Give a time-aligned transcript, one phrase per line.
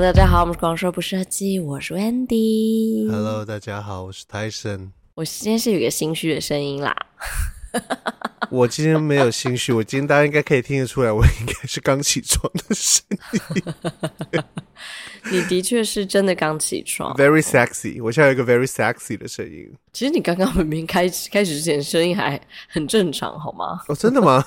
[0.00, 3.10] Hello，大家好，我们是光说不设计，我是 Wendy。
[3.10, 4.90] Hello，大家好，我是 Tyson。
[5.16, 6.94] 我今天是有一个心虚的声音啦。
[8.48, 14.42] 我今天没有心虚，我今天大家应该可以听得出来，我应该是刚起床的声音。
[15.32, 18.00] 你的确是真的刚起床，Very sexy。
[18.00, 19.68] 我现在有一个 Very sexy 的声音。
[19.92, 23.80] 其实你刚刚明明开始开始之前声音还很正常，好吗？
[23.88, 24.46] 哦，真的吗？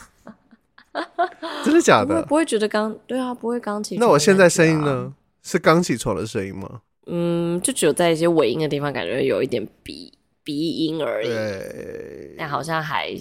[1.66, 2.05] 真的假的？
[2.05, 4.08] 不会，不会觉得刚对啊，不会刚起床。
[4.08, 5.13] 那我现在声音呢？
[5.44, 6.81] 是刚起床的声音吗？
[7.08, 11.27] 嗯，就只有在一些尾音的地方，感觉有一点鼻鼻音而已。
[11.27, 13.14] 对，但好像还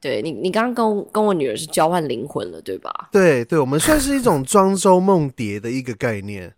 [0.00, 3.08] 对你，你刚刚跟我跟我女儿是交换灵魂了，对吧？
[3.12, 6.52] 对对，我们算是一种庄周梦蝶的一个概念，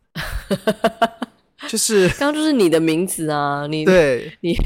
[1.68, 4.56] 就是刚刚就是你的名字啊，你对，你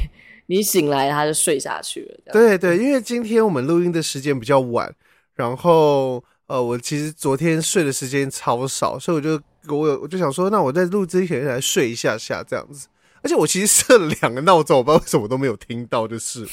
[0.45, 2.31] 你醒来，他就睡下去了。
[2.31, 4.93] 对对，因为今天我们录音的时间比较晚，
[5.35, 9.41] 然后呃，我其实昨天睡的时间超少，所以我就
[9.75, 12.87] 我有我就想说，那我在录之前来睡一下下这样子。
[13.23, 16.49] 而且我其实设了两个闹钟，我不知道为什么我都没有听到，就是了。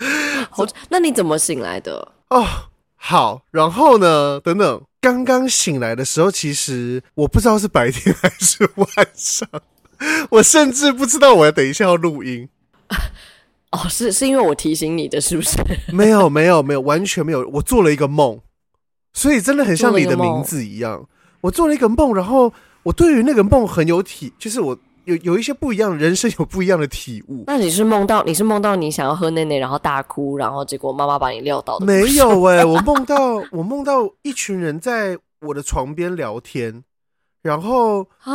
[0.50, 2.12] 好，那你怎么醒来的？
[2.30, 2.44] 哦，
[2.96, 4.40] 好，然后呢？
[4.40, 9.48] 等等，刚刚醒来的时候，其实我不知道是白天还是晚上，
[10.30, 12.48] 我甚至不知道我要等一下要录音。
[13.70, 15.56] 哦，是是因为我提醒你的，是不是？
[15.92, 17.48] 没有，没有，没有，完全没有。
[17.50, 18.40] 我做了一个梦，
[19.18, 21.04] 所以真的很像你的名字一样。
[21.40, 22.52] 我做了一个梦，然后。
[22.84, 27.44] 我对于那个梦很有体，就是我有有一些不一样的人生，有不一样的体悟。
[27.46, 31.84] 那你是梦到你是梦到你想要喝奶奶，然后大哭，然后结果妈妈把你撂倒的？
[31.84, 36.82] 没有哎、欸， 我梦到我梦到一群人在我的床边聊天，
[37.42, 38.32] 然后啊，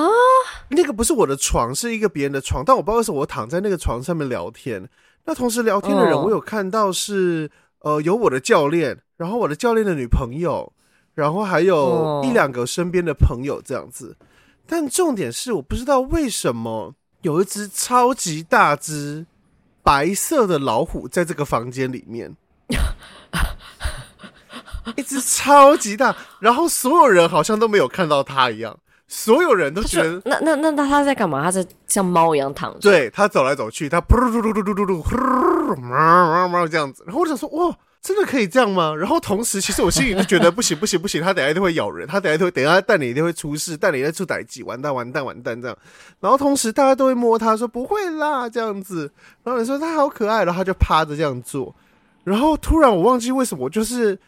[0.70, 4.88] 那个不是我的床，是一个别人的床，但我不知道为什么我躺在那个床上面聊天。
[5.26, 10.73] 那同时聊天的人，我有看到是、哦、呃有我的教练，然后我的教练的女朋友，
[11.14, 14.16] 然后还有一两个身边的朋友这样子。
[14.66, 19.26] 但重点是，我不知道为什么有一只超级大只
[19.84, 22.34] 白色的老虎在这个房间里面，
[24.96, 31.44] 一只超级大，然后所有人好像都没有看到它一样，所有人都觉得那那那那他在干嘛？
[31.44, 37.78] 他在像猫一样躺着，对，他走来走去，他噗噜噜噜噜噜噜噜，这样子，然后我想说，哇。
[38.04, 38.94] 真的可以这样吗？
[38.94, 45.78] 然后同时，其实我心里就觉得不行不行不行，他等下一定会咬人，他等下会等下蛋里一定会出事，蛋里一定出歹机，完蛋完蛋完蛋这样。
[46.20, 49.10] 然后同时大家都会摸他说不会啦这样子，
[49.46, 51.74] 然后你说他好可爱，然后他就趴着这样做。
[52.26, 54.20] 然后突然我忘记为什么，就是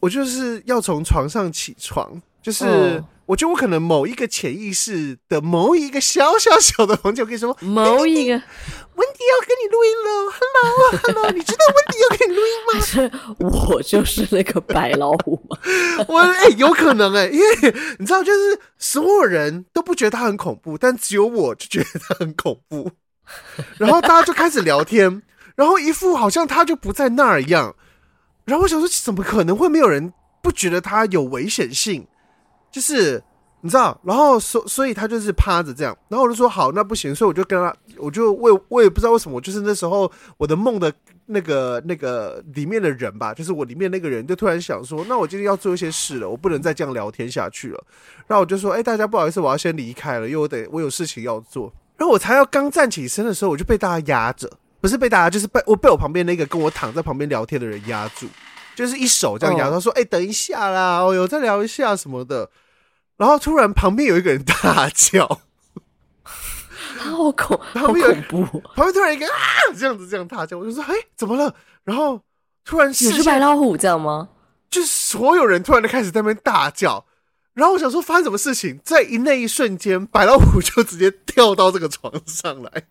[0.00, 2.66] 我就是要从床上起床，就是。
[2.66, 12.80] 嗯我觉得我可能某一个潜意识的某一个小小小的房间，我跟你说， 某一个温迪要跟你录音了，Hello，Hello， 你知道温迪要跟你录音吗？
[12.84, 15.56] 是我就是那个白老虎吗？
[16.08, 22.90] 我哎、欸，有可能哎、欸，因为你知道，就是所有人都不觉得他很恐怖，但只有我就觉得他很恐怖。
[23.78, 25.22] 然后大家就开始聊天，
[25.54, 27.76] 然后一副好像他就不在那儿一样。
[28.44, 32.08] 然后我想说，怎么可能会没有人不觉得他有危险性？
[32.72, 33.22] 就是
[33.60, 40.92] 你知道，然后所所以他就是趴着这样，然后我就说好，那不行，所以我就跟他，我就我我也不知道为什么，就是那时候我的梦的
[41.26, 47.84] 那个那个里面的人吧，就是我里面那个人就突然想说，那我今天要做一些事了，我不能再这样聊天下去了。
[48.26, 51.72] 然后我就说，哎，大家不好意思，我要先离开了，因为我得我有事情要做。
[51.96, 54.50] 然后我才要刚站起身的时候，我就被大家压着，
[54.80, 58.26] 不是被大家，就是被我被我旁边那个跟我躺在旁边聊天的人压住，
[58.74, 59.70] 就是一手这样压。
[59.70, 62.50] 他说，哎，等一下啦，哦哟，再聊一下什么的。
[63.22, 65.28] 然后突然旁边有一个人大叫，
[66.98, 68.44] 好恐，好恐怖！
[68.74, 69.32] 旁边突然一个啊，
[69.78, 72.20] 这样子这样大叫，我就说：“哎，怎么了？”然后
[72.64, 74.30] 突然是，是白老虎，这样吗？
[74.68, 77.06] 就是所有人突然就开始在那边大叫，
[77.54, 82.88] 然后我想说发生什么事情，在一那一瞬间，白老虎就直接跳到这个床上来，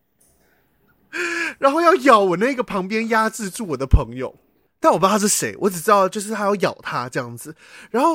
[1.60, 4.34] 然后要咬我那个旁边压制住我的朋友，
[4.80, 7.54] 但我不知道他是谁，我只知道就是他要咬他这样子。
[7.90, 8.14] 然后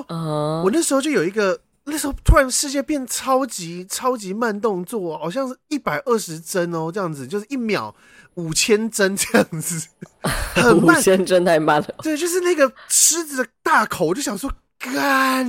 [0.63, 1.61] 我那时候就有一个。
[1.89, 7.95] 那时候突然世界变超级超级慢动作，好像是一百二十帧哦，这样子就是一秒
[8.35, 9.87] 五千帧这样子，
[10.55, 11.95] 很慢，五千帧太慢了。
[12.03, 15.47] 对，就是那个狮子的大口，我就想说干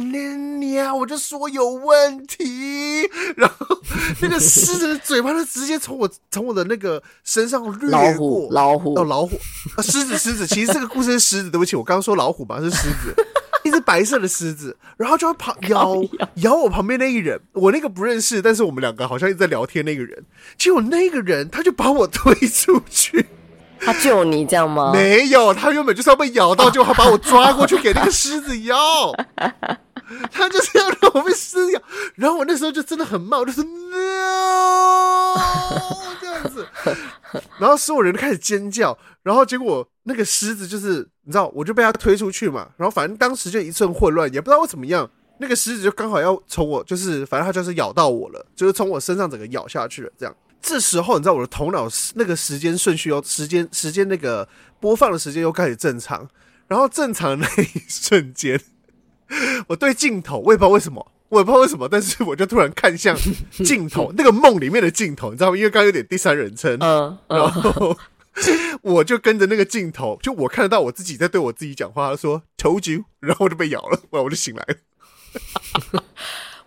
[0.62, 0.94] 你啊！
[0.94, 3.02] 我就说有问题，
[3.36, 3.66] 然后
[4.22, 9.36] 那个狮子的嘴巴就直接从我从我的那个身上掠过，老虎，老虎，哦，老虎
[9.76, 13.16] 啊，狮子，狮子，其实这个故事是狮子，对不起，我刚刚说老虎吧，是狮子。
[13.80, 15.96] 白色的狮子，然后就要旁 咬
[16.36, 19.84] 咬我旁边那一人，我那个不认识，但是我们两个好像一直在聊天。
[19.86, 20.26] 那个人，
[20.58, 23.26] 结果那个人他就把我推出去，
[23.80, 24.92] 他救你这样吗？
[24.94, 28.76] 没有，他原本就是要被咬到，就他把我抓过去给那个狮子咬，
[30.32, 31.82] 他就是要让我被撕咬，
[32.16, 35.34] 然后我那时候就真的很冒，就是 no
[36.20, 36.68] 这样子，
[37.60, 45.10] 然后所有人都开始尖叫，然后结果那个狮子就是你知道，我就被他推出去嘛，然后反正当时就一阵混乱，也不知道我怎么样，
[45.40, 50.36] 那个狮子就刚好要从我就是反正它就是咬到我了，就是从我身上整个咬下去了，这样。
[50.60, 54.48] 这时候你知道我的头脑那个时间顺序又时间时间那个
[54.80, 56.28] 播放的时间又开始正常，
[56.68, 58.60] 然后正常的那一瞬间，
[59.68, 63.16] 我对镜头我也不知道为什么，我也不知道为什么，但是我就突然看向
[63.52, 65.58] 镜头那个梦里面的镜头，你知道吗？
[65.58, 67.96] 因为刚刚有点第三人称，嗯， 然后
[68.82, 74.76] 我就跟着那个镜头，就我看得到我自己在对我自己讲话，他说 “told you”，然后我就被咬了，哇，我就醒来了。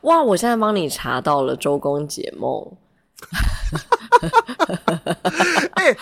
[0.03, 2.73] 哇，我现在帮你查到了周公解梦。
[5.75, 5.95] 哎，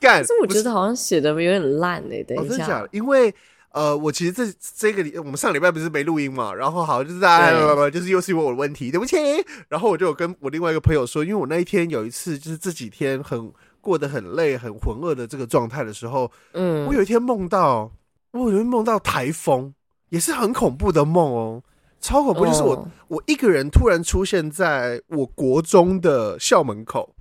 [0.00, 0.24] 干！
[0.40, 2.24] 我觉得好像写的有点烂哎、欸。
[2.24, 2.88] 等一下，哦、真的假的？
[2.92, 3.34] 因为
[3.76, 4.42] 呃，我其实这
[4.74, 9.16] 这个礼，我们上礼拜不是没录音嘛，然后好就是在，对就是又是因为我的问题，对不起。
[9.68, 13.52] 然后我就有跟我另外一个朋友说，因为我那一天有一次就是这几天很
[13.82, 17.92] 过得很累、很浑噩的这个状态的时候，嗯，我有一天梦到，
[18.30, 19.74] 我有一天梦到台风，
[20.08, 21.62] 也是很恐怖的梦哦。
[22.00, 22.46] 超恐怖！
[22.46, 27.14] 就是我，哦、我一个人突然出现在我国中的校门口，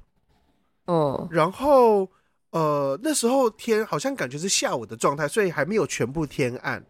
[0.86, 2.10] 哦，然后
[2.56, 6.81] 呃，那时候天好像感觉是下午的状态，所以还没有全部天暗，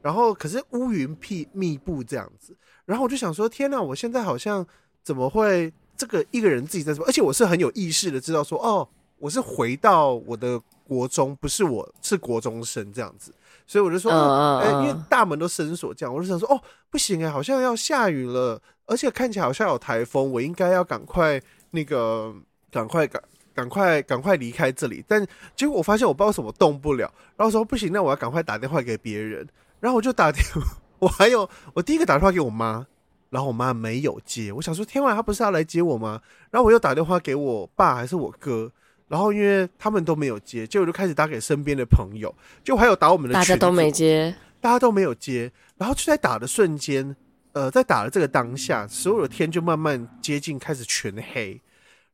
[0.00, 3.80] 然后可是乌云密密布这样子，然后我就想说，天哪！
[3.80, 4.66] 我现在好像
[5.04, 8.88] 怎么会这个一个人自己在说，而且我是很有意识的知道说，哦，
[9.20, 13.32] 我是回到我的国中，不是我是国中生这样子。
[13.64, 14.80] 所以我就说，哎、uh, uh, uh.
[14.80, 16.60] 欸，因为大门都深锁，这样我就想说，哦，
[16.90, 21.40] 不行哎，好像要下雨了，而且看起来好像有台风，我应该要赶快
[21.70, 22.34] 那个，
[22.72, 23.22] 赶快赶，
[23.54, 25.04] 赶快赶快离开这里。
[25.06, 29.46] 但结果我发现我不知道什么动不了，然后说不行，那我要赶快打电话给别人。
[29.80, 30.44] 然后我就打电，
[30.98, 32.86] 我还有我第一个打电话给我妈，
[33.30, 34.52] 然后我妈没有接。
[34.52, 36.20] 我想说，天晚她不是要来接我吗？
[36.50, 38.70] 然后我又打电话给我爸还是我哥。
[39.08, 42.34] 然后因为他们都没有接，结果就开始打给身边的朋友，
[42.64, 45.52] 就还有打我们的，大家都没接，大家都没有接。
[45.76, 47.14] 然后就在打的瞬间，
[47.52, 51.60] 呃，在打的这个当下，所有的天就慢慢接近，开始全黑，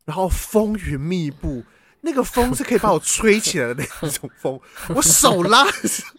[0.08, 1.62] 然后风云密布，
[2.00, 4.58] 那个风是可以把我吹起来的那种风，
[4.96, 5.66] 我手拉，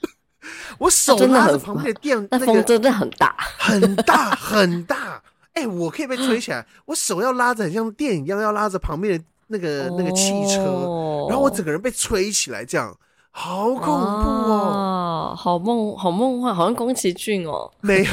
[0.78, 5.20] 我手拉着旁边的电，那风真的很大，很大 很大，
[5.54, 9.26] 哎、欸，我可以被吹起来，我手要拉着，很像电影一样，要拉着旁边的。
[9.52, 12.96] 那个那个汽车，哦、然后我整个人被吹起来，这样
[13.32, 17.72] 好恐怖哦，啊、好梦好梦幻，好像宫崎骏哦。
[17.82, 18.12] 没有。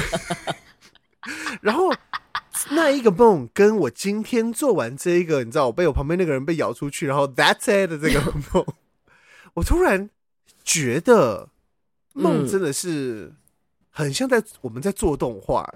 [1.61, 1.93] 然后
[2.71, 8.21] 那一个梦跟我今天做完这一个，你知道，我被我旁边那个人被咬出去，然后 that's it 的这个
[8.53, 8.67] 梦，
[9.55, 10.11] 我突然
[10.65, 11.49] 觉得
[12.13, 13.33] 梦真的是
[13.91, 15.73] 很像在我们在做动画。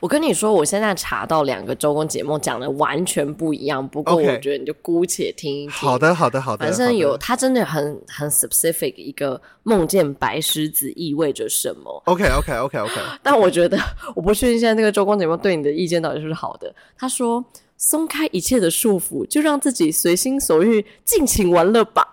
[0.00, 3.86] 我跟你说，我现在查到两个周公解梦讲的完全不一样。
[3.86, 5.70] 不过我觉得你就姑且听一听。
[5.70, 6.64] 好的，好的，好的。
[6.64, 12.94] 反正有，他真的很很 specific，一个梦见白狮子意味着什么？OK，OK，OK，OK。
[13.22, 13.78] 但我觉得
[14.14, 16.72] 我不确定现在那个周公解梦对你的意见到底是不是好的。
[16.96, 17.44] 他说
[17.76, 22.08] ：“松开一切的束缚，就让自己随心所欲，尽情玩乐吧。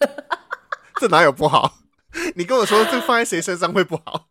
[1.00, 1.78] ”这哪有不好？
[2.34, 4.26] 你跟我说这放在谁身上会不好？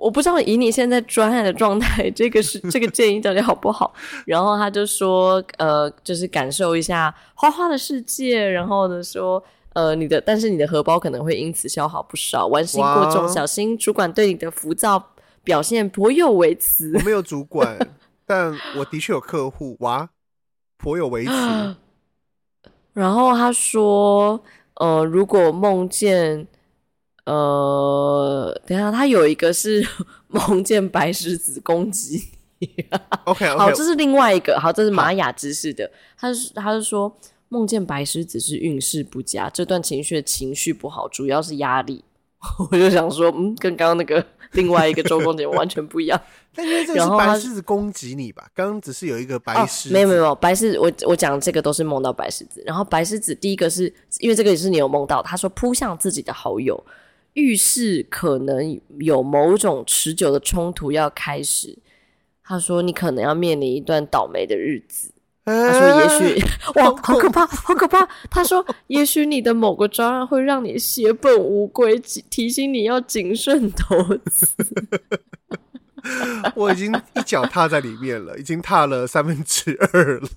[0.00, 3.92] 我不知道以你现在专案的状态，这个是这个建议到底好不好？
[4.24, 15.12] 然后他就说，呃，就是感受一下花花的世界，然后呢说，呃，你的但是你的荷包可能会因此消耗不少，玩心过重，小心主管对你的浮躁
[15.44, 16.92] 表现颇有微词。
[16.94, 17.76] 我没有主管，
[18.24, 20.08] 但我的确有客户，哇，
[20.78, 21.76] 颇有微词。
[22.94, 24.42] 然后他说，
[24.76, 26.46] 呃，如果梦见。
[27.30, 29.86] 呃，等一下，他有一个是
[30.26, 32.20] 梦见白狮子攻击
[32.58, 32.68] 你。
[33.24, 33.56] OK，, okay.
[33.56, 34.58] 好，这是另外一个。
[34.58, 35.88] 好，这是玛雅知识的。
[36.18, 37.16] 他是他是说
[37.48, 42.04] 梦见白狮子是运势不佳，这段情绪的情绪不好，主要是压力。
[42.72, 46.20] 我就想说，嗯，跟刚刚那个另外一个周公解完全不一样。
[46.52, 48.48] 但因为这个是白狮子攻击你吧？
[48.52, 50.78] 刚刚只是有一个白狮没有没有白狮子。
[50.80, 52.60] 我我讲这个都是梦到白狮子。
[52.66, 56.82] 然后白狮子第一个是因为这个也是你有梦到，他说扑向自己的好友。
[57.34, 61.78] 预示可能有某种持久的冲突要开始。
[62.42, 65.12] 他说：“你可能要面临一段倒霉的日子。”
[65.46, 66.42] 他说：“也许……
[66.80, 73.96] 哇，好可怕，好可怕！”他说：“也许你的某个专案会让你血本无归，提醒你要谨慎投
[74.26, 74.48] 资。
[76.56, 80.28] ”我已经一脚踏在里面了，已经踏了三分之二了。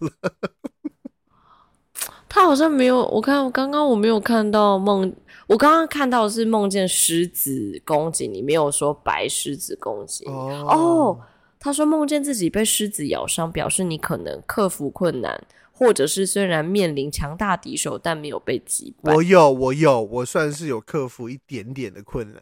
[2.29, 5.12] 他好像没有，我看我刚刚我没有看到梦。
[5.47, 10.65] 我刚刚看到的是梦见狮子攻击你，没有说白狮子攻击哦。
[10.69, 11.19] 哦，
[11.59, 19.13] 他说梦见自己被狮子咬伤，表示你可能克服困难，或者是虽然面临强大敌手，但没有被击败。
[19.13, 22.41] 我有，我有，我算是有克服一点点的困难。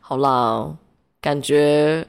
[0.00, 0.76] 好啦，
[1.18, 2.06] 感觉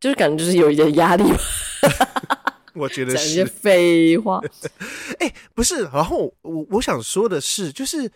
[0.00, 1.38] 就是感觉就是有一点压力吧。
[2.74, 4.40] 我觉得是讲一些废话。
[5.20, 8.10] 哎、欸，不是，然后我我想说的是，就是。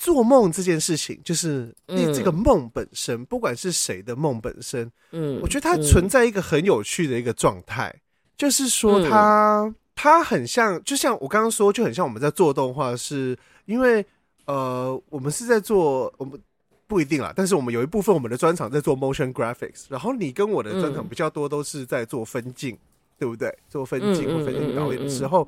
[0.00, 8.00] 做梦这件事情，就是你这个梦本身，嗯、不管是谁的梦本身，嗯，我觉得它存在一个很有趣的一个状态，嗯、
[8.38, 14.02] 就是说它、嗯、它很像，就像我刚刚说，就很像我们在做动画，是因为
[14.46, 16.40] 呃，我们是在做，我们
[16.86, 22.78] 不一定啦，但是我们有一部分我们的专场在做 motion graphics，然后你跟我的专场比较多都是在做分镜，嗯、
[23.18, 23.54] 对不对？
[23.68, 25.46] 做分镜或分镜导演的时候。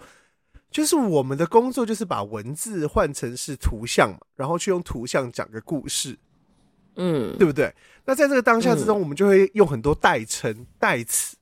[0.73, 6.19] 就是我们的工作，就是把文字换成是图像嘛，然后去用图像讲个故事，
[6.97, 7.73] 嗯，对不对？
[8.05, 11.37] 那在这个当下之中，我们就会用很多代称、代词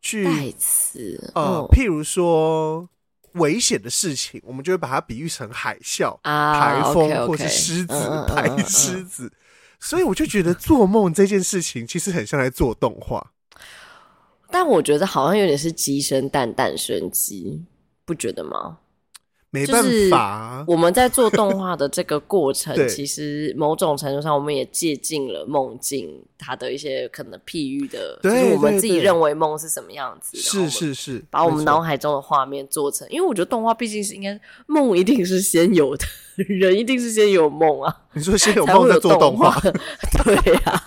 [0.00, 2.88] 去代词，呃，譬如说
[3.32, 7.94] 危险的事情，我们就会把它比喻成海啸、台风，或是狮子、
[8.28, 9.32] 白狮子。
[9.80, 13.32] 所以我就觉得做梦这件事情，其实很像在做动画，
[14.50, 17.64] 但我觉得好像有点是鸡生蛋，蛋生鸡。
[18.08, 18.78] 不觉得吗？
[19.50, 30.36] 没办法，我们在做动画的这个过程， 其实某种程度上，我们也借鉴了梦境它的一些可能譬喻的，就是我们自己认为梦是什么样子。
[30.36, 36.04] 是是是，把我们脑海中的画面做成，因为我觉得动画毕竟是应该梦一定是先有的，
[36.48, 37.94] 人一定是先有梦啊。
[38.14, 39.56] 你说先有梦再做动画，
[40.24, 40.82] 对呀，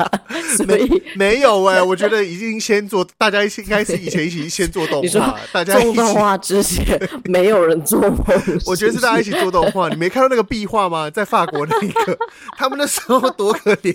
[0.57, 8.17] 所以没有哎，我觉得已经先做，大家应该是以前一起先做动画， 大家做动画之前没有人做梦，
[8.65, 9.87] 我觉得是大家一起做动画。
[9.87, 11.09] 你没看到那个壁画吗？
[11.09, 12.17] 在法国那个，
[12.57, 13.93] 他们那时候多可怜，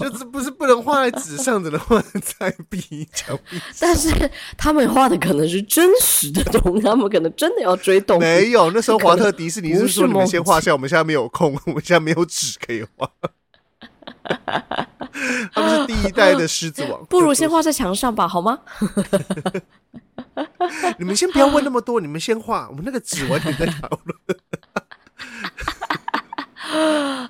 [0.00, 2.02] 就是不是不能画在纸上，只能画
[2.38, 3.60] 在壁墙壁。
[3.78, 4.10] 但是
[4.56, 8.18] 他们画的可能是真实的东西，他们可能真的要追动。
[8.18, 12.58] 没有，那时候华特迪士尼是说你们先画下，我们现在没有空， 我们现在没有纸。
[12.64, 13.10] 可以画，
[15.52, 18.60] 他们是第一代的狮子王， 不如先画在墙上吧，好吗？
[20.98, 24.18] 你们先不要问那么多，你们先画，我们那个纸完全在讨论。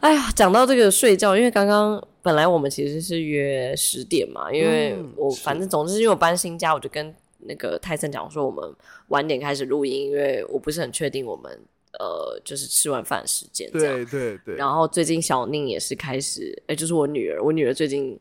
[0.00, 8.74] 哎呀，讲到这个睡觉，因为刚刚本来我们其实是约十点嘛，因为我反正总之因为我搬新家，我就跟那个泰森讲说我们
[9.08, 11.60] 晚点开始录音，因为我不是很确定我们。
[11.98, 14.56] 呃，就是吃完饭时间，对对对。
[14.56, 18.18] 然后最近小宁也是开始，哎、欸，就是我女儿，我女儿最近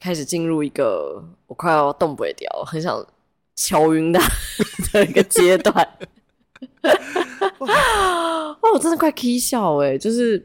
[0.00, 3.06] 开始进入一个我快要动不了，很想
[3.54, 4.20] 敲晕她
[4.92, 5.74] 的一个阶段。
[7.58, 9.96] 哇，我真的快 k 笑哎！
[9.96, 10.42] 就是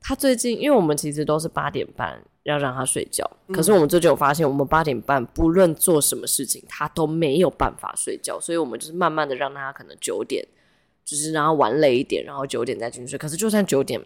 [0.00, 10.46] 她最近，因为我们其实都是八点半要让她睡觉，嗯、可是我们最近有发现，我们八点半不论做什么事情，她都没有办法睡觉，所以我们就是慢慢的让她可能九点。
[11.08, 13.18] 就是让他玩累一点，然后九点再进去睡。
[13.18, 13.98] 可是就算九点，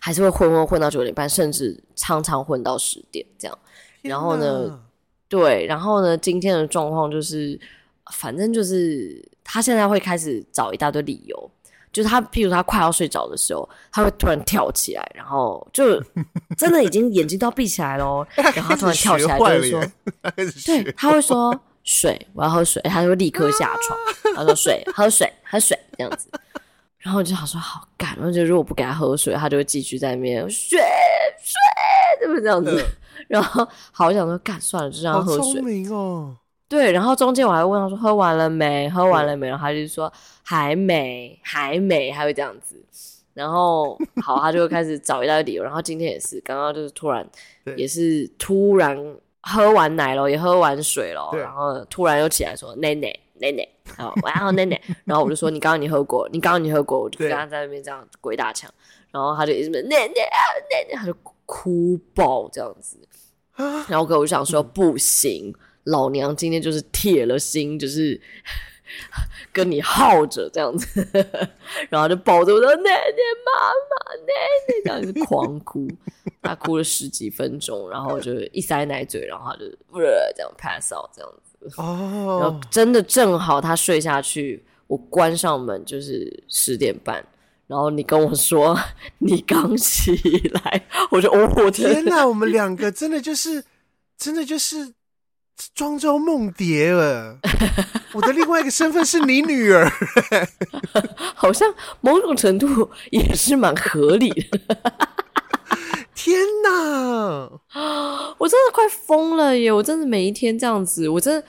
[0.00, 3.58] 还是会混混混到九点半，甚至常常混到十点这样。
[4.00, 4.80] 然后呢，
[5.28, 7.60] 对，然后呢，今天的状况就是，
[8.10, 11.50] 反正就是他现在会开始找一大堆理由，
[11.92, 16.02] 就是他，譬如他快要睡着的时候，他会突然跳起来，然后就
[16.56, 18.26] 真的已经眼睛都要闭起来咯。
[18.34, 19.84] 然后他突然跳起来就是说，
[20.64, 21.60] 对，他会说。
[21.86, 23.98] 水，我要喝水，他就会立刻下床。
[24.34, 26.28] 他说水，喝水，喝水，这样子。
[26.98, 32.84] 然后我就想说好干，然后就如果不给他喝水，他就会继续在那边水水，是不是这样子？
[33.28, 35.54] 然后好想说干算了，就让他喝水。
[35.54, 36.36] 聪明哦。
[36.68, 38.90] 对，然后中间我还问他说喝完了没？
[38.90, 39.46] 喝完了没？
[39.46, 40.12] 然后他就说
[40.42, 42.84] 还没，还没，还会这样子。
[43.32, 45.62] 然后好，他就开始找一大堆理由。
[45.62, 47.24] 然后今天也是，刚刚就是突然，
[47.76, 48.98] 也是突然。
[49.48, 54.80] 喝完奶了，也喝完水了，然后突然又起来说奶奶奶奶，好，我要奶奶。
[55.06, 58.68] 然后我就说你刚刚你喝过，你刚刚你喝过，我就跟他在那边这样鬼打墙。
[59.12, 60.38] 然后他就一直奶奶啊
[60.70, 61.14] 奶奶，他就
[61.46, 62.98] 哭爆这样子。
[63.88, 68.20] 然后我就想说不行，老娘今天就是铁了心，就是
[69.52, 71.06] 跟你耗着这样子。
[71.90, 73.52] 然后就抱着我的奶奶妈
[73.90, 75.88] 妈奶奶，这样子狂哭。
[76.42, 79.64] 他哭了十几分钟，然后就一塞奶嘴，然后他就
[80.36, 81.80] 这样 pass out 这样子。
[81.80, 87.24] 哦，然后真的正好他睡下去，我关上门就是十点半，
[87.66, 88.78] 然后你跟我说
[89.18, 90.12] 你刚起
[90.64, 93.64] 来，我就哦，我天哪，我们两个真的就是
[94.16, 94.94] 真的就是
[95.74, 97.38] 庄周梦蝶了。
[98.12, 99.90] 我的另外一个身份是你女儿，
[101.34, 104.58] 好像某种程度也是蛮合理的。
[106.14, 107.50] 天哪！
[108.38, 109.70] 我真的快疯了耶！
[109.70, 111.46] 我真的每一天这样子，我真的，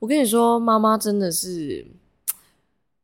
[0.00, 1.86] 我跟你说，妈妈真的是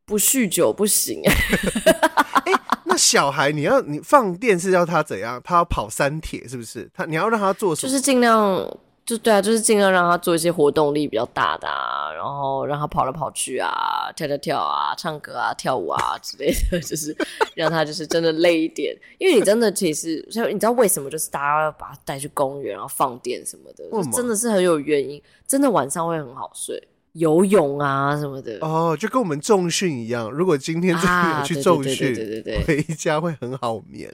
[0.04, 1.22] 不酗酒不行。
[1.24, 5.40] 哎、欸，那小孩你要你放电是要他怎样？
[5.42, 6.90] 他要跑三铁是不是？
[6.92, 7.90] 他你要让他做什么？
[7.90, 8.78] 就是尽量。
[9.06, 17.14] 就对啊，就是尽量让他做一些活动力比较大的啊，然后让他跑来跑去啊，跳跳跳啊，唱歌啊，跳舞啊之类的， 就是
[17.54, 18.96] 让他就是真的累一点。
[19.18, 21.10] 因为你真的其实，像你知道为什么？
[21.10, 26.82] 就是大家要把他带去公园，然后放电什么的，就真的是很有原因，真的晚上会很好睡。
[27.14, 30.28] 游泳啊什么的哦，就跟我们重训一样。
[30.28, 34.12] 如果今天真的有去重训，对对对，回家会很好眠。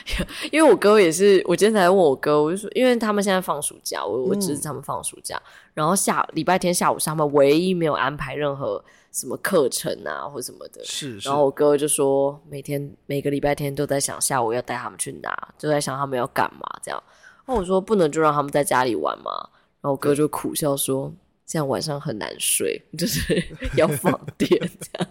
[0.52, 10.84] 因为我哥也是，我今天才问我哥，我就说，因为他们现在放暑假，我我侄子他们放暑假，嗯、然后下礼拜天下午是他们唯一没有安排任何什么课程啊或什么的。
[10.84, 11.26] 是，是。
[11.26, 17.02] 然后我哥就说，每天每个礼拜天都在想下午要带他们去哪，就在想他们要干嘛这样。
[17.46, 19.32] 然后我说不能就让他们在家里玩嘛。
[19.80, 21.10] 然后我哥就苦笑说。
[21.46, 23.42] 这样晚上很难睡，就是
[23.76, 24.48] 要放电
[24.80, 25.08] 这样。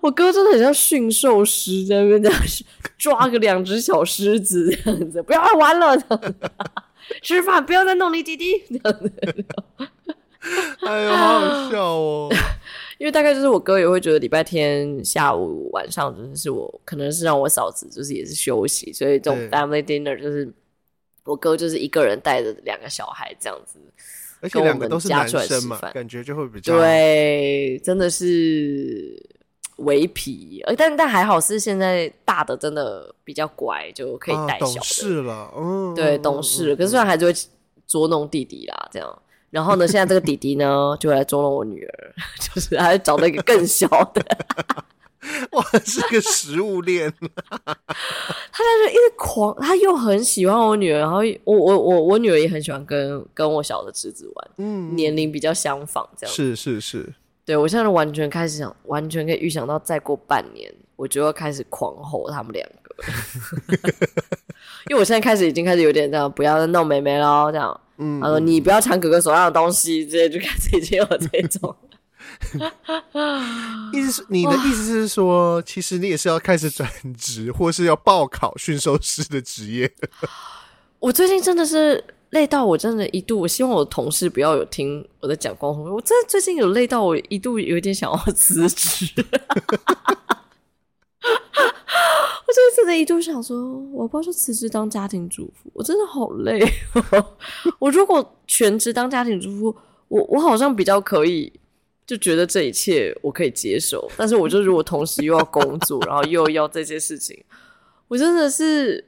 [0.00, 2.40] 我哥真的很像驯兽师，在那边这样
[2.96, 6.34] 抓个两只小狮子这样子，不要玩了，这样子
[7.22, 9.12] 吃饭不要再弄你弟弟这样子。
[10.86, 12.28] 哎呦，好好笑哦！
[12.98, 20.50] 因为大概就是我哥也会觉得礼拜天下午晚上就是我可能是让我嫂子就是也是休息，所以这种 family dinner 就是。
[21.28, 23.78] 我哥就是一个人带着两个小孩这样子，
[24.40, 29.22] 而且两个都是男生嘛，感觉就会比较对，真的是
[29.76, 36.76] 微皮，呃，但但还好是现在大的真的比较乖，就可以带小的，啊、懂事了，嗯，对，懂事了。
[36.76, 37.34] 可是虽然还是会
[37.86, 39.22] 捉弄弟弟啦，这样。
[39.50, 44.22] 然后呢，现在这个弟弟呢，就会来捉弄我女儿， 就是还找了一个更小的。
[45.52, 47.12] 哇，是个食物链。
[47.60, 57.12] 他在这一直狂，他又很喜欢我女儿，然后我我我我女儿也很喜欢跟跟我小的侄子玩，嗯，年龄比较相仿，这样是是是。
[57.44, 62.94] 对，我现在完全开始想，完全可以预想到，再过半年我就要开始狂吼他们两个，
[64.90, 71.74] 因为我现在开始已经开始有点这样，不要再弄妹妹了，这样，嗯，他说你不要抢哥哥手上的东西，直接就开始已经有这种。
[73.92, 79.92] 意思是你的意思是说，其实你也是要开始转职，或是要报考驯兽师的职业。
[81.00, 85.82] 我最近真的是累到，我真的一度，我希望我的同事不要有听我在讲光头。
[85.94, 89.06] 我真的最近有累到，我一度有点想要辞职。
[92.46, 93.56] 我最近真的一度想说，
[93.92, 96.60] 我不要说辞职当家庭主妇，我真的好累。
[97.78, 99.76] 我如果全职当家庭主妇，
[100.08, 101.52] 我我好像比较可以。
[102.08, 107.38] 就觉得这一切我可以接受，但是我就如果同时又要工作，然后又要这些事情，
[108.08, 109.04] 我真的是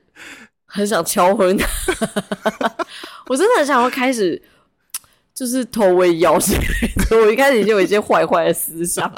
[0.67, 1.67] 很想敲昏他。
[3.27, 4.43] 我真的很想要开始
[5.33, 6.59] 就是偷喂药之类
[7.09, 7.17] 的。
[7.17, 9.11] 我一开始就有一些坏坏的思想，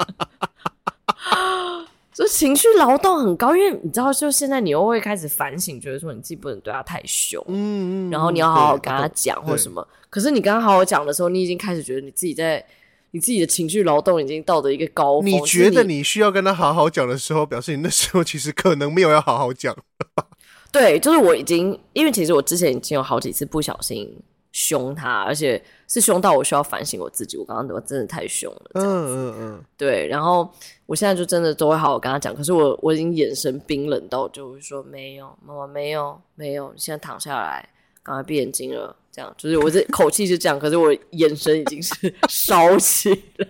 [2.13, 9.85] 就情绪劳动很高，因为你知道，就现在你又会开始反省，觉得说你自己不能对他太凶，嗯，然后你要好好跟他讲或什么。
[10.09, 12.65] 可是你刚刚好好讲的时候，你已经开始觉得你自己在。
[13.13, 15.29] 你自己的情绪劳动已经到了一个高峰。
[15.29, 19.75] 你觉得你需要跟他好好讲的时候，表示你那时候其实可能没有要好好讲。
[20.73, 24.11] 对，就是我已经，因为其实我之前已经有好几次不小心
[24.51, 27.37] 凶他，而且是凶到我需要反省我自己。
[27.37, 28.71] 我刚刚怎么真的太凶了？
[28.73, 29.63] 嗯嗯嗯。
[29.77, 30.51] 对，然后
[30.87, 32.33] 我现在就真的都会好好跟他讲。
[32.33, 37.69] 可是我我已经眼神冰冷到就会说没有，妈妈没有没有，你现在躺下来，
[38.01, 38.95] 赶快闭眼睛了。
[39.13, 41.93] 这样就是我这口气是这样，可是我眼神已经是
[42.27, 43.47] 烧起来。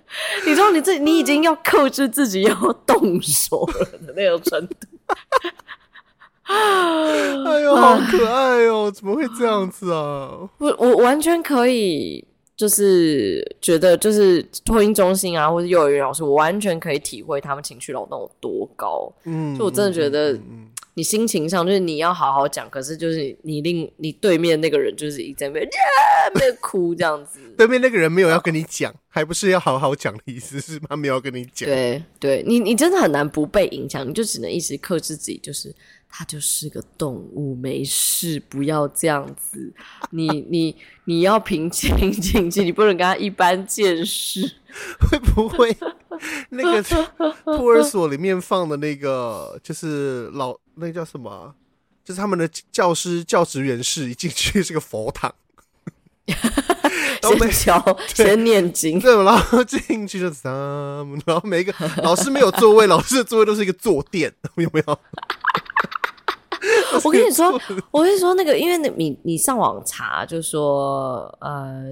[0.46, 2.54] 你知道，你这你已经要克制自己要
[2.86, 4.76] 动手了的那种程度。
[6.44, 8.92] 哎呦，好可爱哦！
[8.94, 10.50] 怎么会这样子啊？
[10.60, 19.12] 我我完全可以，就是觉得，就是托婴中心啊，或者幼儿园老师，我完全可以体会他们情绪劳动有多高。
[19.26, 20.34] 嗯，就我真的觉得。
[20.34, 25.70] 嗯嗯嗯你心情上就是你要好好讲，可是就是你另你对面那个人就是一直在那边
[26.34, 27.40] 没有哭这样子。
[27.56, 31.70] 对面那个人没有要跟你讲，还不是要好好讲的意思，是他没有要跟你讲。
[31.70, 35.72] 对对，你你真的很难不被影响，你就只能一直克制自己，就是
[36.10, 39.72] 他就是个动物，没事，不要这样子。
[40.10, 44.52] 你 你你要平心静气，你不能跟他一般见识。
[45.00, 45.76] 会不会
[46.50, 46.84] 那个
[47.44, 50.56] 托儿所里面放的那个就是老？
[50.76, 51.54] 那叫什么？
[52.04, 55.34] 就是他们的教师教职员室一进去是个佛堂，
[57.22, 60.54] 先敲，先念经，对，然后进去就三，
[61.26, 65.00] 然后每一个老师没有座位，老师的座位都是一个坐垫，有没有？
[67.04, 67.60] 我跟你说，
[67.92, 71.86] 我跟你说，那个，因为你你上网查，就说，呃，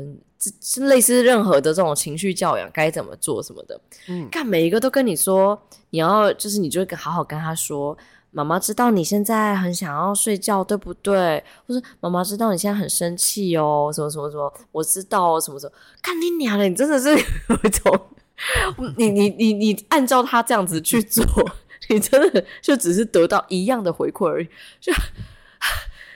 [0.62, 7.98] 是类似任何的这种情绪教养该怎么做什么的，嗯，看每一个都跟你说，你要就是你就会好好跟他说，
[8.32, 11.44] 妈妈知道你现在很想要睡觉，对不对？
[11.68, 18.00] 或者妈妈知道你现在很生气哦，什么什么什么，我知道哦，什么什么，看你娘的，你真的是有一种，
[18.98, 21.24] 你你你你按照他这样子去做。
[21.90, 24.48] 你真的就只是得到一样的回馈而已，
[24.80, 24.94] 就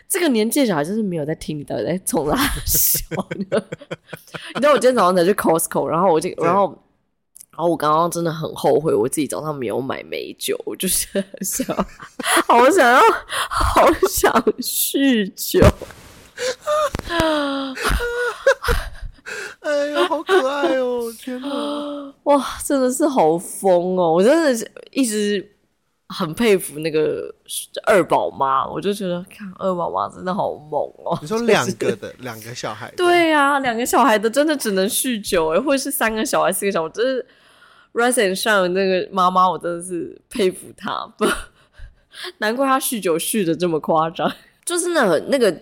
[0.08, 3.06] 这个年纪小孩就是没有在听你到底在冲他笑
[3.50, 3.64] 的。
[4.56, 6.68] 你知道我今天早上才去 Costco，然后我就然后
[7.52, 11.68] 然后我刚刚真的很后悔，我自己早上没有买美酒，我就是想
[12.48, 13.00] 好想要
[13.50, 15.60] 好想酗酒。
[19.62, 21.12] 哎呦，好可爱哦！
[21.20, 24.14] 天哪， 哇，真的是好疯哦！
[24.14, 25.56] 我真的是一直。
[26.12, 27.32] 很佩服那个
[27.86, 31.20] 二宝妈，我就觉得看二宝妈真的好猛哦、喔。
[31.22, 32.92] 你说两个的 两、就是、个小孩？
[32.98, 37.24] 对呀、啊，两个小孩的真的只能酗酒哎，或者是三个小孩四个小孩，我真是
[37.94, 41.28] rise and shine 那个妈妈，我真的是佩服她，不
[42.40, 44.28] 难怪她酗酒酗的这么夸张。
[44.66, 45.56] 就是那个那个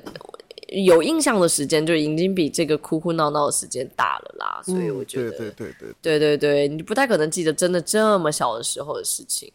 [0.67, 9.51] 有印象的时间，就已经比这个哭哭闹闹的时间大了啦，所以我觉得、嗯、对对对对对对对，你不太可能记得真的这么小的时候的事情。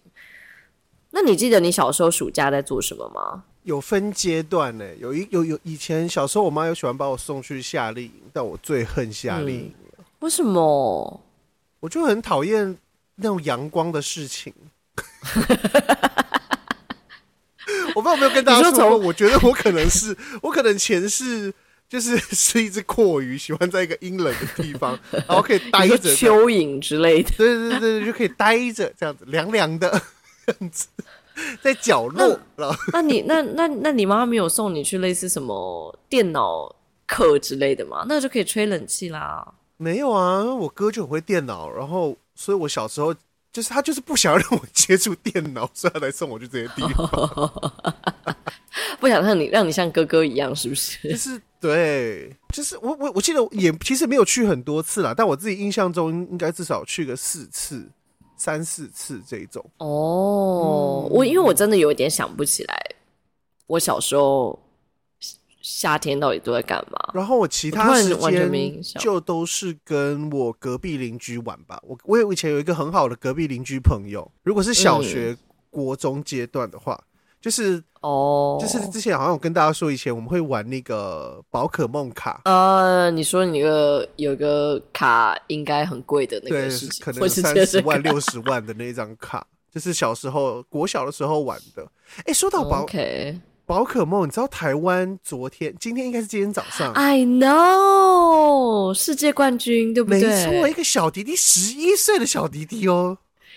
[1.11, 3.45] 那你记得你小时候暑假在做什么吗？
[3.65, 10.05] 有分阶段呢，有一有有以前小时候，我妈有喜欢把我送去夏令营，但我最恨夏令营、嗯。
[10.21, 11.21] 为什么？
[11.81, 12.79] 我就很讨厌
[13.17, 14.55] 那种阳光的事情。
[17.95, 21.53] 我不知道有没有跟大家说过，我觉得我可能是我可能前世
[21.89, 27.31] 就是 是一只阔鱼，喜欢在一个阴冷的地方，然后可以待着蚯蚓之类的。
[27.37, 30.03] 对对对对，就可以待着这样子，凉凉的。
[30.45, 30.89] 这样子，
[31.63, 32.39] 在角落。
[32.57, 36.75] 那，那你那那那你妈妈没有送你去类似什么电脑
[37.07, 38.05] 课之类的吗？
[38.09, 39.55] 那就可以吹冷气啦。
[39.77, 43.15] 没有啊，我哥就很会电脑，然后所以我小时候
[43.53, 47.53] 就是他就是不想让我接触电脑，所以他才送我去这些地方。
[48.99, 51.11] 不想让你让你像哥哥一样，是不是？
[51.11, 57.89] 就是对，就是我我我记得也其实没有去很多次啦，但我自己印象中应该至少去个四次。
[58.35, 62.77] 三四次这种哦，我因为我真的有一点想不起来，
[63.69, 64.59] 我小时候
[65.63, 66.99] 夏天到底都在干嘛？
[67.15, 71.81] 然后我其他时间就都是跟我隔壁邻居玩吧。
[71.83, 75.37] 我我有以前有一个很好的隔壁邻居朋友，如果是小学、
[75.71, 77.03] 国中阶段的话。
[77.41, 82.41] 就是哦，就是之前好像有跟大家说，以前我们会玩那个宝可梦卡。
[82.45, 89.45] 呃，你说你那个有个卡应该很贵的那个事情，可能三十万、六十万的那张卡，
[89.75, 91.85] 就是小时候国小的时候玩的。
[92.27, 92.87] 哎，说到宝
[93.73, 100.21] 宝可梦，你知道台湾昨天、今天应该是今天早上，I know 世界冠军对不对？
[100.21, 103.17] 没错，一个小弟弟，十一岁的小弟弟哦。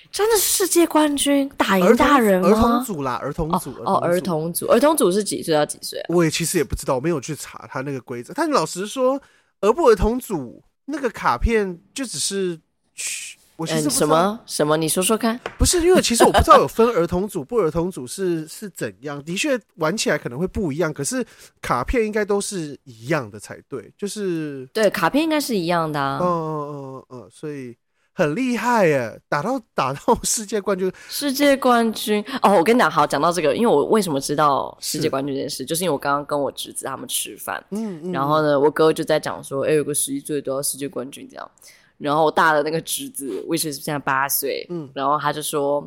[0.09, 2.47] 真的是世界冠军，打赢大人吗？
[2.47, 6.05] 儿童组啦，儿童组哦，儿童组，儿童组是几岁到几岁啊？
[6.07, 8.31] 我也其实也不知道，我没有去查他那个规则。
[8.33, 9.21] 但老实说，
[9.59, 12.57] 儿不儿童组那个卡片就只是，
[13.57, 14.75] 我其实什么什么？
[14.77, 15.39] 你说说看。
[15.57, 21.25] 不是，因为其实我不知道有分儿童组不儿童组是 是怎样，的确玩起来可能会不一样，可是
[21.61, 26.19] 卡片应该都是一样的才对，就是对，卡片应该是一样的啊。
[26.21, 27.75] 嗯嗯嗯嗯，所以。
[28.17, 32.53] 很厉害耶，打到 打到世界冠军，世界冠军哦！
[32.57, 41.51] 我跟你讲，好讲到这个，因为我为什么知道世界冠军这件事，是就是因为我刚刚跟我侄子他们吃饭，嗯嗯，然后呢，我哥就在讲说，哎、欸，有个十一岁都要世界冠军这样，
[41.97, 45.81] 然后我大的那个侄子，which 是现在八岁，嗯，然后他就说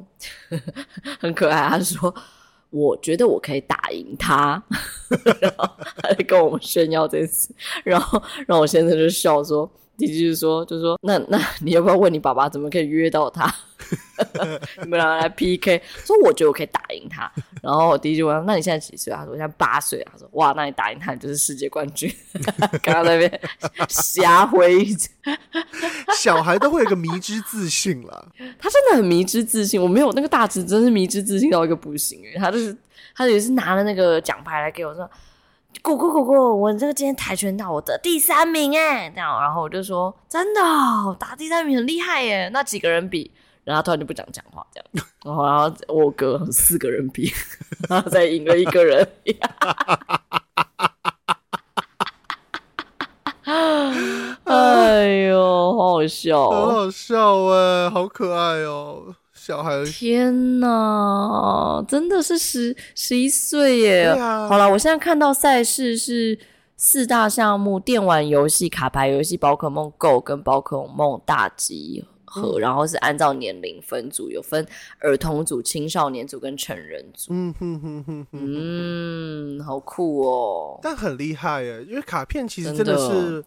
[0.49, 0.73] 呵呵
[1.21, 2.15] 很可爱，他就说
[2.71, 4.63] 我觉得我可以打赢他，
[5.41, 5.69] 然后
[6.03, 9.71] 他就跟我们炫耀这次，然后，然后让我先生就笑说。
[9.99, 13.53] 弟弟就是说，就说，那那 你要不要问你爸爸怎么可以约到他？
[14.83, 17.31] 你们两个来 PK，说我觉得我可以打赢他。
[17.61, 19.13] 然后我弟弟就问，那你现在几岁？
[19.13, 20.07] 他说我现在八岁。
[20.11, 22.13] 他说哇，那你打赢他，你就是世界冠军。
[22.83, 23.41] 刚刚那边
[23.89, 24.87] 瞎挥，
[26.17, 28.29] 小孩都会有个迷之自信了。
[28.59, 32.21] 他真的很迷之自信，我没有那个大侄真是迷之自信到一个不行。
[32.37, 32.77] 他就是
[33.17, 35.11] 他也是拿了那个奖牌来给我说。
[35.83, 40.61] 果果果果，我这个今天跆拳道我得第三名哎，这样，然后我就说真的，
[41.19, 42.49] 打第三名很厉害耶。
[42.53, 43.31] 那几个人比？
[43.65, 44.87] 然后他突然就不想 讲话，这样，
[45.25, 47.33] 然后然后我哥四个人比，
[47.89, 49.07] 然后再赢了一个人。
[56.09, 59.15] 笑，很好笑哎，好可爱哦，
[59.49, 59.83] 小孩。
[59.87, 64.05] 天哪，真的是十十一岁耶！
[64.09, 66.39] 啊，好了，我现在看到赛事是
[66.77, 72.05] 四大项目：电玩游戏、卡牌游戏、宝可梦 Go 跟宝可梦大集。
[72.27, 74.63] 合，然后是按照年龄分组，有分
[74.99, 77.33] 儿童组、青少年组跟成人组。
[77.33, 78.39] 嗯哼哼哼哼，
[79.59, 80.79] 嗯，好酷哦！
[80.83, 83.43] 但很厉害耶，因为卡片其实真的是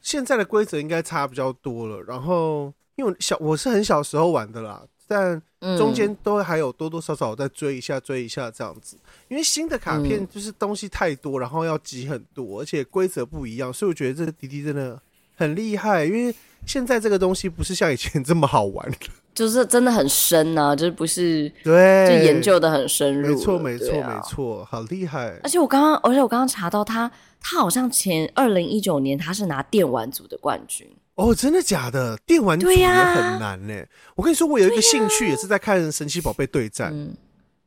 [0.00, 2.00] 现在的规则应该差比较多了。
[2.04, 4.82] 然后，因为小我是很小时候玩的啦，
[5.12, 8.96] 但中间都还有多多少少再追一下、追一下这样子。
[9.28, 15.00] 因为新的卡片就是东西太多，然后要集很多，而且规则不一样，所以我觉得这个弟弟真的
[15.36, 16.34] 很厉害，因为。
[16.64, 18.88] 现在这个东西不是像以前这么好玩，
[19.34, 25.36] 就是真的很深啊，就是不是对，就研究的很深入，没错没错、啊、没错，好厉害！
[25.42, 32.16] 而且我刚刚，而且我刚刚查到他，他好像前二零一九年他是拿电玩组的冠军哦，真的假的？
[32.26, 33.84] 电玩组也很难呢。
[34.16, 37.16] 我跟你说，我有一个兴趣也是在看神奇宝贝对战，嗯、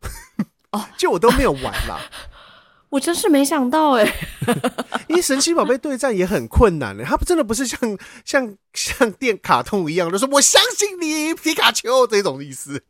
[0.72, 2.00] 哦，就我都没有玩啦。
[2.90, 4.14] 我真是没想到哎，
[5.10, 7.78] 因为神奇宝贝对战也很困难嘞，它不真的不是像
[8.24, 12.82] 像像电卡通一样，就说我相信你皮卡丘这种意思。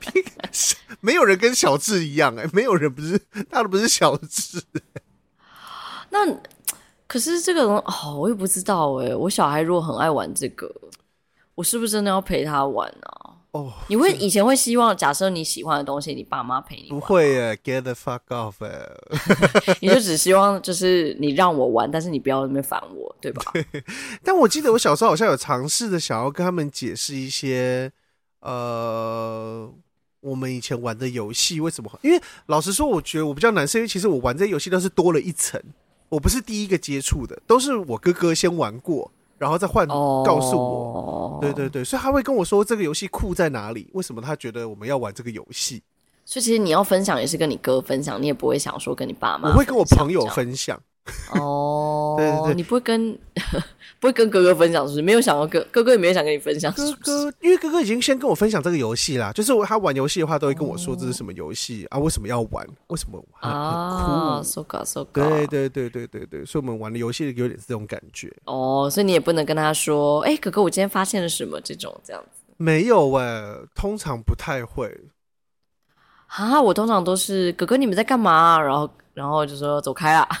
[0.00, 0.48] 皮卡
[1.00, 4.60] 没有人跟小智一样哎，没有人不是他都不是小智。
[6.10, 6.26] 那
[7.14, 9.14] 可是这个人哦，我也不知道哎。
[9.14, 10.68] 我小孩如果很爱玩这个，
[11.54, 13.38] 我是不是真的要陪他玩啊？
[13.52, 16.98] 哦，oh, 你会以前会希望，假设你喜欢的东西，你爸妈陪你玩？
[16.98, 18.54] 不会耶，get the fuck off！
[19.80, 23.44] 你就只希望就是你让我玩，但是你不要那边烦我，对吧？
[23.52, 23.64] 对。
[24.24, 27.92] 但我记得我小时候好像有尝试的想要跟他们解释一些，
[28.40, 29.72] 呃，
[30.18, 31.88] 我们以前玩的游戏为什么？
[32.02, 35.62] 因为老实说，我觉得我比较难，是因为其实我玩这些游戏都是多了一层，
[36.08, 39.10] 我不是第一个接触的，都是我哥哥先玩过。
[39.36, 45.82] 然后再换告诉我，对对对，所以他会跟我说这个游戏酷在哪里，为什么他觉得我们要玩这个游戏。
[46.24, 49.50] 所以其实你要分享也是跟你哥分享，你也不会想说跟你爸妈。
[49.50, 50.80] 我会跟我朋友分享。
[51.32, 53.18] 哦，对对对，你不会跟
[53.98, 55.02] 不会跟哥哥分享，是不是？
[55.02, 56.72] 没有想到哥哥哥也没有想跟你分享。
[56.72, 68.30] 哥哥，因为哥哥已经先跟我分享这个游戏啦，就是他玩游戏的话，都会跟我说这是什么游戏啊，为什么要玩，为什么啊，so ga so ga，对对对对对对，所以我们玩的游戏有点这种感觉。
[68.44, 72.42] 哦，所以你也不能跟他说，哎，哥哥，我今天发现了什么这种这样子。
[72.56, 74.94] 没有哎，通常不太会。
[76.26, 78.60] 啊，我通常都是哥哥，你们在干嘛？
[78.60, 78.90] 然后。
[79.14, 80.28] 然后就说走开啦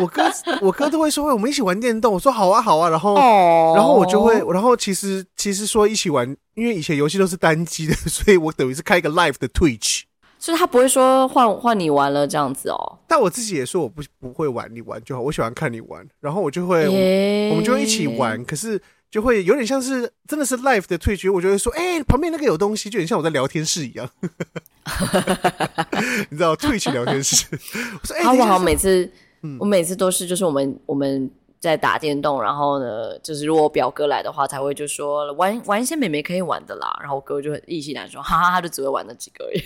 [0.00, 0.22] 我哥
[0.60, 2.12] 我哥都会说，我们一起玩电动。
[2.12, 10.02] 我说好啊好啊，然后、哦、然后我就会，然后其实其实说一起玩，因为以前游戏都是单机的， 所以我等于是开一个 live 的 Twitch，
[10.38, 12.98] 所以他不会说换换你玩了这样子哦。
[13.08, 18.80] 但我自己也说我不不会玩，你玩就好，我喜欢看你玩，然后我就会我，我们就会一起玩，可是。
[19.10, 24.08] 就会有点像是真的是 live 的退局，我就会说，哎、欸，旁边那个有东西，就有点像我在聊天室一样，
[26.30, 27.46] 你知道退去聊天室。
[28.02, 29.10] 我说，哎、欸，我好像每次，
[29.42, 39.62] 嗯、我每次都是，就是我们我们在打电动，然后呢，就是如果我表哥来的话，才会就说玩玩一些妹妹可以玩的啦，然后我哥就很意气难说，哈哈，他就只会玩那几个而已。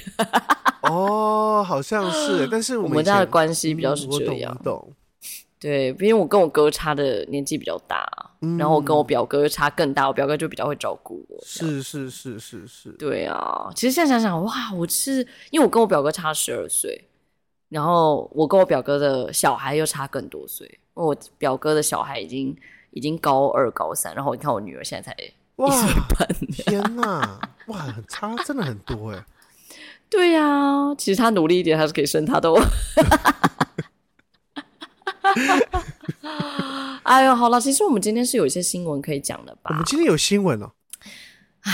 [0.82, 4.56] 哦，好像是，但是我们， 家的关系比较是这样。
[4.62, 4.92] 懂。
[5.60, 8.08] 对，因为我跟我哥差的年纪比较大，
[8.40, 11.38] 嗯、然后我跟我表哥差更大，我表哥就比较会照顾我。
[11.44, 13.70] 是是是是是，对啊。
[13.76, 15.18] 其实现在想想，哇，我是
[15.50, 17.06] 因为我跟我表哥差十二岁，
[17.68, 20.80] 然后我跟我表哥的小孩又差更多岁。
[20.94, 22.56] 我表哥的小孩已经
[22.92, 26.26] 已经高二高三，然后你看我女儿现在才一岁半。
[26.50, 29.22] 天哪，哇，差真的很多哎。
[30.08, 32.50] 对呀、啊，其实他努力一点还是可以生他的。
[37.02, 39.70] 哎呦，好了，其实我们今天是有一些新闻可以讲的吧？
[39.70, 40.70] 我们今天有新闻哦。
[41.62, 41.72] 唉，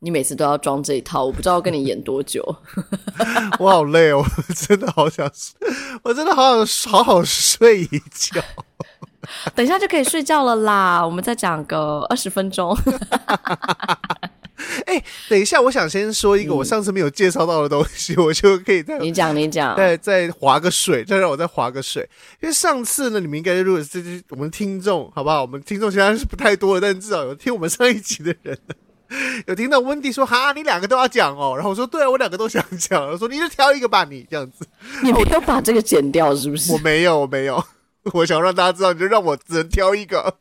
[0.00, 2.42] 你每次都要装这一套，我不知道跟你演多久。
[3.58, 5.30] 我好累哦，我真的好想，
[6.02, 8.42] 我真的好想好好睡一觉。
[9.54, 12.76] 等一下就可以睡觉了啦，我们再讲个二十分钟。
[14.86, 22.08] 哎、欸，等一下，我想先说一个我上次没有介绍到的东西，嗯、 我就可以再你讲你讲，再再划个水，再让我再划个水。
[22.40, 25.42] 因为上次呢，你们应该如果是我们听众，好不好？
[25.42, 28.58] 我们听众现在是不太多的，但至少有听我们上一集的人，
[29.46, 34.66] 有听到温迪说：“哈，你两个都要讲哦。”然后我说：“对啊，我两个都想讲。”我说：“你就挑一个吧，你这样子。”
[35.02, 36.72] 你没有把这个剪掉是不是？
[36.72, 37.64] 我没有，我没有，
[38.12, 40.38] 我想让大家知道，你就让我只能挑一个。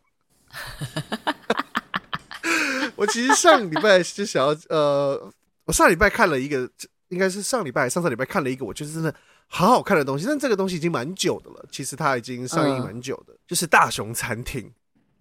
[2.98, 5.32] 我其实上礼拜就想要，呃，
[5.66, 6.70] 我上礼拜看了一个，
[7.10, 9.14] 应该是上礼拜、上上礼拜看了一个，我觉得真的
[9.48, 11.66] 好好看的东西，但这个东西已经蛮久的了。
[11.72, 14.72] 其实它已经上映蛮久的，嗯、就是《大熊餐厅》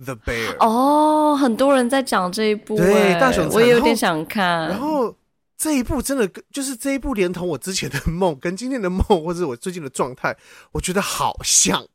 [0.05, 0.57] The Bear。
[0.59, 4.69] 哦，很多人在讲这一部，对，大熊餐厅，我也有点想看。
[4.69, 5.15] 然后
[5.59, 10.37] 这一部真的就是这一部，连同我之前的梦跟今天的梦，或者我最近的状态，
[10.73, 11.87] 我觉得好像。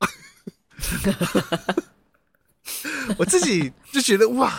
[3.17, 4.51] 我自己就觉得哇，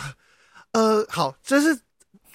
[0.73, 1.79] 呃，好，这是。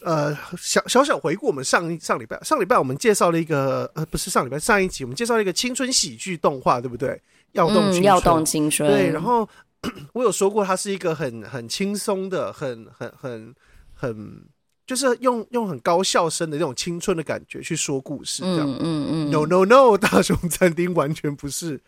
[0.03, 7.20] 呃，小小小回顾，我们上一上礼拜上礼拜我们介绍了一个呃，不是上礼拜上一集我们介绍了一个青春喜剧动画，对不对？
[7.51, 8.88] 要动青春，跃动青春。
[8.88, 9.48] 对，然后
[10.14, 13.53] 我有说过，它是一个很很轻松的，很很很
[13.92, 14.44] 很，
[14.87, 18.70] 就是用用很高笑声的那种青春的感觉去说故事，这样。
[18.70, 19.31] 嗯嗯嗯。
[19.33, 21.81] No no no，大熊餐厅完全不是。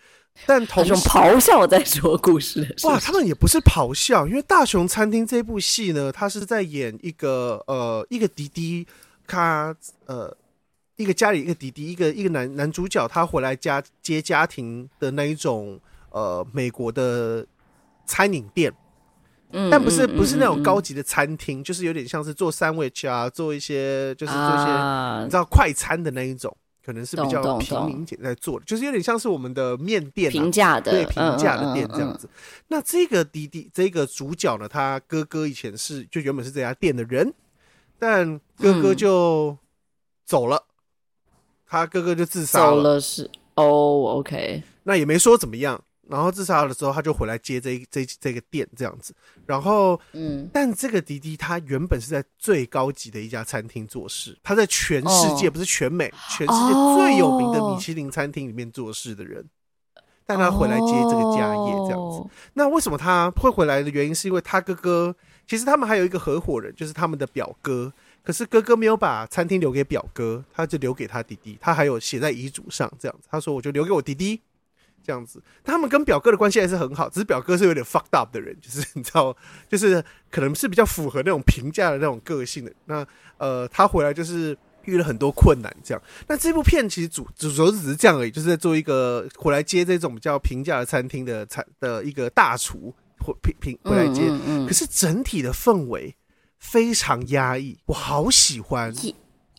[0.47, 2.87] 但同时咆哮在说故事是不是？
[2.87, 8.87] 哇，他们也不是咆哮，因为《大熊餐厅》这部戏呢，他是在演一个呃一个弟弟，
[9.27, 9.75] 他
[10.07, 10.35] 呃
[10.97, 15.79] 一个家里一个弟弟，一个一个男男主角，他回来家接家庭的那一种
[16.11, 17.47] 呃美国的
[18.07, 18.73] 餐饮店，
[19.53, 26.57] 嗯，但不是不是那种高级的餐厅，就是有点像是做 sandwich 啊，做一些就是做一些你知道快餐的那一种。
[26.85, 32.27] 可能是比较平民姐在做的，就是有点像是我们的面店、啊，平价的，对，平价的店这样子。
[32.27, 37.33] 嗯嗯嗯嗯、那这个弟弟，这个主角呢，他哥哥以前是就原本是这家店的人，
[37.99, 39.57] 但哥哥就
[40.25, 42.71] 走了，嗯、他哥哥就自杀了。
[42.71, 43.64] 走了是哦
[44.19, 45.83] ，OK，那也没说怎么样。
[46.11, 49.14] 然后自杀的时候，他就回来接这这这个店这样子。
[49.46, 59.40] 然后，嗯，但这个弟弟他原本是在最高级的一家餐厅做事，他在全世界、哦、不是全美，全世界最有名的米其林餐厅里面做事的人。
[59.94, 62.18] 哦、但他回来接这个家业这样子。
[62.18, 65.14] 哦、那为什么他会回来的原因，是因为他哥哥
[65.46, 67.92] 其实他们还有一个合伙人，就是他们的表哥。
[68.23, 71.57] 可是哥哥没有把餐厅留给表哥，他就留给他弟弟。
[71.61, 74.40] 他还有写在遗嘱上这样子，他说我就留给我弟弟。
[75.03, 79.37] 这样子，他们跟表哥的关系还是很好，只是表哥是有点 fucked up 的人，就是你知道，
[79.69, 82.73] 就是可能是比较符合那种平价的那种个性的。
[82.87, 83.07] 那
[83.39, 86.03] 呃，他回来就是遇了很多困难，这样。
[86.29, 94.23] 那这部片其实主主轴只是这样而已，就是在做一个回来接这种比较平价的餐厅的餐的一个大厨，回平平回来接。
[94.23, 96.15] 嗯嗯嗯，可是整体的氛围
[96.59, 98.95] 非常压抑，我好喜欢。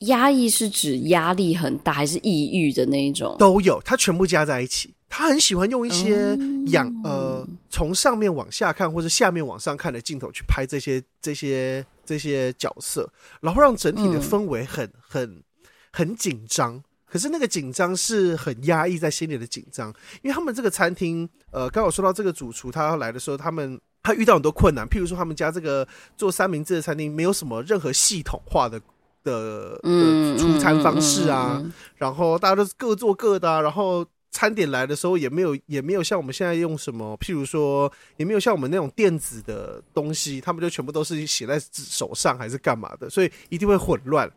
[0.02, 3.36] 压抑是指压力很大，还是抑郁的那一种？
[3.40, 4.94] 都有，他全部加在一起。
[5.14, 6.38] 他很喜欢用一些
[6.68, 13.12] 仰、嗯、呃从上面往下看或者下面往上看的镜头去拍这些这些这些角色，
[13.42, 15.44] 然后让整体的氛围很很
[15.92, 16.82] 很紧张。
[17.06, 25.86] 可是那个紧张是很压抑在心里的紧张，因为他们这个餐厅呃，刚好说到这个主厨他要来的时候，他们他遇到很多困难，譬如说他们家这个
[26.16, 28.82] 做三明治的餐厅没有什么任何系统化的
[29.24, 31.62] 的的出餐方式啊，
[31.98, 34.06] 然后大家都是各做各的啊，然后。
[34.34, 44.32] 餐点来的时候也没有，也没有像我们现在用什么，譬如说，也没有像我们那种电子的东西，他们就全部都是写在手上还是干嘛的，所以一定会混乱。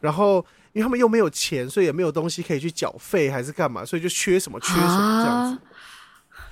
[0.00, 0.36] 然后，
[0.72, 5.58] 因为他们又没有钱，所以也没有东西可以去缴费还是干嘛，所以就缺什么缺什么这样子。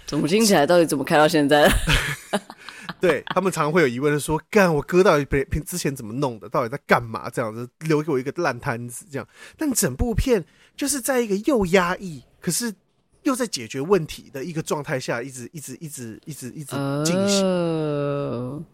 [0.05, 1.67] 怎么听起来到底怎么开到现在？
[3.01, 6.49] 对他们常会有疑问说：“干我哥到底平之前怎么弄的？
[6.49, 7.31] 到底在干嘛？
[7.31, 10.45] 这样子留给我一个烂摊子这样。”但整部片
[10.77, 12.23] 就是在一个又压抑。
[12.41, 12.75] 可是
[13.23, 18.65] 又在解决问题的一个状态下，一直一直一直一直一直进行、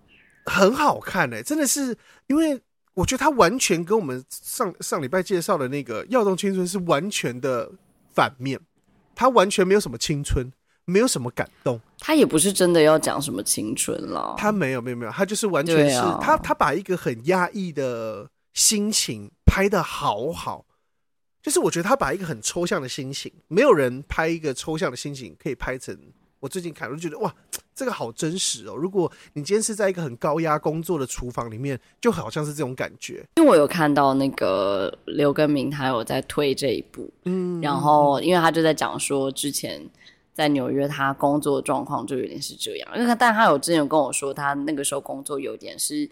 [0.44, 1.96] 很好看哎、真的是，
[2.26, 2.60] 因为
[2.94, 7.70] 我觉得它完全跟我们上上礼拜介绍的那个《耀动青春》是完全的
[8.12, 8.58] 反面，
[9.14, 10.52] 它完全没有什么青春，
[10.90, 20.66] 没有什么感动，他也不是真的要讲什么青春了，他没有没有没有，他就是完全是他，他把一个很压抑的心情拍的好好。
[21.42, 25.96] 就是我觉得他把一个很抽象的心情，没有人拍一个抽象的心情可以拍成。
[26.38, 27.34] 我最近看，我就觉得哇，
[27.74, 28.74] 这个好真实哦。
[28.74, 33.24] 如果你今天是在一个很高压工作的厨房里面，就好像是这种感觉。
[33.36, 39.82] 因为我有看到那个刘根明，他有在推这一部，嗯，然后因为他就在讲说，之前
[40.32, 42.90] 在纽约他工作状况就有点是这样。
[42.94, 46.08] 因为他，但他有之前有跟我说，他那个时候工作有点是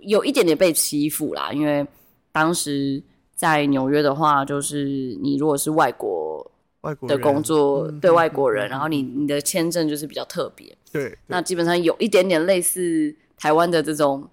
[0.00, 1.86] 有一点点被欺负啦，因为
[2.32, 3.02] 当时。
[3.36, 4.86] 在纽约的话，就是
[5.20, 14.26] 你如果是外国外国的工作，对外国人，然后你你的签证就是比较特别，对，那基本上有一点点类似台湾的这种，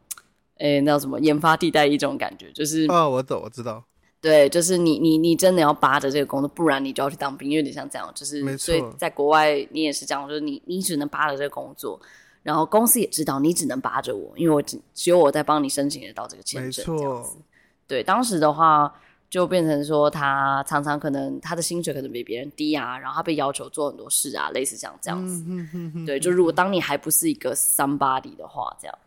[0.59, 3.83] 诶、欸，那叫什么研发地带一种感觉，就是啊，我懂，我知道，
[4.23, 11.99] 对，就是你你你真的要扒着这个工作，不然你就要去当兵，有点像这样，就是没，所以在国外你也是这样，就是你你只能扒着这个工作，
[12.41, 17.35] 然后公司也知道你只能扒着我，因为我只只有我在帮你申请得到这个签证，没错。
[17.85, 18.89] 对，当时的话，
[19.29, 25.43] 就变成说他常常可能他的薪水可能比别人低啊，然后他被要求做很多事啊，类似像这样子。
[26.05, 28.97] 对，就如果当你还不是一个 somebody 的话，这样。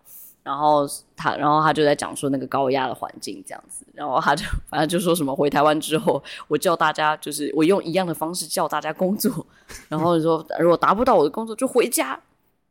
[0.46, 9.44] 然后他，然后他就在讲说那个高压的环境这样子，然后他就反正就说什么回台湾之后，我叫大家就是我用一样的方式叫大家工作，
[9.88, 12.10] 然后说如果达不到我的工作就回家，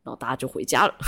[0.02, 0.94] 然后大家就回家了。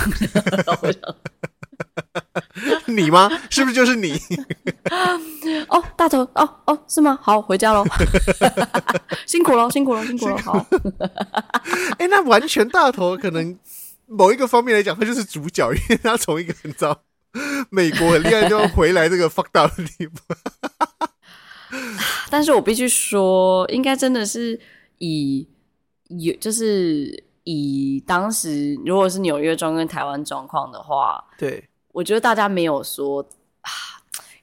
[2.84, 3.30] 你吗？
[3.48, 4.20] 是不是就是你？
[5.68, 7.18] 哦，大头，哦哦，是吗？
[7.22, 7.82] 好，回家喽。
[9.24, 10.36] 辛苦了，辛苦了，辛苦了。
[10.42, 10.66] 好。
[11.96, 13.58] 哎，那完全大头可能。
[14.08, 17.02] 某一个方面来讲，他就是主角，因为他从一个很糟
[17.70, 21.08] 美国很厉害就回来这个 fuck down 的地方。
[22.30, 24.58] 但是我必须说，应该真的是
[24.98, 25.46] 以
[26.08, 33.26] 有，就是以当时如果是纽约状跟台湾状况的话，对，我觉得大家没有说。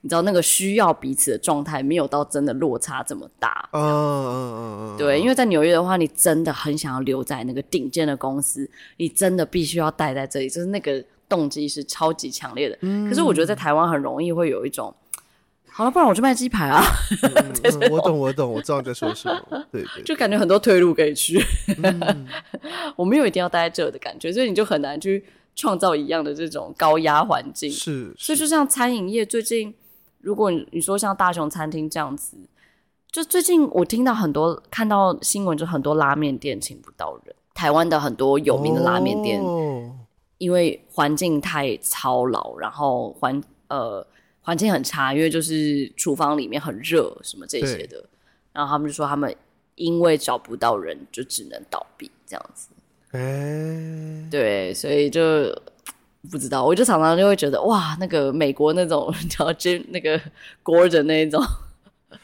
[0.05, 12.77] 你知道那个需要彼此的状态没有到真的落差这么大，嗯嗯嗯嗯，对，因为在纽约的话，你真的很想要留在那个顶尖的公司，你真的必须要待在这里，就是那个动机是超级强烈的。
[12.81, 14.93] 嗯、可是我觉得在台湾很容易会有一种，
[15.67, 16.83] 好了，不然我去卖鸡排啊。
[17.89, 19.65] 我懂，我懂，我知道你在说什么。
[19.71, 21.43] 对，对，对， 就感觉很多退路可以去，
[21.81, 22.27] 嗯、
[22.95, 25.25] 我没有一定要待在这的感觉，所以你就很难去
[25.55, 27.71] 创造一样的这种高压环境。
[27.71, 29.73] 是，是，所以就像餐饮业最近。
[30.25, 32.35] 如果你说像大熊餐厅这样子，
[33.11, 37.35] 就最近我听到很多看到新闻，就很多拉面店请不到人。
[37.53, 39.91] 台湾的很多有名的拉面店，哦、
[40.39, 44.03] 因为环境太操劳，然后环呃
[44.41, 48.03] 环境很差，因为就是厨房里面很热，什么这些的。
[48.51, 49.33] 然后他们就说他们
[49.75, 52.69] 因为找不到人，就只能倒闭这样子。
[53.11, 55.21] 哎，对，所以就。
[56.31, 60.19] 不知道，我就常常就会觉得哇，那个美国那种 叫 Jim 那个
[60.63, 61.43] Gordon 那一种，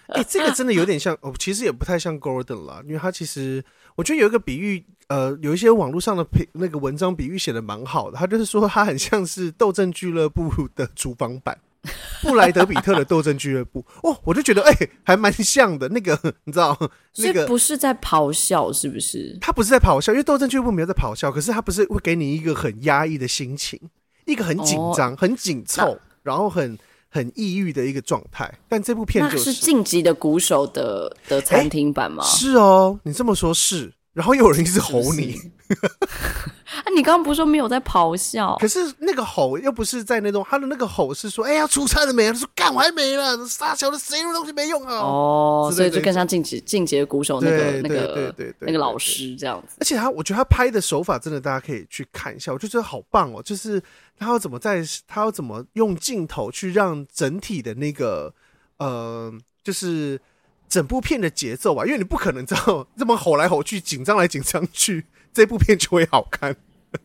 [0.07, 3.63] 哎、这个真的有点像哦，其实也不太像 Gordon 啦，因为他其实
[3.95, 11.57] 我觉得有一个比喻，呃，有一些网络上的那个文章比喻写的蛮好的，他就是说他很像是斗阵俱乐部的厨房版。
[12.21, 15.89] 布莱德比特的斗争俱乐部哦，我就觉得哎、欸，还蛮像的。
[15.89, 16.77] 那个你知道，
[17.17, 19.35] 那个不是在咆哮，是不是？
[19.41, 23.79] 他不是在咆哮，因为斗争俱乐部没有在咆哮，可是他不是会给你一个很压抑的心情，
[24.25, 26.77] 一个很紧张、哦、很紧凑，然后很
[27.09, 28.53] 很抑郁的一个状态。
[28.69, 32.37] 但这部片就是晋级的鼓手的的餐厅版吗、欸？
[32.37, 33.91] 是哦，你这么说，是。
[34.13, 35.39] 然后又有人一直吼你，
[35.71, 36.83] 啊！
[36.93, 38.57] 你刚刚不是说没有在咆哮？
[38.59, 49.77] 可是那个吼又不是在那种，他的那个吼是说：“哎呀，出差了没？”他说：“干，我还没了，杀小的谁的东西没用啊？”哦，所以就更像进击进阶鼓手那个那个那个老师这样子。
[49.79, 53.41] 而且他，我觉得他拍的手法真的，大家可以去看一下，我就觉得好棒哦！
[53.41, 53.81] 就是
[54.19, 58.33] 他要怎么在，他要怎么用镜头去让整体的那个
[58.77, 59.31] 呃，
[59.63, 60.19] 就是。
[60.71, 66.55] 整部片的节奏吧，因为你不可能知道这么吼来吼去、紧张来紧张去， 这部片就会好看。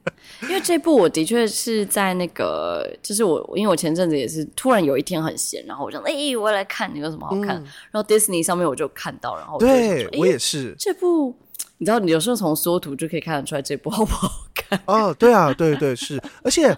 [0.42, 7.56] 因为这部我的确是在那个，就是我，因为我前阵子也是突然有一天很闲，然后我想，哎、欸，我要来看你有什么好看？
[7.56, 11.34] 嗯、然后 Disney 上面我就看到，然后我对、欸、我也是这部，
[11.78, 14.80] 你知道，你有时候从缩图就可以看得出来这部好不好看？
[14.86, 16.76] 哦，对啊，对对是，而且。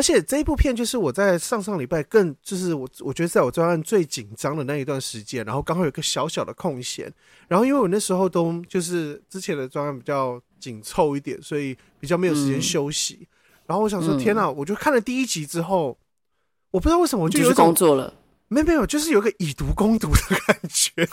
[0.00, 7.12] 而且这一部片就是我在上上礼拜更就是我我觉得在我专案最紧张的那一段时间，然后刚好有个小小的空闲，
[7.48, 13.18] 然后因为我那时候都就是之前的专案比较紧凑一点，所以比较没有时间休息。
[13.20, 13.26] 嗯、
[13.66, 14.50] 然后我想说，天哪！
[14.50, 15.98] 我就看了第一集之后，
[16.70, 18.14] 我不知道为什么我就有工作了，
[18.48, 21.06] 没有没有，就是有个以毒攻毒的感觉。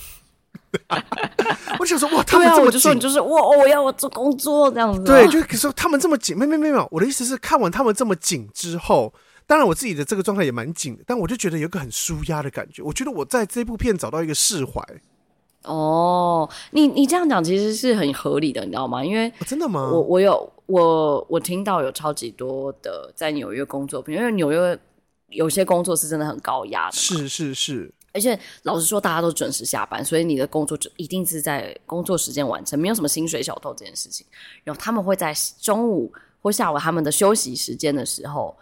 [1.80, 5.04] 我就想说哇，他们这么紧，我就说你就是哇，我要我做工作这样子。
[5.04, 6.88] 对，就可是说他们这么紧，没没没有。
[6.92, 9.14] 我的意思是，看完他们这么紧之后，
[9.46, 12.82] 当然我自己的这个状态也蛮紧的，但我就觉得有个很舒压的感觉。
[12.82, 14.82] 我觉得我在这部片找到一个释怀。
[15.64, 19.04] 哦，你你这样讲其实是很合理的，你知道吗？
[19.04, 19.90] 因为、哦、真的吗？
[19.92, 24.80] 我我有我我听到有超级多的在纽约工作，因为纽约
[25.28, 27.94] 有些工作是真的很高压的，是是是。
[28.14, 34.26] 而且老实说，大家都准时下班，所以你的工作就一定是在工作时间完成，没有什么薪水小偷这件事情。
[34.64, 35.32] 然后他们会在
[35.62, 38.58] 中午或下午他们的休息时间的时候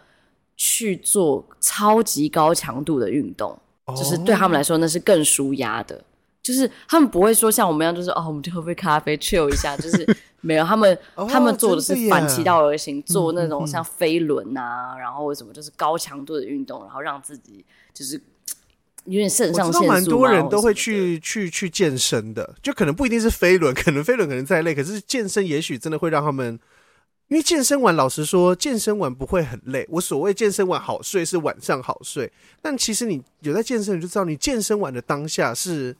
[0.56, 6.04] 去做超级高强度的运动，哦、就是对他们来说那是更舒压的。
[6.42, 18.20] 就是他们不会说像我们一样，就是哦，我们就喝杯咖啡 chill 一下，就是 没有他们，哦、他们做的是反其道而行，做那种像飞轮啊，嗯嗯嗯然后什么就是高强度的运动，然后让自己就是。
[19.06, 26.58] 有点肾上腺素，我知道蛮多人都会去去去健身的，就可能不一定是飞轮，可能飞轮可能再累，可是健身也许真的会让他们
[27.28, 29.84] 因为健身完，老实说，健身完不会很累。
[29.90, 32.32] 我所谓健身完好睡，是晚上好睡。
[32.62, 35.96] 但其实你有在健身，你就知道，你健身完的当下是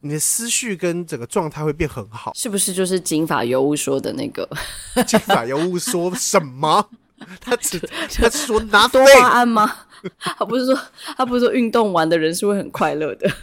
[0.00, 2.32] 你的思绪跟整个状态会变很好。
[2.34, 4.48] 是不是就是金发尤物说的那个？
[5.06, 6.84] 金发尤物说什么？
[7.40, 7.78] 他只
[8.14, 9.72] 他说拿多巴胺吗？
[10.18, 10.76] 他不是说
[11.16, 13.28] 他不是说运动完的人是会很快乐的，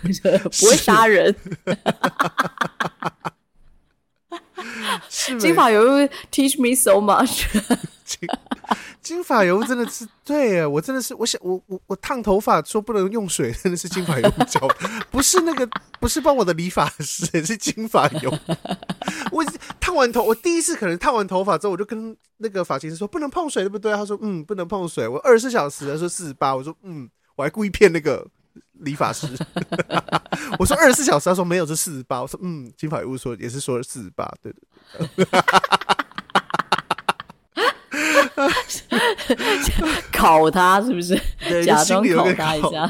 [0.59, 1.33] 不会杀人。
[5.39, 7.45] 金发尤物 teach me so much
[9.01, 9.23] 金。
[9.27, 15.67] 发油真的是对啊，我真的是我想我我我烫头发说不能用水， 真的是金发油教的，不是那个
[15.99, 18.33] 不是帮我的理发师，是金发油。
[19.33, 19.43] 我
[19.81, 23.93] 烫完头，我第一次可能烫完头发之后，我就跟那个发型师说不能碰水，对不对？
[23.93, 25.05] 他说嗯，不能碰水。
[25.05, 28.25] 我二十四小时，他说四十八，我说嗯，我还故意骗那个。
[28.81, 29.27] 理发师，
[30.59, 32.21] 我说二十四小时，他说没有，是四十八。
[32.21, 34.53] 我说嗯，金发油说也是说四十八，对
[35.15, 35.25] 对对。
[40.13, 41.19] 考他是不是？
[41.39, 42.87] 对，假装考他一下。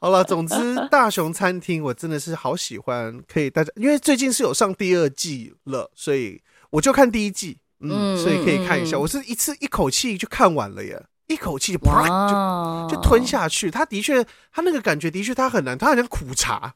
[0.00, 0.54] 好了，总之
[0.90, 8.98] 大熊餐厅我真的是好喜欢，可以大家因为最近是有上第二季了，所以我就看第一季，嗯，所以可以看一下。
[8.98, 11.00] 我是一次一口气就看完了耶。
[11.28, 16.74] 一口气就就就吞下去，他的确，他那个感觉的确，他很难，他好像苦茶，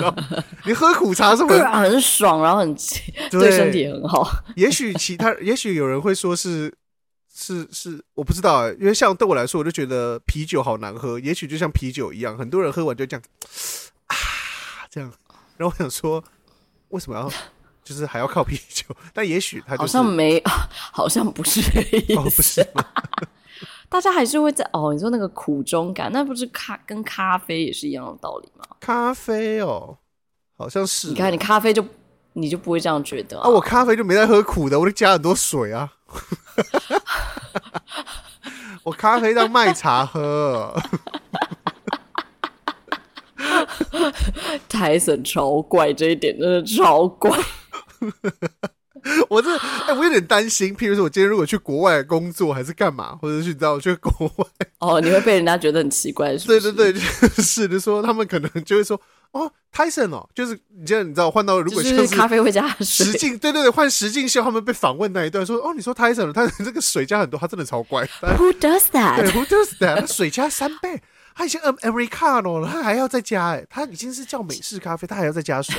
[0.66, 1.62] 你喝苦茶是不是？
[1.64, 2.74] 很爽，然后很
[3.30, 3.50] 对。
[3.50, 4.28] 身体很好？
[4.56, 6.72] 也许其他， 也许有人会说是
[7.34, 13.22] 是是，我不知道，因为像对我来说，我就觉得啤酒好难喝，也许就像啤酒一样，很多人喝完就这样
[14.06, 14.16] 啊
[14.90, 15.12] 这样，
[15.56, 16.22] 然后我想说，
[16.88, 17.30] 为什么要？
[17.84, 20.42] 就是还要靠啤酒，但也许他、就是、好像没，
[20.90, 22.66] 好像不是意思，哦、不是
[23.88, 28.64] 大家还是会在哦，你说那个苦中感，那不是咖跟咖啡也是一样的道理吗？
[28.80, 29.98] 咖啡哦，
[30.56, 31.08] 好像是。
[31.08, 31.84] 你看，你咖啡就
[32.32, 33.46] 你就不会这样觉得啊？
[33.46, 35.92] 啊我咖啡就没在喝苦的，我就加很多水啊。
[38.82, 40.74] 我咖啡当麦茶喝。
[44.68, 47.30] 泰森超怪，这一点真的超怪。
[49.28, 50.74] 我这哎、欸，我有点担心。
[50.74, 54.46] 譬如说，我今天如果去国外工作，还是干嘛，或者是你知道，我去国外
[54.80, 56.72] 哦，你会被人家觉得很奇怪，是不是？
[56.72, 57.00] 对对对，
[57.36, 58.98] 就是就说他们可能就会说
[59.32, 68.04] 哦，Tyson 哦，就是你现在你知道换到如果就是咖啡会加水，实境对对对，换实境秀，他们被访问那一段说哦，你说 Tyson，他这个水加很多，他真的超怪。
[68.22, 69.20] Who does that？
[69.20, 70.00] 对，Who does that？
[70.00, 71.02] 他水加三倍，
[71.34, 75.74] 他已经 Americano 了，他还要再加哎，他已经是叫美式咖啡，他还要再加水。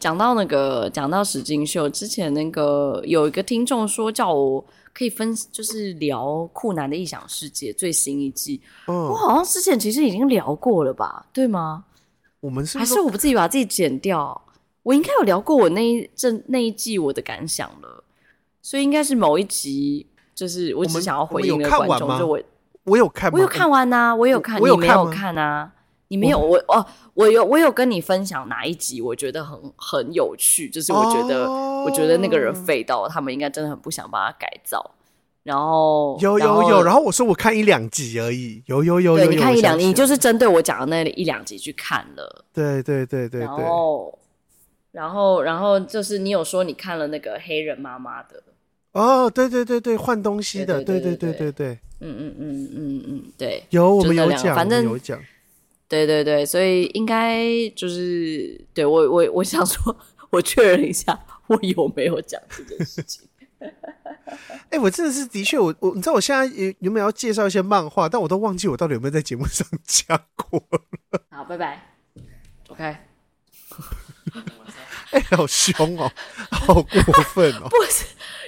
[0.00, 8.60] 讲到那个，讲到史金秀之前，那个有一个听众说叫我可以分，就是聊酷男的异想世界最新一季。
[8.88, 11.26] 嗯，我好像之前其实已经聊过了吧？
[11.34, 11.84] 对吗？
[12.40, 14.40] 我们是，还是我们自己把自己剪掉？
[14.82, 18.02] 我应该有聊过我那一阵那一季我的感想了，
[18.62, 22.40] 所以应该是某一集，就是我只想要回应那个观众，就我
[22.84, 25.70] 我有看，我有看完呐，我有看，我有看，你没有看啊？
[26.10, 26.84] 你没有我哦，
[27.14, 34.90] 我有我有跟你分享哪一集，我觉得很很有趣，就是我觉得、哦、我觉得那个人废到他们应该真的很不想把它改造，
[35.44, 44.18] 然后有有有，然后我说我看一两集而已，有有有有，对，你看一两集，你就是针对我讲的那一两集去看了，对对对对对，然后
[44.90, 48.42] 然后然后就是你有说你看了那个黑人妈妈的，
[48.94, 55.16] 哦，对对对对，换东西的，对对对对对，嗯嗯嗯嗯嗯，对，有我们有讲，反正有讲。
[55.90, 59.94] 对对对，所以应该就是对我我我想说，
[60.30, 61.18] 我确认一下，
[61.48, 63.26] 我有没有讲这件事情？
[63.60, 70.80] 哎、欸，我真的是的确，我我你知道，我现在有有没有要介绍一些漫画，但我都忘记我到底有没有在节目上讲过了。
[71.30, 71.96] 好，拜拜。
[72.68, 72.84] OK。
[75.10, 76.12] 哎、欸，好凶哦，
[76.52, 77.68] 好过分哦！
[77.68, 78.04] 不是，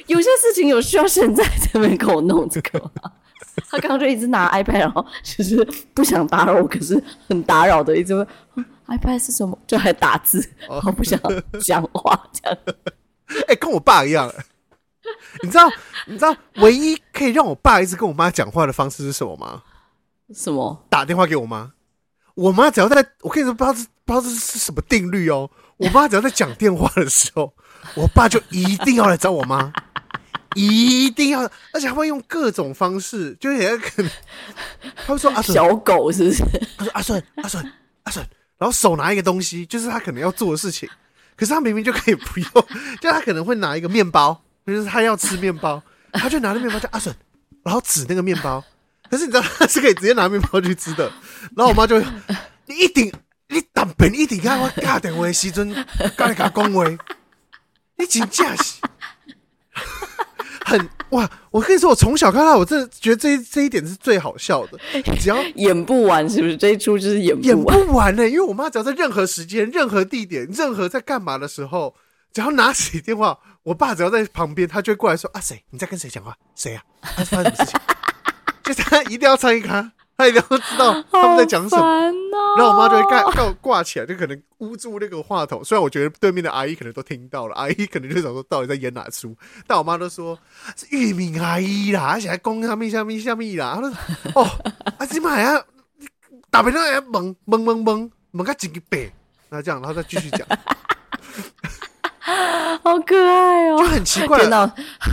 [0.06, 3.12] 有些事情有需要现在在这边给我弄这个吗？
[3.68, 5.62] 他刚刚就一直拿 iPad，然后其实
[5.94, 11.18] 不想打扰我，可是很打扰的，一直问、嗯、iPad 是什么，就还打字，然后不想
[11.60, 12.58] 讲话这样。
[13.28, 14.32] 哎、欸，跟我爸一样，
[15.42, 15.70] 你知道？
[16.06, 19.62] 你知道唯一可以让我爸一直跟我妈讲话的方式是什么吗？
[20.34, 20.84] 什么？
[20.88, 21.72] 打电话给我妈。
[22.34, 25.50] 我妈只要在，我跟你说，不知道是不知道这是什么定律哦。
[25.76, 27.52] 我妈只要在讲电话的时候，
[27.94, 29.72] 我爸就一定要来找我妈。
[30.54, 31.40] 一定要，
[31.72, 34.10] 而且他会用各种方式，就是也可能，
[35.06, 36.44] 他会说 阿顺小狗是不是？
[36.76, 37.72] 他说阿顺阿顺
[38.04, 38.26] 阿顺，
[38.58, 40.88] 然后手拿一个东西，就是他可能要做的事情，
[41.36, 42.66] 可是他明明就可以不用，
[43.00, 45.82] 就他可能会拿一个面包，就是他要吃面包，
[46.12, 47.14] 他就拿着面包叫阿顺，
[47.62, 48.62] 然后指那个面包，
[49.10, 51.10] 可是你知道他是可以直接拿面包去吃的，
[51.56, 52.06] 然后我妈就会，
[52.66, 53.12] 你一定
[53.48, 55.68] 你当本一定要我打电话时阵，
[56.16, 56.84] 跟你讲讲话，
[57.96, 58.80] 你真正是。
[60.64, 61.28] 很哇！
[61.50, 64.78] 我跟你说，我从小看到，我真的觉得这一这一点是最好笑的。
[65.20, 68.30] 只要 演不完，是不是这一出就是演不完演不完呢、欸？
[68.30, 71.94] 因为我妈只要在任何时间、任何地点、任何在干嘛的时候，
[72.32, 75.62] 只要拿起电话，我爸只要在旁边，他就会过来说：“啊，谁？
[75.70, 76.36] 你在跟谁讲话？
[76.54, 77.10] 谁呀、啊？
[77.16, 77.80] 他发生什么事情？”
[78.64, 79.92] 就是他一定要唱一卡。
[80.16, 85.64] 他一定要知道他们在讲什么，哦、然后我妈就会盖挂挂起来，就可能捂住那个话筒。
[85.64, 89.36] 虽然我觉得对面的阿姨可能都听到了，阿姨可能就想说到底在演哪出，
[89.66, 90.38] 但我妈都说
[90.76, 93.74] 是玉敏阿姨啦，而且还讲什么什么什么啦。
[93.74, 93.90] 她说
[94.42, 94.48] 哦，
[94.98, 95.64] 阿芝麻呀，
[96.50, 99.10] 打别人懵懵懵懵懵个几个白，
[99.48, 100.46] 那这样，然后再继续讲。
[102.82, 104.38] 好可爱哦，就很奇怪。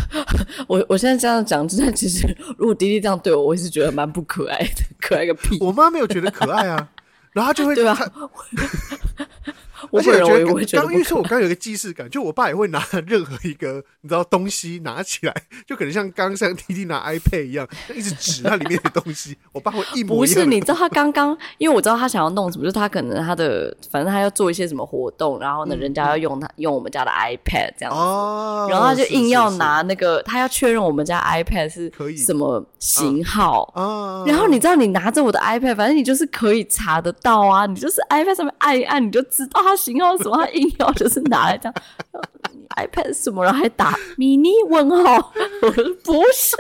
[0.67, 5.57] 我我现在这样讲，真的其实如果迪迪这样对我，我也是觉得蛮不可爱的，可爱个屁！
[5.61, 6.88] 我妈没有觉得可爱啊，
[7.32, 7.97] 然后她就会对吧？
[9.92, 10.12] 而且
[10.46, 15.34] 我觉得刚因为说我刚刚有个既视感，就我爸也会拿 任何一个你知道东西拿起来，
[15.66, 19.38] 就可能像刚像弟弟拿 iPad 一样，一直指那里面的东西。
[19.52, 20.36] 我爸会一模一样。
[20.36, 33.64] 不是，你知道他刚刚，因为我知道他想要弄什么，就是他可能他的反正他要做一些什么活动，然后呢，人家要用他用我们家的 iPad 这样子，哦、然后他就硬要拿那个，他要确认我们家 iPad 是可以什么型号。
[33.76, 39.62] 啊、然后你知道，你拿着我的 iPad，反正你就是可以查得到啊，你就是 iPad 上面按一按，你就知道。
[39.62, 40.38] 他型号什么？
[40.38, 41.73] 他硬要就是拿来这样，
[42.77, 45.34] iPad 什么，然后还打 mini 问号。
[45.61, 46.55] 我说不是，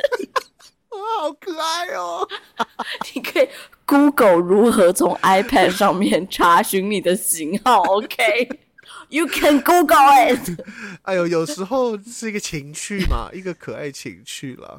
[0.89, 2.27] 好可爱哦！
[3.13, 3.47] 你可以
[3.85, 7.81] Google 如何从 iPad 上面查询你的型号。
[7.83, 10.59] OK，You、can Google it。
[11.03, 14.77] 哎呦，有时候是一个情趣嘛，一个可爱情趣啦。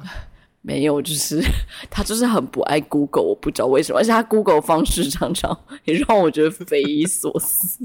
[0.61, 1.41] 没有，就是
[1.89, 7.79] 他就是很不爱 Google，我不知道为什么，而且他 Google 方式常常也让我觉得匪夷所思。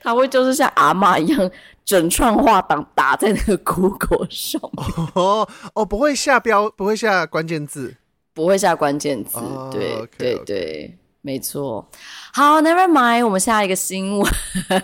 [0.00, 1.50] 他会就是像阿妈一样，
[1.84, 4.60] 整串话档打在那个 Google 上
[5.14, 7.94] 哦哦，不会下标，不会下关键字，
[8.32, 9.38] 不会下关键字。
[9.38, 11.88] 哦、对 okay, 对对.没错。
[12.32, 14.32] 好，Never mind，我们下一个新闻。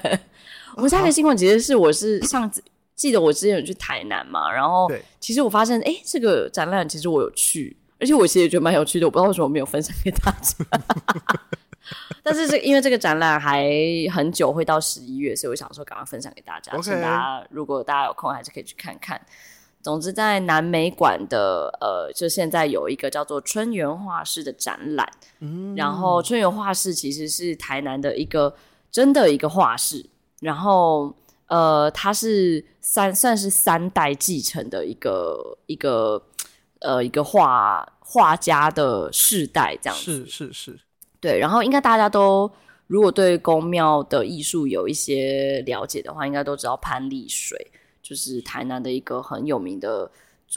[0.76, 2.62] 我们下一个新闻其实是我是上次
[2.94, 10.54] 记得我之前有去台南嘛，然后其实我发现哎，这个展览其实我有去，而且我其实也觉得蛮有趣的，我不知道为什么我没有分享给大家。
[12.22, 13.68] 但是这因为这个展览还
[14.12, 19.20] 很久，会到十一月，所以我想说赶快分享给大家，请.大家如果大家有空还是可以去看看。
[19.82, 28.54] 总之，在南美馆的呃，就现在有一个叫做春园画室的展览，嗯，然后春园画室其实是台南的一个
[28.92, 30.04] 真的一个画室，
[30.40, 31.16] 然后
[31.46, 36.22] 呃，它是三算是三代继承的一个一个
[36.80, 40.80] 呃一个画画家的世代这样子，是是是。
[41.20, 42.50] 对，然后应该大家都
[42.86, 47.70] 如果对宫庙的艺术有一些了解的话，应该都知道潘丽水
[48.02, 50.10] 就是台南的一个很有名的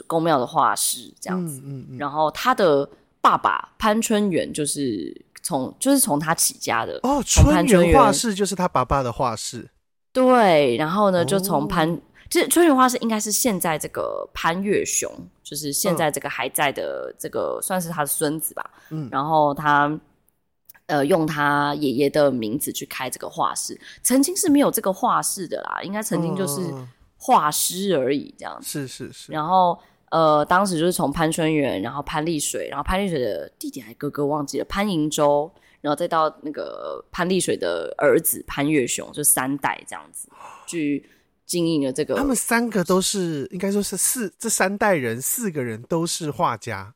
[0.06, 1.60] 宫庙的画师，这样子。
[1.62, 2.88] 嗯嗯嗯、然后他的
[3.20, 9.68] 爸爸潘春元就是从就是从他起家的哦，春元画室就是他爸爸的画室。
[10.12, 11.98] 对，然后呢，就从潘，哦、
[12.30, 15.08] 其实春园画室应该是现在这个潘岳雄，
[15.42, 18.68] 就是现在这个还在的这个、嗯、算是他的孙子吧。
[18.88, 20.00] 嗯，然后他。
[20.86, 26.60] 呃，用他爷爷的名字去开这个画室，曾经是没有这个画室的啦，应该曾经就是
[27.16, 28.68] 画师而已，这样子。
[28.68, 29.32] 是是是。
[29.32, 29.78] 然后，
[30.10, 40.28] 呃，当时就是从潘春园，然后潘丽水，然后潘丽水的弟弟还哥哥忘记了潘银洲，然后再到那个潘丽水的儿子潘月雄，就三代这样子
[40.68, 41.08] 去
[41.46, 42.14] 经营了这个。
[42.16, 46.94] 他们三个都是，应该说是四，这三代人四个人都是画家。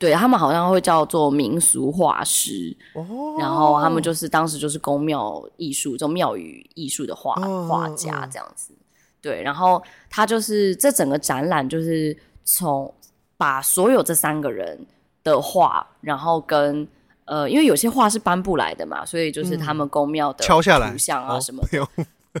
[0.00, 7.34] 对，他们好像会叫做民俗画师，哦、然后他们就是当时就是宫庙艺术，这种庙宇艺术的画
[7.68, 8.72] 画家这样子。
[9.20, 12.90] 对，然后他就是这整个展览就是从
[13.36, 14.86] 把所有这三个人
[15.22, 16.88] 的画，然后跟
[17.26, 21.62] 呃，因为有些画是搬不来的嘛，所以就是他们宫庙的敲下来图像啊什么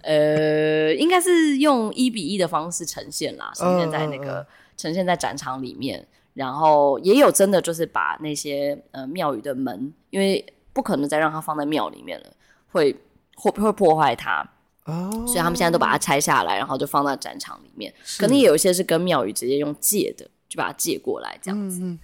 [0.02, 4.46] 呃，应该是用一比一的方式呈现啦，呈现在那个、呃、
[4.78, 6.08] 呈现在展场里面。
[6.34, 12.26] 然后也有真的就是把那些呃庙宇的门，因为不可能再让它放在庙里面了，
[12.70, 12.94] 会
[13.34, 14.48] 会会破坏它
[14.84, 17.92] 哦，所以他们现在都把它拆下来，然后就放到展场里面。
[18.02, 21.98] 是可能也有一些是跟庙宇直接用借的，就把它借过来这样子。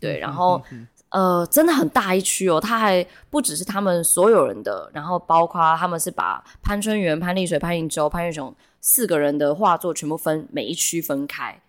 [0.00, 0.62] 对，然后
[1.10, 11.60] 呃真的很大一区哦，它还不只是他们所有人的，然后包括他们是把潘春园、潘丽水、潘应洲、潘玉雄四个人的画作全部分每一区分开。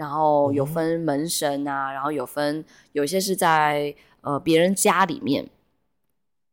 [0.00, 5.46] 然后有分门神啊，嗯、然后有分有些是在呃别人家里面，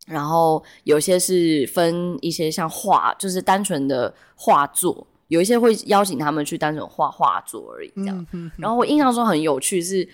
[0.06, 8.28] 然后有些是分一些像画，就是单纯的画作，有一些会邀请他们去单纯画画作而已，这样。
[8.58, 10.06] 然后我印象中很有趣是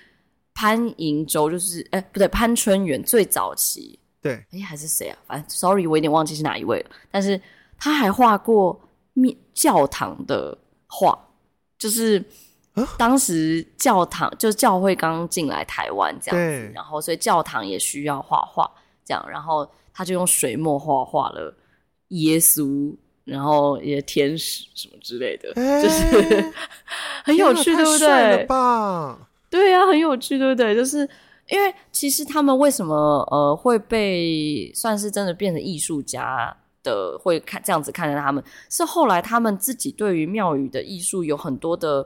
[0.53, 5.17] 潘迎洲，就是哎不对，潘春元最早期，对，哎还是谁啊？
[5.25, 6.91] 反正 sorry，我有点忘记是哪一位了。
[7.09, 7.41] 但是
[7.79, 8.79] 他还画过
[9.13, 10.55] 面教堂的
[10.85, 11.17] 画，
[11.79, 12.23] 就是
[12.97, 18.69] 当时教堂、啊、就是教会刚进来台湾这样子，然后所以教堂也需要画画，
[19.05, 21.55] 这样，然后他就用水墨画画了
[22.09, 22.95] 耶稣。
[23.25, 26.53] 然后一些天使什么之类的，欸、就是
[27.23, 28.45] 很有趣，对不对？
[29.49, 30.75] 对呀、啊，很有趣，对不对？
[30.75, 31.09] 就是
[31.47, 36.53] 因为其实他们为什么呃会被算是真的变成艺术家
[36.83, 42.05] 的，会看这样子看着他们，是后来他们自己对于庙宇的艺术有很多的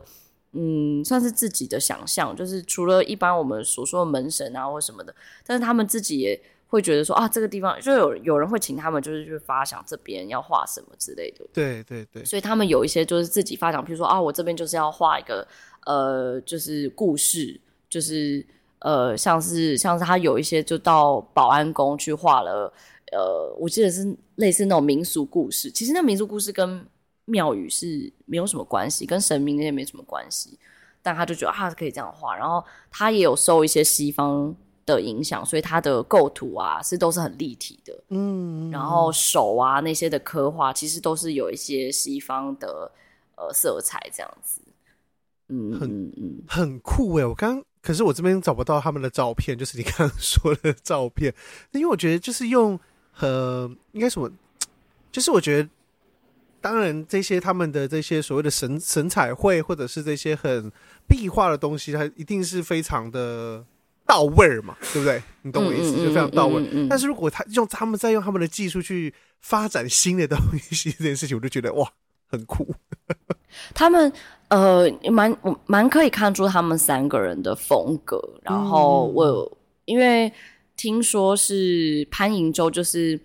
[0.57, 5.13] 嗯，算是自己的想象，就是除了一般我们所说的门神啊或什么的，
[5.45, 6.41] 但是他们自己也。
[6.69, 11.45] 会觉得说啊，这个地方就有有人会请他们，就是去发想这边要画什么之类的。
[11.53, 15.47] 对对对，所以他们有一些就是自己发想，譬如说啊，我这边就是要画一个
[15.85, 17.57] 呃，就是故事，
[17.89, 18.45] 就是
[18.79, 22.69] 呃，像是像是他有一些就到保安宫去画了，
[23.13, 25.71] 呃，我记得是类似那种民俗故事。
[25.71, 26.85] 其实那民俗故事跟
[27.27, 30.57] 庙宇是没有什么关系，跟神明那些没什么关系，
[31.01, 32.35] 但他就觉得啊，可以这样画。
[32.35, 34.55] 然后他也有受一些西方。
[34.87, 42.89] 的影响，所以他的构图啊是都是很立体的，嗯，然后手啊那些的刻画，其实都是有一些西方的
[43.35, 44.61] 呃色彩这样子，
[45.49, 47.25] 嗯，很嗯很酷哎！
[47.25, 51.35] 我刚可是我这边找不到他们的照片，就是你刚刚 说的照片，
[51.71, 52.79] 因为我觉得就是用
[53.19, 54.31] 呃应该什么，
[55.11, 55.69] 就是我觉得
[56.67, 60.71] 当然这些他们的这些所谓的神神彩绘或者是这些很
[61.07, 63.65] 壁画的东西，它一定是非常的。
[64.09, 65.21] 到位儿嘛，对不对？
[65.41, 66.65] 你懂我意思，就非常到位。
[66.71, 70.37] 嗯但是如果他用他们在用他们的技术去发展新的东
[70.71, 71.91] 西，这件事情我就觉得哇，
[72.31, 72.73] 很酷。
[73.73, 74.09] 他们
[74.47, 78.17] 呃，蛮蛮可以看出他们三个人的风格。
[78.43, 80.31] 然后我、嗯、因为
[80.77, 83.19] 听说是潘迎洲，就是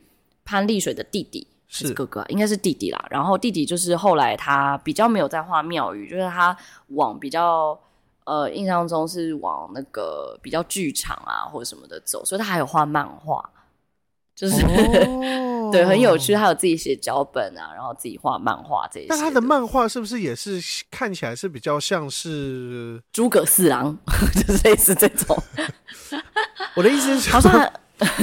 [0.45, 3.05] 潘丽水的弟弟，是，哥哥，应该是弟弟啦。
[3.11, 6.57] 然后弟弟就是后来他比较没有在画庙宇，就是他
[6.89, 7.79] 往比较。
[8.25, 13.45] 呃，印象中是往那个比较剧场啊或者什么的走，所以他还有画漫画，
[14.33, 15.73] 就是、oh.
[15.75, 16.33] 对，很有趣。
[16.33, 19.07] 他有自己写脚本啊，然后自己画漫画这些。
[19.09, 23.93] 那他的漫画是不是也是看起来是比较像是诸葛四郎，
[24.47, 25.37] 就是类似这种？
[26.77, 27.73] 我的意思是，好像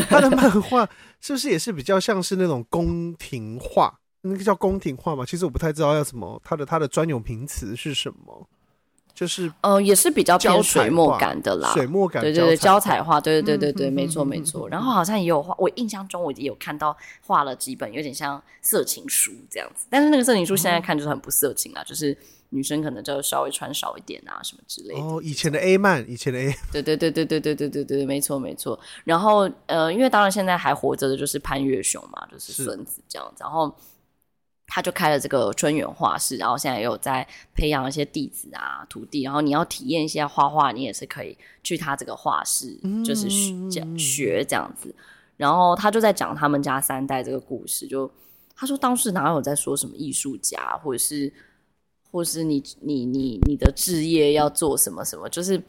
[0.07, 0.87] 他的漫画
[1.21, 3.99] 是不是也是比较像是那种宫廷画？
[4.21, 5.25] 那个叫宫廷画嘛？
[5.25, 8.47] 其实我不太知道要什么，它的它的专有名词是什么？
[9.19, 14.69] 就是呃，也是比较偏水墨感的啦，水墨感，对对对，胶彩画，对对对对对，没错没错。
[14.69, 16.95] 然后好像也有画，我印象中我也有看到
[17.27, 19.87] 画了几本，有点像色情书这样子。
[19.89, 22.17] 但是那个色情书现在看就是很不色情啊，就是
[22.51, 25.01] 女生可能就稍微穿少一点啊，什么之类的。
[25.01, 28.79] 哦，以前的 A 漫，以前的 A，对对对对对对对对对，没错没错。
[29.03, 33.43] 然后呃，因为当然现在还活着的就是潘越雄嘛，就是孙子这样子。
[33.43, 33.75] 然后。
[34.69, 39.23] 他就开了这个春园画室，然后现在也有在培养一些弟子啊、徒弟。
[39.23, 44.93] 然后你要体验一下画画，你也是可以去他这个画室，就是学学这样子。
[45.35, 47.87] 然后他就在讲他们家三代这个故事。
[47.87, 48.09] 就
[48.55, 51.33] 他说当时哪有在说什么艺术家，或者是，
[52.11, 55.59] 或是你你你你的置业要做什么什么，就是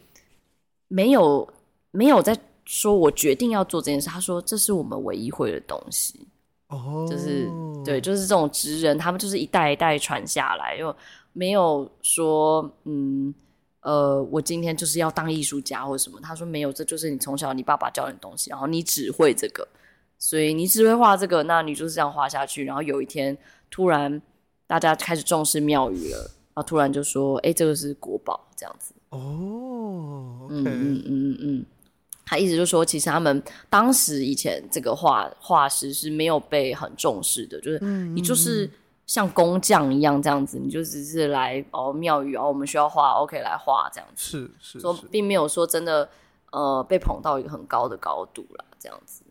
[0.89, 1.49] 没有
[1.91, 4.09] 没有在说我决定要做这件事。
[4.09, 6.27] 他说这是我们唯一会的东西。
[6.71, 7.51] 哦，就是
[7.85, 10.95] 对，就是这种职人，他们就是一代一代传下来，又
[11.33, 13.35] 没有说，嗯，
[13.81, 16.21] 呃，我今天就是要当艺术家或者什么。
[16.21, 19.67] 他说没有，这就是你从小你爸爸教你东西，然后你只会这个，
[20.19, 22.65] 所以你只会画这个，那你就是这样画下去。
[22.65, 23.37] 然后有一天
[23.71, 24.21] 突然
[24.67, 28.95] 大家开始重视庙宇了，然后突然就说，哎，这个是国宝，这样子。
[29.11, 31.67] 哦，okay、嗯嗯嗯嗯。
[32.31, 37.81] 他意思就是说，其实他们当时以前这个画画师是没有被很重视的，就是
[38.15, 38.71] 你就是
[39.05, 46.09] 像工匠一样这样子，你就只是来哦庙宇哦，我们需要画，OK 来画这样子，是是，说并没有说真的
[46.53, 49.25] 呃被捧到一个很高的高度了这样子。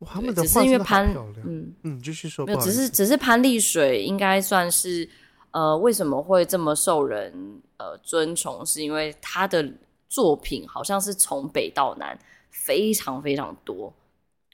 [0.00, 1.14] 哇，他们的只是因为潘
[1.44, 5.08] 嗯嗯，继续说，没有，只是只是潘丽水应该算是
[5.52, 9.72] 呃为什么会这么受人呃尊崇，是因为他的
[10.12, 12.18] 作品好像是从北到南。
[12.54, 13.90] 非常非常多，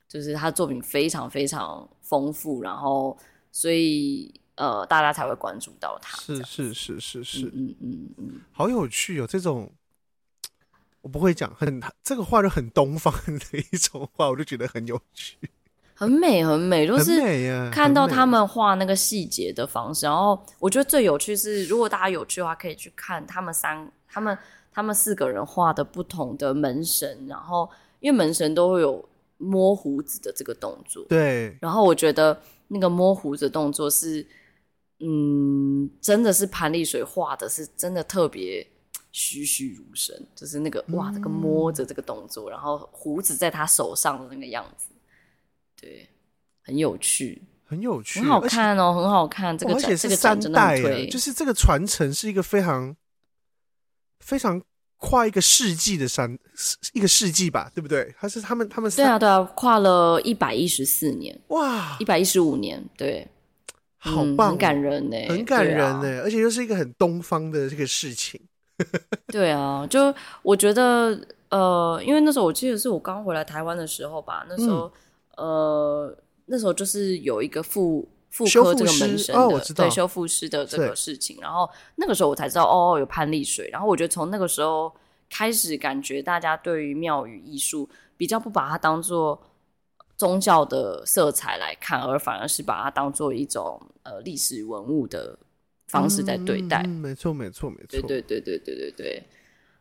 [0.09, 3.19] 就是他作品非常非常丰富，然后
[3.51, 6.17] 所以呃，大家才会关注到他。
[6.17, 9.27] 是是是是是，嗯嗯嗯，嗯好有趣哦！
[9.27, 9.69] 这种
[11.03, 15.37] 我不会讲，很这个画就很东方的一种画，我就觉得很有趣。
[15.93, 20.07] 很美很美，就是看到他们画那个细节的方式。
[20.07, 24.39] 然后我觉得最有趣是，如果大家有趣的话，可以去看他们三、他们、
[24.79, 27.27] 他们四个人画的不同的门神。
[27.27, 27.69] 然后
[27.99, 29.05] 因为门神都会有
[29.39, 31.59] 摸胡子的这个动作，对。
[31.61, 34.25] 然后我觉得那个摸胡子的动作是，
[35.01, 38.65] 嗯，真的是盘丽水画的，是真的特别
[39.11, 44.91] 栩栩如生，就是那个哇，这个摸着这个动作，然后胡子在他手上的那个样子。
[45.75, 46.09] 对，
[46.63, 49.59] 很有趣，很有趣，很好看哦，很好看。
[49.59, 52.97] 这个而且是三代，就是这个传承是一个非常
[54.21, 54.61] 非常
[54.99, 56.39] 跨一个世纪的三
[56.93, 58.15] 一个世纪吧，对不对？
[58.21, 63.27] 他是他们他们对啊对啊，跨了一百一十四年，哇，一百一十五年，对，
[63.97, 68.41] 好棒，很感人呢，很感人呢，而且又是一个很东方的这个事情。
[69.33, 71.19] 对啊，就我觉得
[71.49, 74.93] 呃，因为那时候我记得是我刚回来台湾的时候吧，那时候。
[75.37, 76.13] 呃，
[76.47, 84.93] 那时候就是有一个妇妇科这个门神的，哦、对修复师的这个事情，然后那个时候我才知道哦，有潘丽水，然后我觉得从那个时候
[85.31, 89.41] 开始，感觉大家对于庙宇艺术比较不把它当做
[90.17, 95.39] 宗教的色彩来看，而反而是把它当做一种呃历史文物的
[95.89, 96.83] 方式在对待。
[96.85, 99.23] 嗯，没错，没错，没错，对对对对对对对，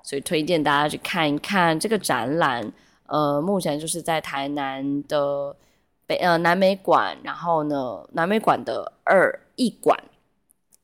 [0.04, 2.72] 所以推荐大家去看一看这个展览。
[3.10, 5.56] 呃，目前就是在台南的
[6.08, 10.02] 北呃南美馆，然后呢，南美馆的二艺馆，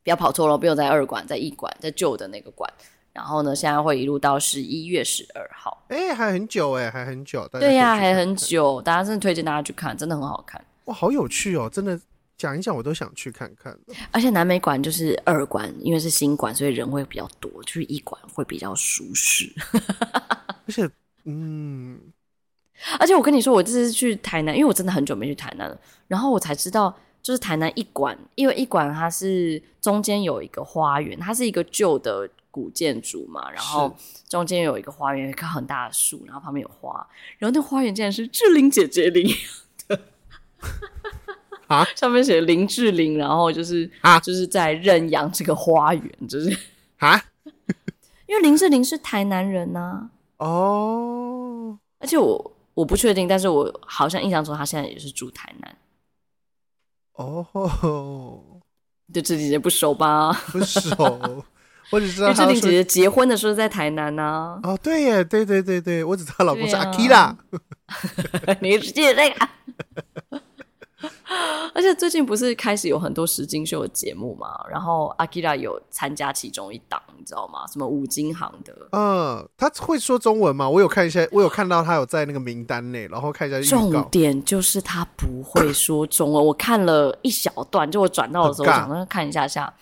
[0.04, 2.72] 不要跑错了，不用在二馆，在艺馆，在旧的那个馆。
[3.14, 5.86] 然后呢，现在会一路到十一月十二号。
[5.88, 7.48] 哎、欸，还很久哎，还很久。
[7.54, 10.64] 对呀、啊，还很久，大家真的推荐大家去看，真的很好看。
[10.86, 11.70] 哇，好有趣哦！
[11.72, 11.98] 真的
[12.38, 13.78] 讲一讲，我都想去看看。
[14.12, 19.50] 而且南美馆就是二馆，因为是新馆，所以人会比较多，就是一馆会比较舒适。
[20.68, 20.90] 而且。
[21.26, 21.98] 嗯，
[23.00, 25.78] 而且我跟你说，我这次去台南，因为我真的很久没去台南了，
[26.08, 33.96] 然后我才知道，就是台南一馆，因为一馆它是中间有一个花园，它是一个旧的古建筑嘛，然后
[34.28, 37.08] 中间有一个花园，一棵很大的树，然后旁边有花，
[37.38, 39.38] 然后那花园竟然是志玲姐姐领养
[39.88, 40.00] 的
[41.68, 46.56] 啊，上面写林志玲，然后就是啊，就是在认养这个花园，就是
[46.98, 47.24] 啊，
[48.28, 50.10] 因为林志玲是台南人呐、啊。
[50.38, 51.78] 哦，oh.
[52.00, 55.78] 而且我我不确定，但是我好像印象中他现在也是住台南。
[57.14, 58.40] 哦，oh.
[59.14, 60.32] 对志玲姐姐不熟吧？
[60.52, 61.44] 不熟，
[61.92, 64.60] 我只知道志玲姐姐结婚的时候在台南呢、啊。
[64.64, 67.38] 哦，oh, 对耶，对对对对，我只知道老公是阿基拉。
[68.62, 69.50] 你只记得那个。
[71.74, 74.48] 而且最近不是开始有很多实境秀的节目嘛？
[74.70, 77.66] 然后阿基拉有参加其中一档，你知道吗？
[77.72, 78.74] 什么五金行的？
[78.92, 80.70] 嗯，他会说中文吗？
[80.70, 83.62] 我有看一下，我有看到他有在那个名单内，然后看一下。
[83.62, 86.46] 重点就是他不会说中文。
[86.46, 89.74] 我看了一小段，就我转到的时候，我想说看一下下，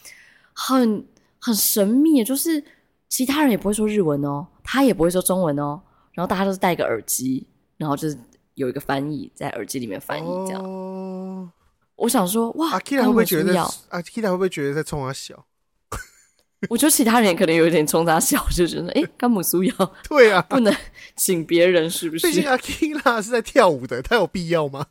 [0.53, 1.05] 很
[1.39, 2.63] 很神秘，就是
[3.09, 5.81] 其他人也不会说日文哦，他也不会说中文哦，
[6.13, 8.17] 然后大家都是戴个耳机，然后就是。
[8.61, 10.63] 有一个翻译在耳机里面翻译，这样。
[10.63, 11.47] Oh,
[11.95, 13.53] 我想说，哇，阿 k i a 会不会觉得？
[13.89, 15.45] 阿 k i a 会不会觉得在冲他笑？
[16.69, 19.73] 我觉得其他人可能有一点冲他笑，就觉得，哎，甘姆苏要
[20.07, 20.75] 对啊，不能
[21.15, 22.27] 请别人是不是？
[22.27, 24.87] 毕竟阿 k i a 是在跳舞的，他有必要吗？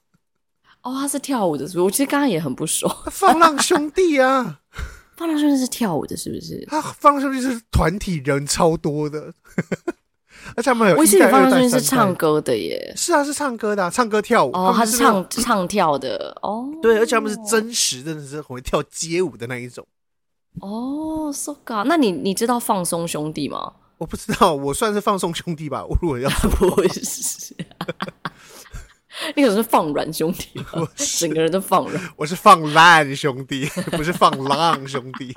[0.82, 1.80] 哦，他是跳舞的，是不是？
[1.82, 2.94] 我其实刚刚也很不爽。
[3.10, 4.60] 放浪兄弟啊，
[5.16, 6.64] 放浪兄弟是跳舞的，是不是？
[6.66, 9.34] 他放浪兄弟是团体人超多的。
[10.56, 12.92] 而且他们有，我记得方中心是唱歌的耶。
[12.96, 14.50] 是啊，是唱歌的，唱歌跳舞。
[14.52, 16.68] 哦，他是唱唱跳的哦。
[16.82, 19.86] 对，而且他们是真实，真的是很会跳街舞的那一种。
[20.60, 23.74] 哦，so ga，那你你知道放松兄弟吗？
[23.98, 25.84] 我不知道，我算是放松兄弟吧。
[25.84, 26.28] 我如果要
[26.58, 27.54] 不是，
[29.36, 32.02] 你可能是放软兄弟， 我整个人都放软。
[32.16, 35.34] 我是放烂兄弟，不是放浪兄弟。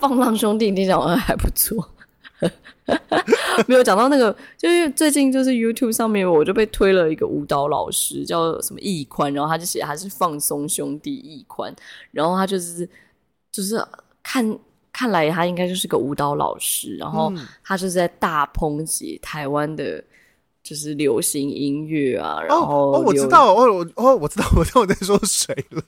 [0.00, 1.88] 放浪兄弟听起来好像还不错。
[3.66, 11.74] 没有讲到那个，就是最近就是 YouTube 上面，我就被推了一个舞蹈老师，叫什么易宽，然后他就写他是放松兄弟易宽，
[12.10, 12.88] 然后他就是
[13.50, 13.82] 就是
[14.22, 14.58] 看
[14.92, 17.32] 看来他应该就是个舞蹈老师，然后
[17.62, 20.02] 他就是在大抨击台湾的，
[20.62, 25.82] 就是流行音乐啊，然后哦，哦，我知道，哦，我哦，我知道，我知道我在说谁了，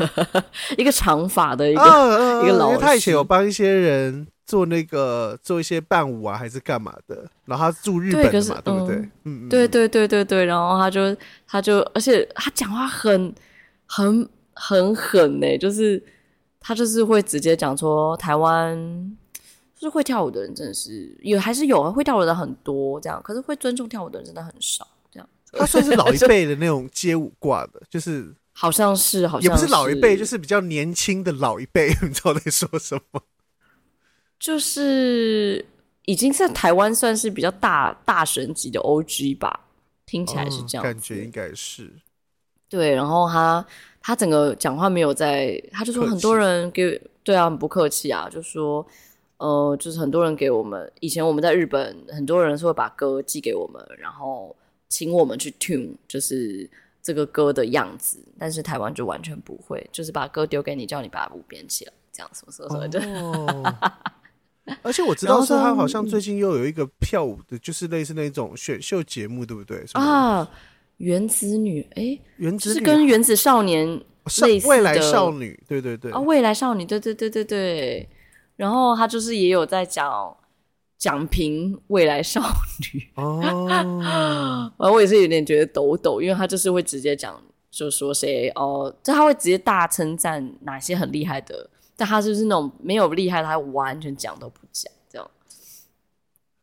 [0.76, 4.26] 一个长发的一个、啊、一个老师，他以前有帮一些人。
[4.48, 7.30] 做那个做一些伴舞啊，还是干嘛的？
[7.44, 8.96] 然后他住日本嘛，对，对不对？
[8.96, 10.46] 嗯嗯，对对对对对。
[10.46, 11.14] 然后他就
[11.46, 13.34] 他就，而且他讲话很
[13.84, 16.02] 很很狠呢，就是
[16.58, 18.74] 他就是会直接讲说台湾
[19.74, 25.28] 就是会跳舞的人真的是有还是有啊会跳舞的人很多这样，可是会尊重跳舞的人真的很少这样。
[25.52, 33.20] 他算是老一辈的那种街舞挂的， 就是好像是，好像是也不是老一辈，就是比较年轻的老一辈， 你知道在说什么？
[34.38, 35.64] 就是
[36.04, 39.60] 已经在台湾算是比较大大神级的 OG 吧，
[40.06, 41.90] 听起来是这样、哦，感觉应该是。
[42.68, 43.64] 对，然后他
[44.00, 48.86] 他整个讲话没有在，他就说很多人给，对啊，很不客气啊，就说
[49.38, 54.54] 呃，就是很多人给我们，以前我们在日本，很多人是会把歌寄给我们，然后
[54.88, 56.68] 请我们去 tune，就是
[57.02, 63.00] 这个歌的样子，但是台湾就完全不会，就是把歌丢给你，叫你把鼓编起来，这样什么什么什么的。
[63.22, 63.74] 哦
[64.82, 69.84] 而且我知道是他好像最近又有一个跳舞的，就是类似那种选秀节目，对不对？
[69.92, 70.48] 啊，
[70.98, 73.86] 原子女，哎、欸，原子女是跟原子少年
[74.42, 78.08] 类似的未来少女，对对对，啊，未来少女，对对对对对。
[78.56, 80.36] 然后他就是也有在讲
[80.98, 82.42] 讲评未来少
[82.92, 83.38] 女哦，
[83.70, 87.40] 然后我也是有点觉得抖抖，因为他就是会直接讲，
[87.70, 91.70] 就说谁哦，就他会直接大称赞哪些很厉害的。
[91.98, 95.30] 但他就是那种没有厉害，他完全讲都不讲，这样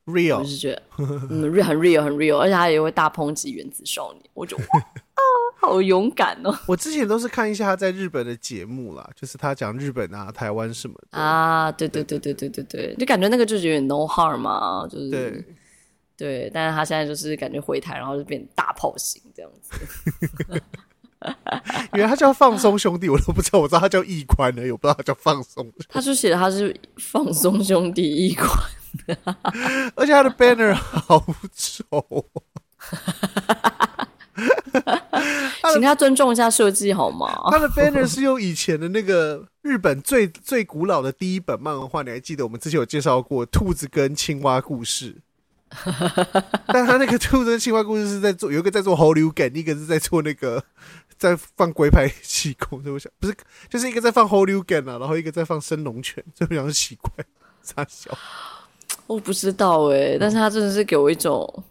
[0.05, 0.81] real，我就是觉得
[1.29, 5.19] 嗯， real 很 real 很 real，而且他也会大抨击原子少年，我就 啊，
[5.59, 6.57] 好勇敢哦！
[6.69, 15.43] 我之前都是看一下他在日本的节目啦，就是他讲日本啊、台湾什么的啊，对对对对对对对，就感觉那个就是有点 no harm 嘛，就是对
[16.15, 20.61] 对，但是他现在就是感觉回台，然后就变大炮型这样子。
[21.93, 23.59] 因为他叫放松兄弟，我都不知道。
[23.59, 25.71] 我知道他叫易宽呢，我不知道他叫放松。
[25.89, 28.49] 他就写的他是放松兄弟易宽，
[29.95, 32.25] 而且他的 banner 好丑。
[35.73, 37.39] 请他尊重一下设计好吗？
[37.49, 42.43] 他的 banner 是用以前的那个日本最最古老的第一本漫画，你还记得？
[42.43, 45.15] 我们之前有介绍过兔子跟青蛙故事。
[46.67, 50.63] 但他那个兔子跟青蛙故事是在做，有一个在做 Holyugen，一个是在做那个。
[51.17, 53.11] 在放龟派气功，对不对？
[53.19, 53.35] 不是，
[53.69, 57.11] 就是一个在放 Holyugen 啊，然后一个在放升龙拳，这非常奇怪，
[57.61, 58.17] 傻笑。
[59.07, 61.63] 我不知道哎、欸，但是他真的是给我一种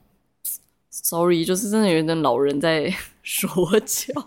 [0.91, 2.93] ，sorry，就是真的有点老人在
[3.23, 4.13] 说教。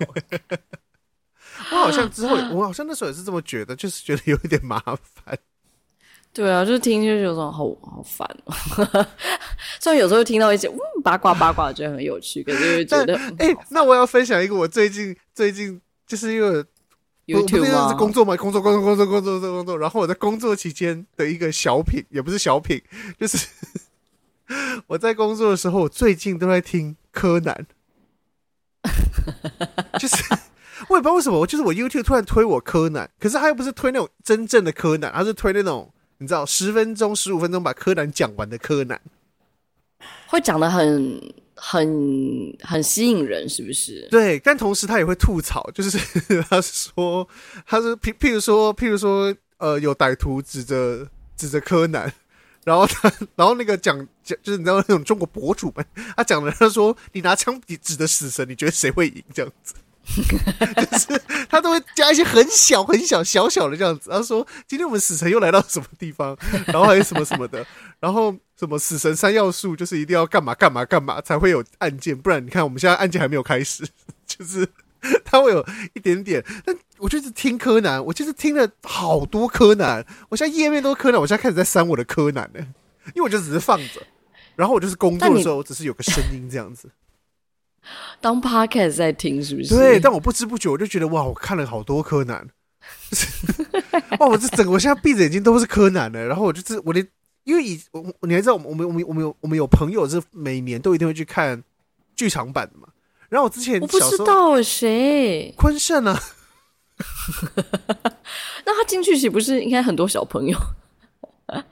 [1.72, 5.38] 我好像之后，我好像那时候也是这么觉得，就是觉得有一点麻烦。
[6.38, 8.54] 对啊，就是听就有种好好烦哦。
[9.82, 16.64] 虽然有时候听到一些嗯八卦八卦，觉得很有趣，可是觉得哎、欸，那我要分享一个我最近最近就是因为
[17.26, 17.90] YouTube 吗？
[17.90, 22.80] 是工作嘛，工作工作工作工作工作工作，然后我在工作期间的一个小品，也不是小品，
[23.20, 23.48] 就是
[24.86, 27.66] 我在工作的时候，我最近都在听柯南，
[29.98, 30.16] 就是
[30.88, 35.92] 我也不知道为什么，我就是我 YouTube 突然推我柯南，可是他又不是推那种真正的柯南，他是推那种。
[36.20, 39.00] 你知道十分钟、十五分钟把柯南讲完的柯南，
[40.28, 41.88] 会讲的很、很、
[42.62, 44.08] 很吸引人，是不是？
[44.10, 45.98] 对，但同时他也会吐槽，就是
[46.50, 47.28] 他说，
[47.66, 52.12] 他说，譬譬如说，譬如说，呃，有歹徒指着指着柯南，
[52.66, 59.24] 然后他， 然后那个讲讲，就是你知道那种中国博主们，他讲的，他说，你拿枪指着死神，你觉得谁会赢？
[59.34, 59.76] 这样子。
[60.92, 66.36] 就是他都会加一些很小很小小小的这样子，然后说今天我们死神又来到什么地方，
[66.68, 67.66] 然后还有什么什么的，
[68.00, 73.86] 然后什么死神三要素就是一定要干嘛干嘛干嘛才会有案件，不然你看我们现在案件还没有开始，
[74.26, 74.68] 就是
[75.24, 76.44] 他会有一点点。
[76.66, 82.60] 但我就是听柯南，我就是听了好多柯南，我现在页面都是柯南，我现在开始在删我的柯南呢，
[83.14, 84.02] 因为我就只是放着，
[84.56, 86.90] 然后我就是工作的时候只是有个声音这样子。
[88.20, 89.76] 当 podcast 在听是不是？
[89.76, 92.48] 对，但我不知不觉我就觉得哇，我看了好多柯南，
[94.20, 96.26] 哇，我这整个我现在闭着眼睛都是柯南了。
[96.26, 97.08] 然后我就是我连，
[97.44, 101.64] 因为以我你还知道我们我们我们有我们有朋友是每年都一定会去看
[102.16, 102.88] 剧场版的嘛。
[103.30, 106.20] 然后我之前我不知道谁坤盛啊，
[108.66, 110.58] 那他进去岂不是应该很多小朋友？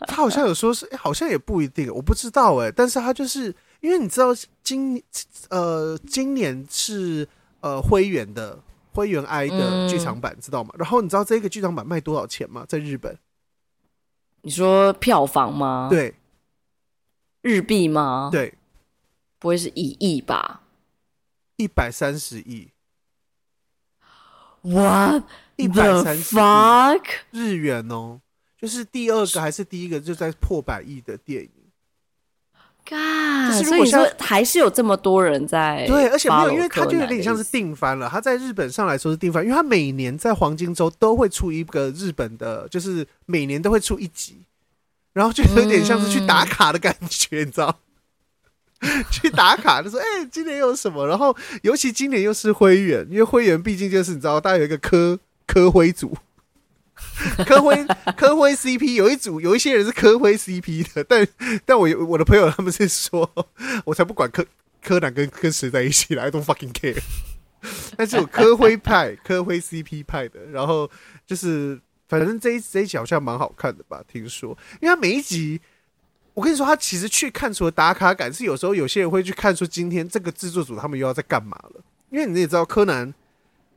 [0.08, 2.74] 他好像有说是，欸、好像也不一定，我不知道哎、欸。
[2.76, 3.54] 但是他就是。
[3.82, 4.28] 因为你知道
[4.64, 5.02] 今
[5.50, 7.28] 呃今年是
[7.60, 8.62] 呃灰原的
[8.94, 10.74] 灰原哀的剧场版，嗯、知道吗？
[10.78, 12.66] 然后你知道这个剧场版卖多少钱吗？
[12.68, 13.18] 在日本？
[14.42, 15.88] 你说票房吗？
[15.90, 16.16] 对，
[17.42, 18.30] 日币吗？
[18.32, 18.54] 对，
[19.40, 20.62] 不会是一亿吧？
[21.58, 22.70] 一百三十亿。
[24.62, 25.24] What？
[25.58, 26.40] 一百三十亿
[27.32, 28.20] 日元哦，
[28.58, 31.65] 就是第二个还是第一个就在破百亿的电影。
[32.88, 38.08] God, 所以你说还是有这么多人在对，而且没有，因为他就有点像是定番了。
[38.08, 44.46] 他在日本上来说是定番，因为他每年在黄金周都会出一个日本的，就是每年都会出一集，
[45.14, 47.80] 然后就有点像是去打卡的感觉，嗯、你知道？
[49.10, 55.18] 去打卡，就说：“哎、欸，今年有什么？”然后尤其今年又是灰原，因为灰原毕竟就是你知道，大家有一个科
[55.48, 56.16] 科灰组，
[57.46, 57.86] 科辉
[58.16, 61.28] 科辉 CP 有一组，有一些人是科辉 CP 的，但
[61.66, 63.30] 但我我的朋友他们是说，
[63.86, 64.46] 我才不管柯
[64.82, 67.00] 柯南跟跟谁在一起来，I don't fucking care。
[67.98, 70.90] 但是有科灰 派、科辉 CP 派的，然后
[71.26, 74.04] 就是反正这一这一集好像蛮好看的吧？
[74.12, 75.60] 听说，因为他每一集。
[76.34, 81.82] 我跟你说，他其实去看除了打卡感，是有时候有些人会去看说今天这个制作组他们又要在干嘛了。
[82.10, 83.14] 因为你也知道柯南，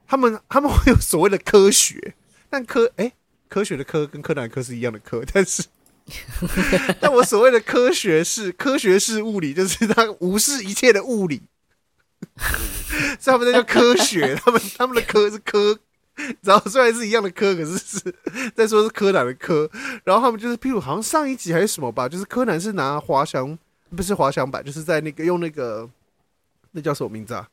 [0.09, 2.15] 他们他们会有所谓的科学，
[2.51, 3.13] 但科哎、欸、
[3.49, 5.65] 科学的科跟柯南科是一样的科， 但是
[7.01, 11.43] 但我所谓的科学是科学是物理，就是他无视一切的物理，
[13.21, 15.79] 所以他们那叫科学，他们他们的科是科。
[16.43, 18.15] 然后虽然是一样的科，可是是
[18.57, 19.71] 在说是柯南的科。
[20.03, 23.57] 然后他们就是，譬如好像上一集还是什么吧，就是柯南是拿滑翔，
[23.95, 25.89] 不是滑翔板，就是在那个用那个
[26.73, 27.49] 那叫什么名字啊？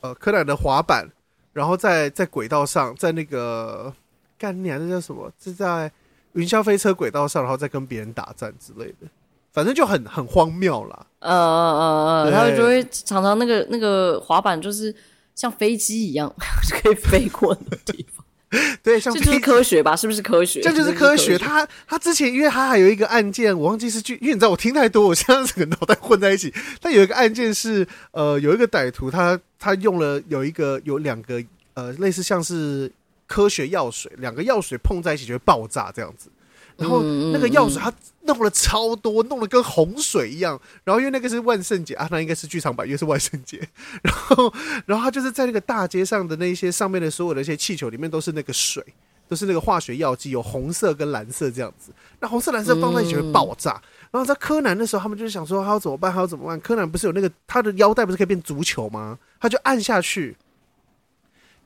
[0.00, 1.08] 呃，柯南的滑板，
[1.52, 3.92] 然后在在轨道上，在那个
[4.38, 5.30] 干娘啊，那叫什么？
[5.42, 5.90] 是在
[6.32, 9.08] 云霄飞车轨道上，然后再跟别人打战之类的，
[9.52, 11.06] 反正就很很荒谬啦。
[11.20, 14.94] 呃呃呃呃，他们就会常常那个那个滑板就是。
[15.38, 16.34] 像飞机一样
[16.82, 18.26] 可以飞过的地方，
[18.82, 19.94] 对，像这就是科学吧？
[19.94, 20.60] 是不是科学？
[20.60, 21.38] 这就是科学。
[21.38, 26.52] 他他之前，因为他还有一个案件，我忘记是剧，因为你知道我听太多，我现在整个脑袋混在一起。
[26.82, 31.40] 他有一个案件是，呃，有一个歹徒，他他用了有一个有两个
[31.74, 32.90] 呃，类似像是
[33.28, 36.28] 科学药水，两个药水碰在一起就会爆炸这样子。
[36.76, 37.02] 然后
[37.32, 40.60] 那个药水他弄了超多，弄得跟洪水一样。
[40.84, 43.60] 然后因为那个是万圣节啊，那应该是剧场版，因为是万圣节。
[44.00, 44.52] 然后，
[44.86, 48.80] 然后他就是在那个大街上的那些上面的所有的一些气球里面都是那个水，
[49.28, 51.90] 都是那个化学药剂，有红色跟蓝色这样子。
[52.20, 53.72] 那红色蓝色放在一起会爆炸。
[54.12, 56.12] 然后在柯南的时候，他们就是想说他要怎么办？
[56.12, 56.60] 他要怎么办？
[56.60, 59.18] 柯南不是有那个他的腰带不是可以变足球吗？
[59.40, 60.36] 他就按下去，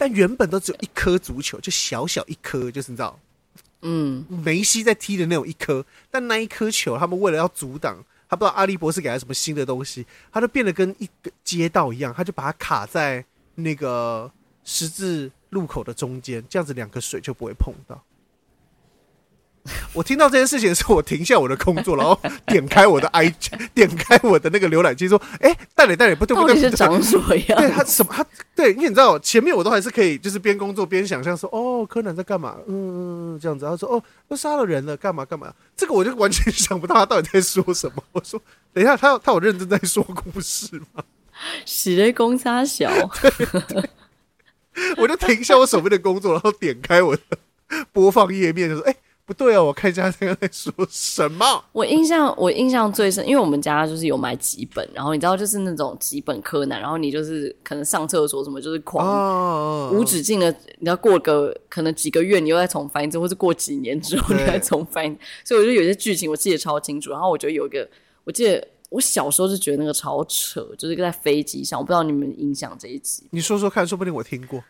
[0.03, 3.17] 但原本都只有一颗足球，就小小一颗，就是你知道。
[3.83, 13.25] 嗯，梅西在踢的那种一颗，但那一颗球，他们为了要阻挡，他不知道阿笠博士给他什么新的东西，他就变得跟一个街道一样，他就把它卡在
[13.55, 14.29] 那个
[14.65, 18.03] 十字路口的中间，这样子两颗水就不会碰到。
[19.95, 23.33] 我听到这件事情的时候，我停下我的工作，然后点开我的 i，
[23.73, 27.61] 点开我的那个浏览器，说：“哎、欸，代理代理，不对不对，到底是长什么样？
[27.61, 28.13] 对他什么？
[28.13, 32.57] 他对，因为你知道，前面我都还是可以，就是边工作边想象说，哦，柯南在干嘛？
[32.67, 33.65] 嗯，这样子。
[33.65, 35.55] 他说，哦，都杀了人了，干嘛干嘛？
[35.77, 38.03] 这个我就完全想不到他到底在说什么。
[38.11, 38.43] 我说，
[38.75, 41.05] 等一下，他他有认真在说故事吗？
[41.65, 42.91] 喜雷公差小，
[44.97, 47.23] 我就停下我手边的工作，然后点开我的
[47.93, 48.99] 播放页面，就说，哎、欸。
[49.33, 51.65] 不对哦，我看一下这个在说什么。
[51.73, 65.05] 我印象我印象最深，因为我们家就是有买几本，然后你知道就是那种几本柯南，然后你就是可能上厕所什么就是狂、哦、无止境的，你要过个可能几个月，你又再重翻一次，或是过几年之后你再重翻，
[65.45, 67.11] 所以我觉得有些剧情我记得超清楚。
[67.11, 67.89] 然后我觉得有一个，
[68.25, 74.63] 我记得我小时候就觉得那个超扯，就是在飞机上，我不知道你们印象这一集，你说说看，说不定我听过。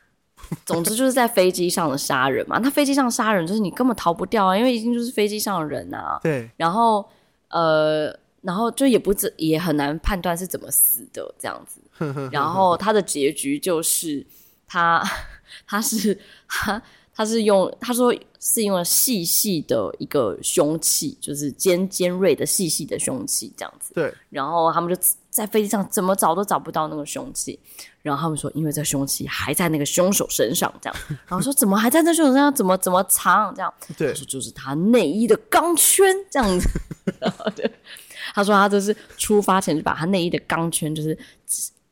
[0.66, 6.18] 总之就是在飞机上的杀人嘛，那飞机上杀人就是你根本逃不掉啊，因为一定就是飞机上的人啊。
[6.22, 6.50] 对。
[6.57, 7.09] 然后
[7.48, 11.80] 呃，然后就也不知也很难判断是怎么死的这样子。
[12.32, 14.24] 然后他的结局就是
[14.66, 15.03] 他
[15.66, 16.82] 他是他
[17.14, 23.92] 他是用他说是用了细细的一个凶器，就是尖尖锐的细细的凶器这样子。
[23.94, 24.12] 对。
[24.30, 25.00] 然后他们就
[25.32, 27.58] 在飞机上怎么找都找不到那个凶器。
[28.02, 30.96] 然后他们说，因为这凶器还在那个凶手身上，这样。
[31.08, 32.52] 然后说，怎么还在那凶手身上？
[32.52, 33.54] 怎么怎么藏？
[33.54, 33.72] 这样。
[33.96, 34.14] 对。
[34.14, 36.68] 说就是他内衣的钢圈，这样子。
[37.18, 37.70] 然后对。
[38.34, 41.16] 他说他就是出发前就把他内衣的钢圈就是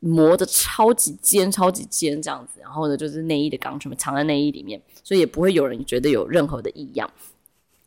[0.01, 2.61] 磨得超级尖、超级尖这样子。
[2.61, 7.09] 然后呢，就是内衣的钢圈藏在内衣里面，所以也不会有人觉得有任何的异样。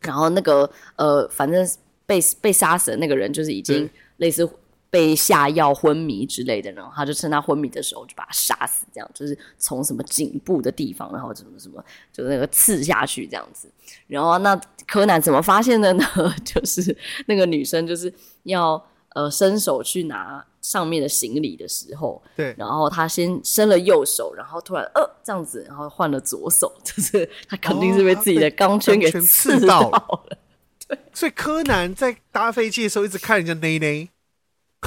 [0.00, 1.66] 然后那个呃，反正
[2.06, 4.48] 被被杀死的那个人就是已经类似。
[4.94, 13.68] 被下药昏迷之类的，然后他就趁他昏迷的时候就把他杀死，这样就是从什么颈部的地方，然后什么什么，就那个刺下去这样子。
[14.06, 14.54] 然后那
[14.86, 16.04] 柯南怎么发现的呢？
[16.46, 16.96] 就是
[17.26, 18.12] 那个女生就是
[18.44, 18.80] 要
[19.16, 29.98] 呃伸手去拿上面的行李的时候，对，然后他先伸了右手，然后突然呃这样子，然后换了左手， 就是他肯定是被自己的钢圈给刺到了。
[30.08, 30.20] 哦、
[30.86, 34.08] 对，所以柯南在搭飞机的时候一直看人家内内。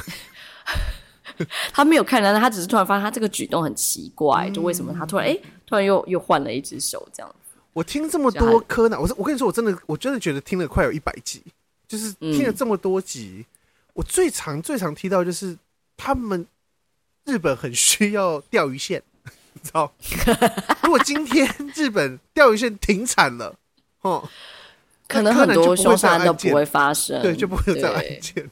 [1.71, 7.59] 他没有看到，他只是突然发现他这个举动很奇怪，嗯、就为什么他突然哎、欸，突然又又换了一只手这样子。
[7.73, 11.43] 我听这么多柯南，我我跟你说，我真的我真的觉得听了快有一百集，
[11.87, 13.45] 就是听了这么多集，嗯、
[13.93, 15.55] 我最常最常听到就是
[15.95, 16.43] 他们
[17.23, 19.03] 日本很需要钓鱼线，
[19.53, 19.93] 你知道？
[20.81, 23.55] 如果今天日本钓鱼线停产了，
[24.01, 24.27] 哦，
[25.07, 28.49] 可能很多凶杀案都不会发生，对，就不会有这样案件。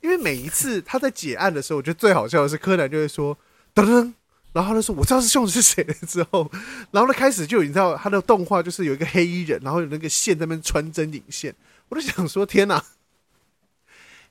[0.00, 3.36] 因为每一次他在解案的时候，我觉得最好笑的是柯南就会说
[3.74, 4.12] 噔噔，
[4.52, 6.50] 然后他说我知道是凶手是谁了之后，
[6.90, 11.54] 然后他开始就你知道他的动画就是有一个黑衣人，然后有那个线在那边穿针引线，
[11.88, 12.82] 我就想说天哪，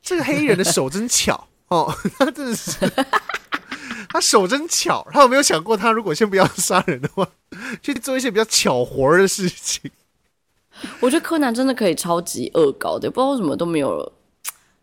[0.01, 2.71] 这个黑衣人的手真巧哦，他真的是
[4.09, 7.27] 他手真巧，他有没有想过他如果先不要杀人的话，
[7.81, 9.91] 去做一些比较巧活的事情？
[10.99, 14.13] 我觉得柯南真的可以超级恶搞的，不知道为什么都没有。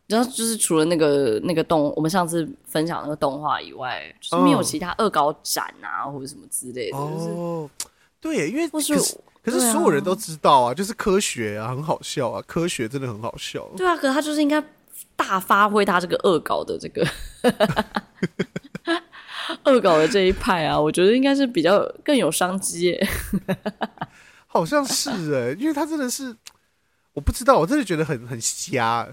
[0.06, 6.98] 然后就是除了那个那个动，我们上次分享那个动画以外，就是没有其他恶搞展啊，或者什么之类的。
[6.98, 7.68] 哦，
[8.20, 8.94] 对，因为可是
[9.43, 13.66] 可是所有人都知道啊，就是科学啊，很好笑啊，科学真的很好笑。
[13.76, 14.62] 对啊，可是他就是应该
[15.16, 17.06] 大发挥他这个恶搞的这个
[19.64, 23.09] 恶搞的这一派啊，我觉得应该是比较更有商机耶。
[24.47, 26.36] 好像是哎，因为他真的是
[27.14, 29.09] 我不知道，我真的觉得很很瞎。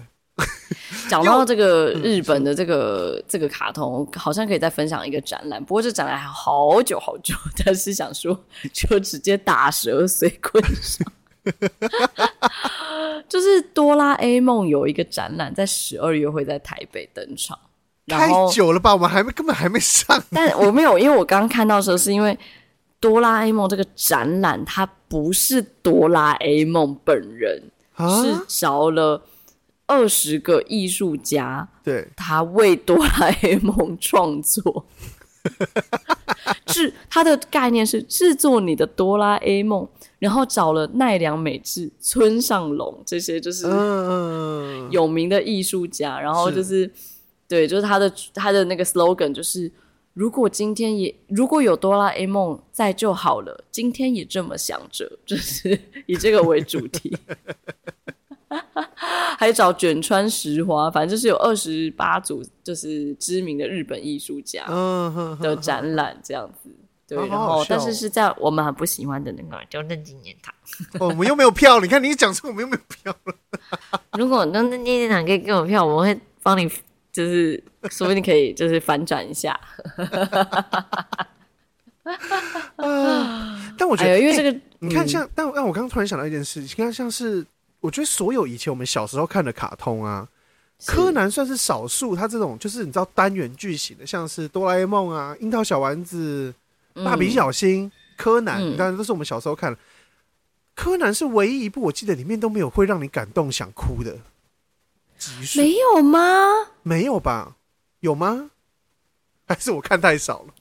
[1.08, 5.62] 讲到这个日本的这个、嗯、这个卡通，好像可以再分享一个展览。
[5.64, 7.34] 不过这展览还好久好久，
[7.64, 8.38] 但是想说
[8.72, 11.06] 就直接打蛇随棍上。
[13.28, 17.58] 就是哆啦 A 梦有一个展览，在十二月会在台北登场。
[18.06, 18.92] 太久了吧？
[18.94, 20.22] 我们还没根本还没上。
[20.30, 22.38] 但我没有，因为我刚刚看到的时候，是因为
[23.00, 27.62] 哆啦 A 梦这个展览，它不是哆啦 A 梦本人，
[27.94, 29.22] 啊、是找了。
[29.86, 34.86] 二十个艺术家，对，他为哆啦 A 梦创作，
[36.66, 39.88] 制他的概念是制作你的哆啦 A 梦，
[40.18, 43.66] 然后找了奈良美智、村上隆这些就是
[44.90, 46.90] 有名的艺术家，然后就是，是。
[47.48, 49.70] 对，就是他的他的那个 slogan 就是，
[50.14, 57.14] 如果今天也如果有哆啦 A 梦在就好了，今天也这么想着，就是以这个为主题。
[59.38, 64.64] 还找卷川石花，反正就是有二十八组，就是知名的日本艺术家
[65.40, 66.70] 的展览这样子。
[67.08, 70.54] 对，然后但是是在我们很不喜欢的那个叫任纪念堂。
[71.00, 73.34] 哦，我们又没有票，你看你讲出我们又没有票了。
[74.16, 76.70] 如果那任纪念堂可以给我票，我们会帮你，
[77.12, 79.60] 就是说不定可以就是反转一下。
[83.76, 87.44] 但我觉得，因为这个你看像，但但我刚刚突然想到一件事，你看像是。
[87.82, 90.26] 我觉得所有以前我们小时候看的卡通啊，
[90.86, 92.14] 柯南算是少数。
[92.14, 96.54] 他这种就是你知道单元剧情的，像是哆啦 A 梦啊、樱桃小丸子、
[96.94, 99.78] 蜡笔小新、柯南，当然都是我们小时候看的。
[100.74, 104.16] 柯南是唯一一部我记得里面都没有会让你感动想哭的
[105.18, 105.60] 集数。
[105.60, 106.46] 没有吗？
[106.82, 107.56] 没有吧？
[108.00, 108.50] 有吗？
[109.46, 110.54] 还是我看太少了？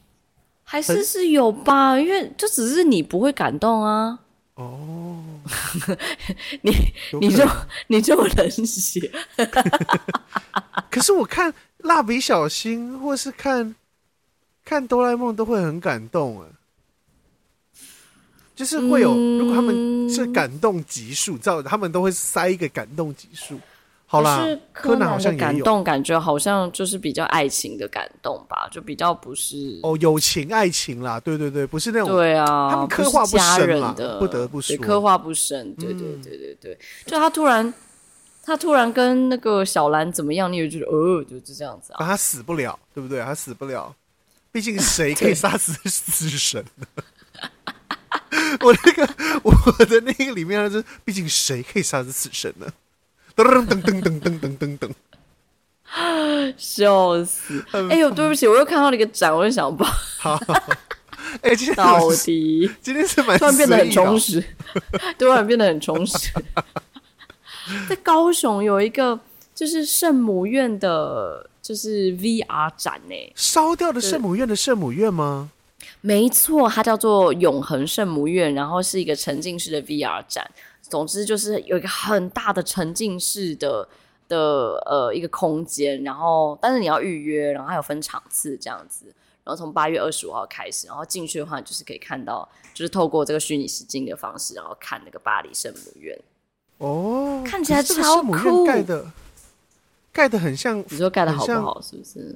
[0.64, 1.99] 还是是有吧？
[1.99, 4.19] 因为就只是你不会感动啊。
[4.62, 5.24] 哦，
[6.62, 7.48] 你你就
[7.88, 9.12] 你就冷血，
[10.92, 13.76] 可是我看蜡笔小新或是看
[14.64, 16.48] 看哆啦 A 梦都会很感动啊，
[18.56, 23.60] 就是会有，如果他们是感动级数，照他们都会塞一个感动级数。
[24.12, 37.74] 好啦，是柯南好像感动，感觉好像就是比较爱情的感动吧，就比较不是哦，友情爱情啦，对对对，不是那种对啊，他们刻画不深嘛，的不得不说刻画不深，对对对对对，就他突然
[38.44, 43.22] 他突然跟那个小兰怎么样，你也觉得哦，就是这样子啊，他死不了，对不对？
[43.22, 43.96] 他死不了，
[44.52, 46.86] 毕竟谁可以杀死死神呢？
[48.60, 49.10] 我那个
[49.44, 52.68] 我的那个里面就是，毕竟谁可以杀死死神呢？
[53.36, 57.64] 噔噔噔噔噔噔噔噔噔，笑死！
[57.90, 59.86] 哎呦，对不起，我又看到了一个展，我就想报。
[60.20, 60.40] 好，
[61.41, 64.44] 哎，今天 到底 今天是蛮突然变得很充实，
[65.18, 66.30] 突然变得很充实。
[67.88, 69.18] 在高雄有一个
[69.56, 73.16] 就是圣母院的，就是 VR 展呢。
[73.36, 75.52] 烧掉的圣母院的圣母院吗？
[76.02, 80.49] 没错，它叫做永恒圣母院，然后是一个沉浸式的 VR 展。
[80.91, 83.88] 总之就是有一个很大的沉浸式的
[84.27, 84.38] 的
[84.85, 89.05] 呃一个空间，然后但是你要预约，然后还有分场次这样子，
[89.45, 96.19] 然后从八月二十五号开始，然后进去的话就是可以看到，就是透过这个虚拟实境的方式，然后看那个巴黎圣母院。
[96.80, 99.09] 哦，看起来超酷，盖的
[100.11, 101.81] 盖的很像，你说盖的好不好？
[101.81, 102.35] 是不是？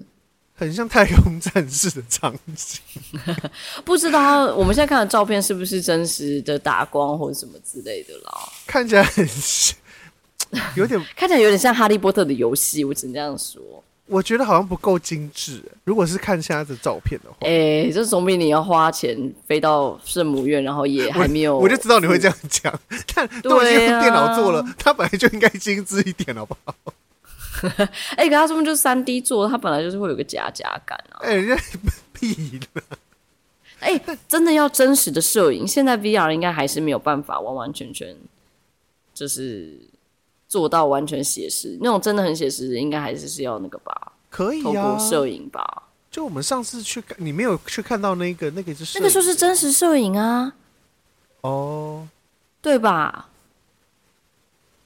[0.57, 2.81] 很像太空战士的场景，
[3.83, 8.31] 不知道我们现在看的照片是不是真实的打光或者什么之类的啦？
[8.65, 9.77] 看起来很像，
[10.75, 13.61] 有点 看起来有点像哈利波特的游戏，我只能这样说。
[14.07, 15.63] 我觉得好像不够精致。
[15.83, 22.71] 如果是看现在的照片的话，哎、欸，这总比你要花钱飞到圣母院，然后也还没有我，我就知道你会这样讲。
[23.15, 26.75] 但都已经用电脑做了，它、啊、本来就应该精致一点，好不好？
[28.15, 31.19] 哎、欸，可他说就是三 D 做，它本来就是会有个假假感啊。
[31.21, 31.63] 哎、欸，人家
[32.13, 32.83] 屁了。
[33.79, 38.15] 哎、欸，真的要真实的摄影，现在 VR 应该还是没有办法完完全全
[39.13, 39.79] 就是。
[40.47, 44.13] 做到完全写实，那种真的很写实的，应该还是是要那个吧？
[44.29, 45.83] 可以啊，摄影吧。
[46.11, 50.53] 就我们上次去，你没有去看到那个，那个是那个就是真实摄影啊。
[51.41, 52.07] 哦，
[52.61, 53.27] 对吧？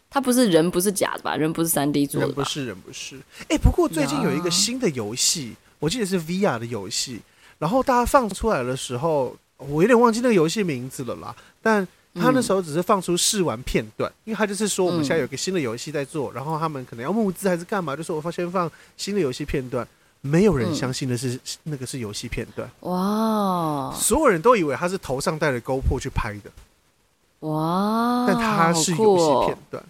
[0.10, 1.36] 他不是人，不是假的吧？
[1.36, 3.16] 人不是三 D 做的，人不是人不是。
[3.44, 7.22] 哎、欸，不过最近有一个新的游戏，我记得是 VR 的游戏，
[7.58, 11.88] 然后大家放出来的时候，我有点忘记那个游戏名字了啦，但。
[12.16, 19.88] 他那时候只是放出试玩片段，因为他就是说我们现在有个新的游戏在做，然后他们可能要募资还是干嘛，就说我先放新的游戏片段，
[20.20, 23.94] 没有人相信的是那个是游戏片段，哇！
[23.96, 26.52] 所有人都以为他是头上戴着 GoPro 去拍的，
[27.48, 28.26] 哇！
[28.28, 29.84] 但他是游戏片段。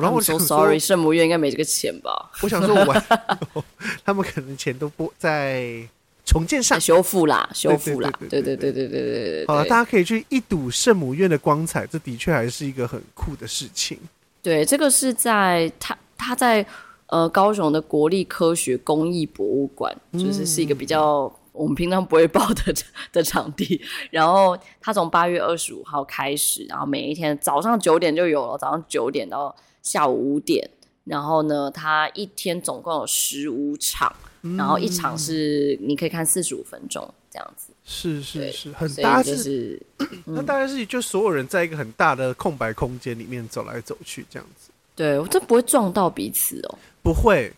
[0.00, 2.30] 然后我说 sorry 圣母院应该没这个钱吧。
[2.42, 3.62] 我想说我
[4.04, 5.86] 他们可能钱都不在
[6.24, 6.78] 重建上。
[6.80, 13.98] 修复啦修复啦对对对对对对好了大家可以去一睹圣母院的光彩这的确还是一个很酷的事情。
[14.42, 16.64] 对这个是在他他在
[17.06, 22.72] 呃高雄的国立科学公益博物馆就是是一个比较我们平常不会报的
[23.12, 23.80] 的场地。
[24.10, 30.68] 然后他从八月二十五号开始然后每一天早上九点就有了早上九点到下午五点。
[31.04, 34.14] 然后呢，他一天总共有十五场。
[34.56, 39.82] 然后一场是你可以看四十五分钟这样子，是是是，很大就是，
[40.24, 44.70] 那大概是就所有人在一个很大的空白空间里面走来走去这样子。
[44.94, 47.52] 对，我这不会撞到彼此哦，不会。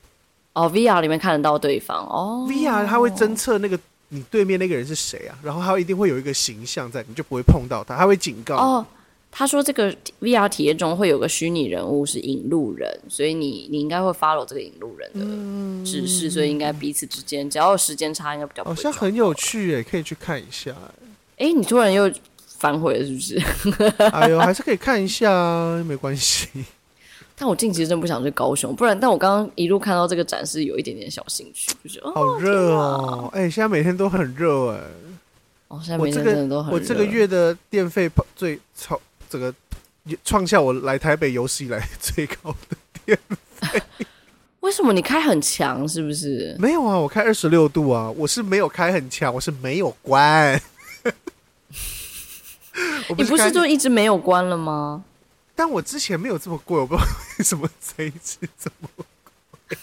[0.55, 3.79] 哦，VR 里面看得到对方哦，VR 它会侦测那个
[4.09, 8.87] 你对面那个人是谁啊，然后它一定会有一个形象在，你就不会碰到他，它会警告哦。
[9.33, 20.75] 他说：“这个 VR 体验中会有个虚拟人物是引路人，所以你你应该会 follow 这个引路人的指示，嗯、所以应该彼此之间只要有时间差，应该比较好像很有趣诶，可以去看一下。
[21.39, 22.11] 哎，你突然又
[22.59, 23.41] 反悔了是不是？
[24.11, 25.31] 哎呦，还是可以看一下，
[25.85, 26.49] 没关系。
[27.37, 28.99] 但我近期真不想去高雄，不然。
[28.99, 33.31] 但我刚刚一路看到这个展示，有一点点小兴趣，就是好热哦。
[33.33, 34.81] 哎，现在每天都很热哎。
[35.69, 36.77] 哦，现在每天真的都很热。
[36.77, 39.01] 我这个月的电费最超。”
[39.31, 39.55] 这个
[40.25, 43.17] 创下我来台北有史以来最高的电
[43.61, 43.81] 费。
[44.59, 45.89] 为什么你开很强？
[45.89, 46.57] 是不是？
[46.59, 50.61] 没有啊，我开二十六度啊，我是没有开很强，我是没有关。
[53.17, 55.05] 你不是就一直没有关了吗？
[55.55, 57.09] 但我之前没有这么贵，我不知道
[57.39, 59.07] 为什么这一次这么贵。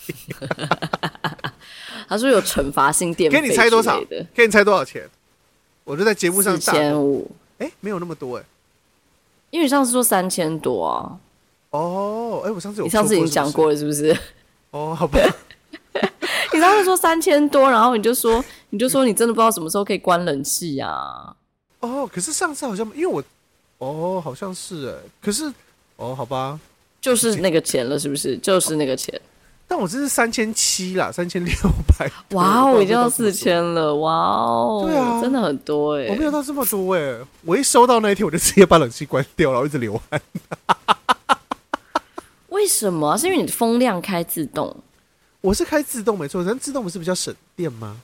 [2.09, 4.03] 他说有惩罚性电费，给你猜多少？
[4.33, 5.09] 给你猜多少钱？
[5.83, 7.29] 我就在节目上四千五。
[7.59, 8.43] 哎，没有那么多哎。
[9.57, 11.17] 因为你上次说三千多啊，
[11.71, 14.15] 哦，哎，我上次有，你上次已经讲过了，是不是？
[14.69, 15.19] 哦，好吧。
[16.53, 21.35] 你上次说三千多，然后你就说，你就说你真的不知道什么时候可以关冷气啊。
[21.79, 23.23] 哦，可是上次好像因为我，
[23.79, 25.51] 哦，好像是哎，可是，
[25.95, 26.59] 哦，好吧，
[27.01, 28.37] 就是那个钱了，是不是？
[28.37, 29.19] 就是那个钱。
[29.69, 31.53] 但我这是三千七啦，三千六
[31.99, 32.09] 百。
[32.31, 36.09] 哇哦，已经要四千了，哇哦，对啊，真的很多哎、欸。
[36.11, 40.21] 我没有到这么多哎、欸，我一收到那一天，我就直接把冷气关掉了，然后一直流汗。
[42.49, 43.17] 为什么？
[43.17, 44.75] 是因为你风量开自动？
[45.41, 47.97] 我是开自动没错，但自动不是比较省电吗？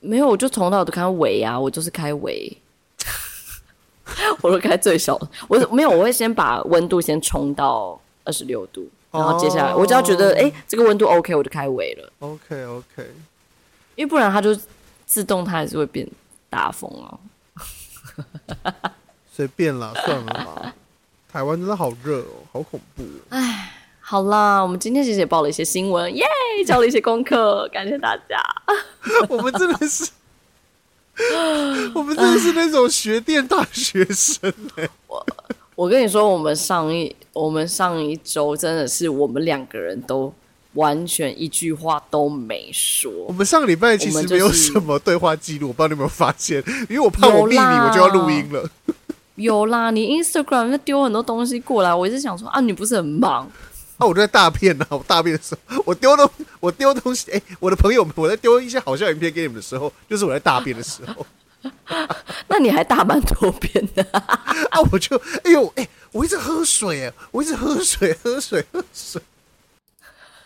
[0.00, 2.56] 没有，我就从头到尾都开尾啊，我就是开尾，
[4.42, 5.18] 我都开最小。
[5.48, 8.86] 我没有，我会先把温度先冲到二十六度。
[9.16, 12.12] 然后接下来，我只要觉得哎、欸，这个温度 OK，我就开微了。
[12.20, 13.10] OK OK，
[13.94, 14.56] 因为不然它就
[15.06, 16.06] 自动，它还是会变
[16.50, 17.18] 大风哦。
[19.32, 20.74] 随便啦，算了吧。
[21.30, 23.04] 台湾真的好热哦，好恐怖。
[23.28, 26.24] 哎，好啦，我们今天其实也报了一些新闻，耶，
[26.66, 28.40] 交了一些功课，感谢大家。
[29.28, 30.10] 我们真的是，
[31.94, 34.88] 我们真的是那种学电大学生哎。
[35.06, 35.26] 我
[35.76, 37.14] 我跟你说，我们上一。
[37.34, 40.32] 我们上一周真的是我们两个人都
[40.72, 43.12] 完全一句话都没说。
[43.28, 46.64] 我们上个礼拜其实没有什么对话记录，我不知道你有没有发现？
[46.88, 48.66] 因为我怕我秘密，我就要录音了。
[49.34, 53.46] 有啦，你 Instagram 那丢很多东西过来，我一直想说啊，你不是很忙？
[53.98, 54.86] 啊，我就在大便呢。
[54.88, 56.26] 我大便的时候，我丢东，
[56.58, 57.30] 我丢东西。
[57.32, 61.26] 哎，我的朋友们，我在丢一些好笑影片给你们的时候，就是我在大便的时候。
[62.48, 64.80] 那你还大蛮多遍的 啊？
[64.92, 65.88] 我就哎呦哎。
[66.12, 69.20] 我一直喝水，哎，我一直喝水，喝水，喝水。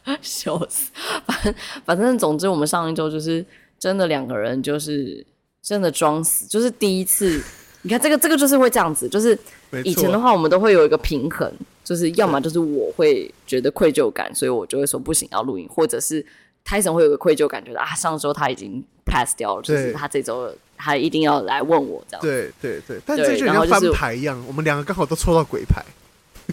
[0.20, 0.90] 笑死！
[1.24, 1.54] 反正
[1.84, 3.44] 反正总之，我们上一周就是
[3.78, 5.24] 真的两个人就是
[5.62, 7.40] 真的装死，就是第一次。
[7.82, 9.38] 你看这个这个就是会这样子，就是
[9.84, 11.48] 以前的话我们都会有一个平衡，
[11.84, 16.24] 就是要么就是我会觉得愧疚感，所以我就会说不行要录音，或者是
[16.64, 22.22] Tyson 会有个愧疚感，觉得啊上周他已经 pass 掉了，就是他这周他一定要来问我这样。
[22.22, 25.84] 对对对，但这就像翻牌一样，我们两个刚好都抽到鬼牌。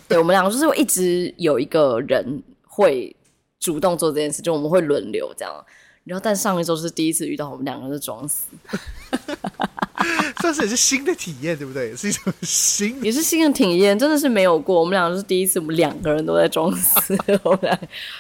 [0.07, 3.15] 对，我们两个就是会一直有一个人会
[3.59, 5.65] 主动做这件事，就我们会轮流这样。
[6.03, 8.45] 然后，但上一周是第一次遇到我们两个人装死，
[10.39, 11.89] 算是也是新的体验，对不对？
[11.89, 14.79] 也是一种新， 也是新的体验，真的是没有过。
[14.79, 17.13] 我们两个是第一次，我们两个人都在装死，
[17.43, 17.77] 我们俩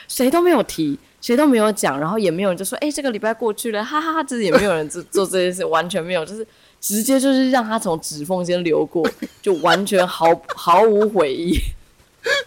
[0.09, 6.47] 谁都没有提，谁都没有讲，然后也没有人就说：“哎、欸，这个礼拜过去了，哈哈哈。”就是也没有人做 做这件事，完全没有，就是
[6.79, 9.05] 直接就是让他从指缝间流过，
[9.41, 11.59] 就完全毫毫无悔意。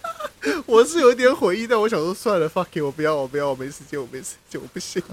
[0.65, 5.03] 我是有一点悔意，但我想说算了，fuck it，我不要，我不要，我没时间，我没时间，我不行。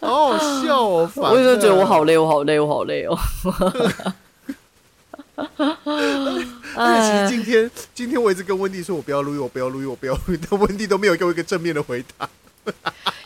[0.00, 1.10] 好好笑哦！
[1.14, 3.14] 我就觉得我好累，我好累，我好累哦。
[6.76, 12.28] 但其实今天，今天我一直跟温蒂说，我不要录音，我不要录音，我不要录音，但温蒂都没有给我一个正面的回答。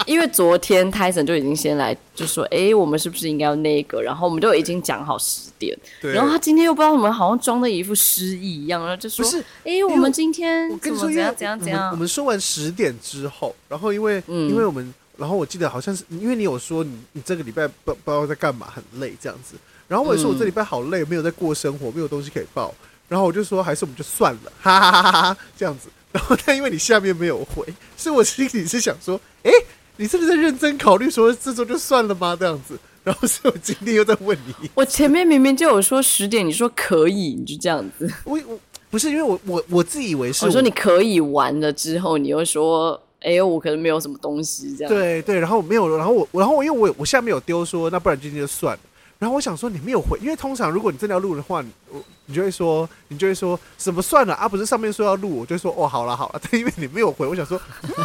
[0.06, 5.76] 因为昨天 Tyson 就已经先来就说：“哎、欸，我们是不是应该要那个？”然后我们就已经讲好十点。
[6.00, 6.12] 对。
[6.12, 19.56] 然后他今天又不知道我们，好像装的一副失忆一样，然后就说：“不是，哎、欸，我们今天怎么怎样怎样怎样？”我们说完十点之后，然后因为、嗯、因为我们，然后我记得好像是因为你有说你你这个礼拜不不知道在干嘛，很累这样子。
[19.88, 22.74] 然后我也说我这礼拜好累，没有在过生活，没有东西可以报。
[23.08, 25.88] 然后我就说还是我们就算了， 哈哈哈哈这样子。
[26.12, 27.66] 然后但因为你下面没有回，
[27.96, 29.66] 所以我心里是想说，哎、欸。
[29.96, 32.36] 你是不是在认真考虑说这周就算了吗？
[32.36, 34.68] 这样子，然后所以我今天又在问你。
[34.74, 38.12] 我前面明明就有说十点，你说可以，你就这样子。
[38.24, 38.58] 我我
[38.90, 44.92] 不是因为我我我自以为是我，我说你可以完了之后，你又说哎呦，我可能没有什么东西这样。
[44.92, 48.80] 对对，然后我没有，然后我然后我因为我我下面有丢说，那不然今天就算了。
[49.24, 54.46] 然后我想说你没有回，因为通常如果你真的要录的话，我你就会说你就会说什么算了啊？
[54.46, 56.40] 不是上面说要录，我就说哦好了好了。
[56.42, 57.58] 但 因为你没有回，我想说，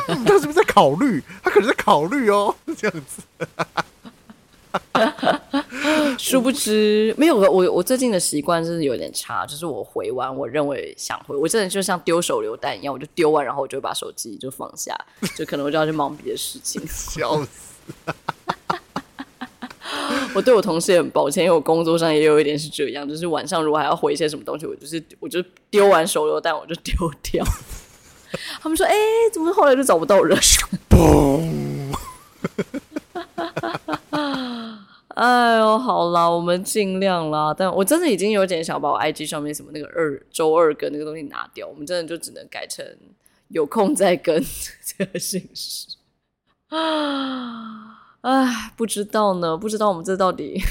[0.08, 1.22] 嗯，他是不是在考虑？
[1.44, 3.22] 他可能在考虑哦，这样子。
[6.18, 14.98] 殊不知没有我我最近的习惯是有点差，就是我回完我认为想回，我真的就像丢手榴弹一样，我就丢完，然后我就把手机就放下，
[15.36, 16.82] 就可能我就要去忙别的事情。
[16.88, 17.76] 笑死。
[20.36, 26.94] 我对我同事也很抱歉，因为我工作上也有一点是这样，就是晚上如果还要回一些什么东西，我就是我就丢完手榴弹我就丢
[27.24, 27.44] 掉。
[28.62, 28.94] 他们说：“哎、
[29.34, 30.38] 怎么后来就找不到人？”
[30.88, 31.96] 嘣！
[35.16, 37.54] 哎呦，好啦，我们尽量啦。
[37.58, 42.86] 但我真的已经有点想把我 IG 上面什么那个二周二跟那个东西拿掉，我们真的就只能改成
[43.48, 44.42] 有空再更
[44.98, 45.88] 这个形式
[46.70, 47.99] 啊。
[48.22, 50.62] 唉，不知道呢，不知道我们这到底，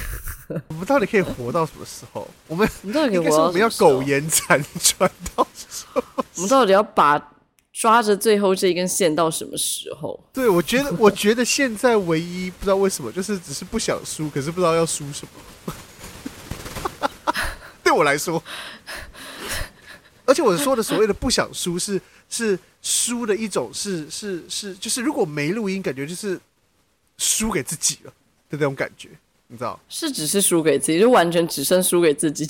[0.67, 2.27] 我们到底可以活到什么时候？
[2.47, 3.89] 我们，我们到底可以活到什么时候？
[3.89, 6.03] 我们要苟延残喘到什么时候？
[6.35, 7.19] 我们到底要把
[7.73, 10.23] 抓着最后这一根线到什么时候？
[10.31, 15.27] 对，我觉得，我觉得现在唯一不知道为什么，就是只是不想输，可是不知道要输什
[15.65, 15.73] 么。
[17.83, 18.43] 对我来说，
[20.25, 21.99] 而且我说的所谓的不想输，是
[22.29, 26.39] 是输的一种，是是是，就是如果没录音，感觉就是。
[27.19, 28.11] 输给自己了
[28.49, 29.09] 的那种感觉，
[29.47, 29.79] 你知道？
[29.87, 32.47] 是只是输给自己，就完全只剩输给自己。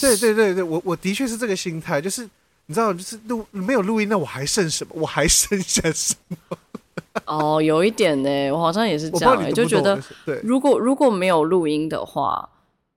[0.00, 2.22] 对对对对，我我的确是这个心态，就是
[2.66, 4.94] 你知道，就是录没有录音，那我还剩什么？
[4.94, 6.56] 我还剩下什么？
[7.26, 12.48] 哦，有一点呢，我好像也是这样，欸，就觉得，对，如果如果没有录音的话，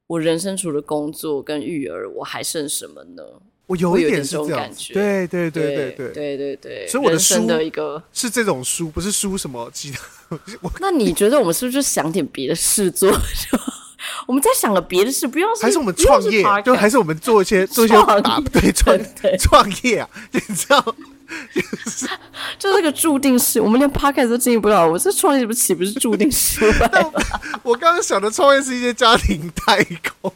[0.07, 3.23] 我人生除了工作跟育儿，我还剩什么呢？
[3.67, 9.99] 我有一点是这种感觉，对对对对对对对对，所以我的书的一个是这种书，不是书什么其他。
[10.79, 13.11] 那你觉得我们是不是就想点别的事做？
[14.27, 18.95] 我们在想个别的事，不要还是我们创业，就还是我们做一些做一些啊，对 创
[19.39, 20.79] 创业啊，你知道，
[21.51, 22.05] 就是
[22.59, 26.87] 就这个注定是，我们连 podcast 都经营不了，我这创业不岂不是注定失败？
[27.63, 29.83] 我刚刚想的创业是一些家庭代
[30.21, 30.31] 工。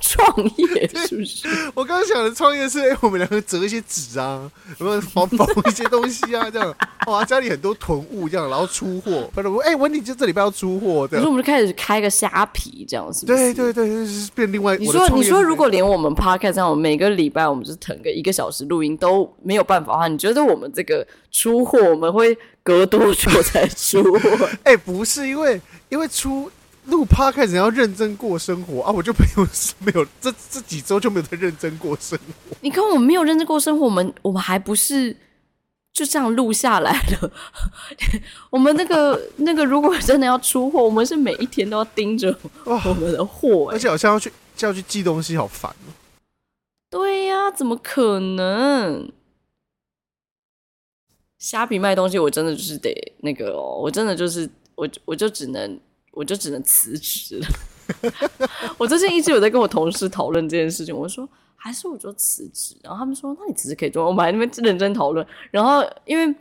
[0.00, 1.48] 创业，是不是？
[1.74, 6.74] 我刚刚想的创业是，哎、欸，我们两个折一些纸啊，什么缝缝一些东西啊，这样
[7.06, 9.30] 哇，家里很多囤物，这样，然后出货。
[9.34, 11.18] 反正我哎，温蒂就这礼拜要出货，对。
[11.18, 13.38] 你说我们就开始开个虾皮，这样是不是？
[13.38, 14.76] 对对对，就是变另外。
[14.76, 24.46] 你说你说，如果连我们 podcast 这样，每个礼拜我们就是腾个一个小时录音都没有办法的话，你觉得我们这个出货我们会隔多久才出货？
[24.64, 26.50] 哎、欸，不是因为因为出。
[26.88, 29.46] 录 Podcast 要认真过生活啊，我就没有
[29.80, 32.56] 没有这这几周就没有在认真过生活。
[32.62, 35.14] 你看我们没有认真过生活，我们我们还不是
[35.92, 37.30] 就这样录下来了？
[38.50, 45.92] 我们那个那个，如果真的要出货，我们是每一天都要盯着我们的货，而且好像要去就要去寄东西，好烦哦。
[46.88, 49.12] 对呀，怎么可能？
[51.38, 55.78] 虾皮卖东西，我真的就是得那个哦，我真的就是我我就只能。
[56.18, 57.46] 我就只能辞职了。
[58.76, 62.76] 我最近一直有在跟我同事讨论这件事情，我说还是我就辞职。
[62.82, 64.04] 然后他们说，那你辞职可以做。
[64.04, 65.24] 我们还那边认真讨论。
[65.52, 66.34] 然后因为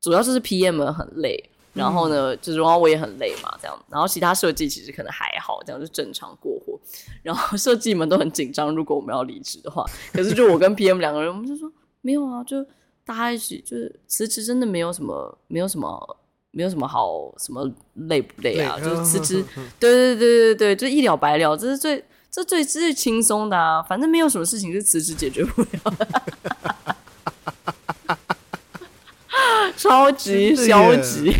[0.00, 1.36] 主要就是 PM 很累，
[1.72, 3.76] 然后呢，就是然后我也很累嘛，这样。
[3.88, 6.78] 然后其他设计其实可能还好，这样就正常过活。
[7.24, 9.84] 然后设计们都很紧张，如果我们要离职的话。
[10.12, 11.68] 可是就我跟 PM 两个人，我们就说
[12.00, 12.64] 没有啊，就
[13.04, 16.16] 大家一起就是辞职，真的没有什么，没有什么。
[16.52, 19.44] 没有什么好什么累不累啊，累就是辞职，
[19.78, 25.68] 对对对对对，就一了百了，这是最这最最轻松的啊，反正没有什么事情是辞职解决不了。
[29.30, 31.32] 的，超级消极，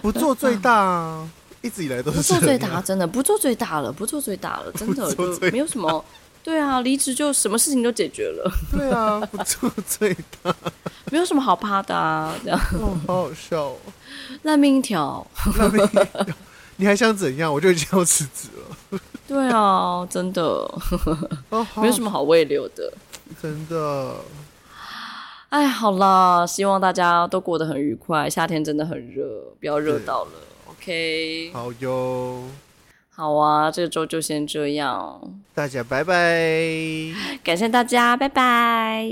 [0.00, 1.30] 不做最大啊，
[1.60, 6.04] 一直以来都是不做最大，真的不做最大了，不做最大了，真的就没有什么。
[6.42, 8.52] 对啊，离职就什么事情都解决了。
[8.72, 10.12] 对啊，不做最
[10.42, 10.54] 大，
[11.12, 12.58] 没有什么好怕的啊，这样。
[12.80, 13.76] 哦，好好笑哦，
[14.42, 15.24] 烂命一条。
[15.56, 16.06] 烂命一条，
[16.76, 17.52] 你还想怎样？
[17.52, 18.98] 我就已经要辞职了。
[19.28, 20.42] 对啊，真的，
[21.50, 22.92] 哦、没有什么好挽留的。
[23.40, 24.16] 真的。
[25.50, 28.28] 哎，好啦，希望大家都过得很愉快。
[28.28, 29.24] 夏天真的很热，
[29.60, 30.30] 不要热到了。
[30.70, 31.50] OK。
[31.54, 32.42] 好哟。
[33.22, 35.20] 好啊，这个周就先这样，
[35.54, 36.44] 大家拜拜，
[37.44, 39.06] 感谢大家，拜拜。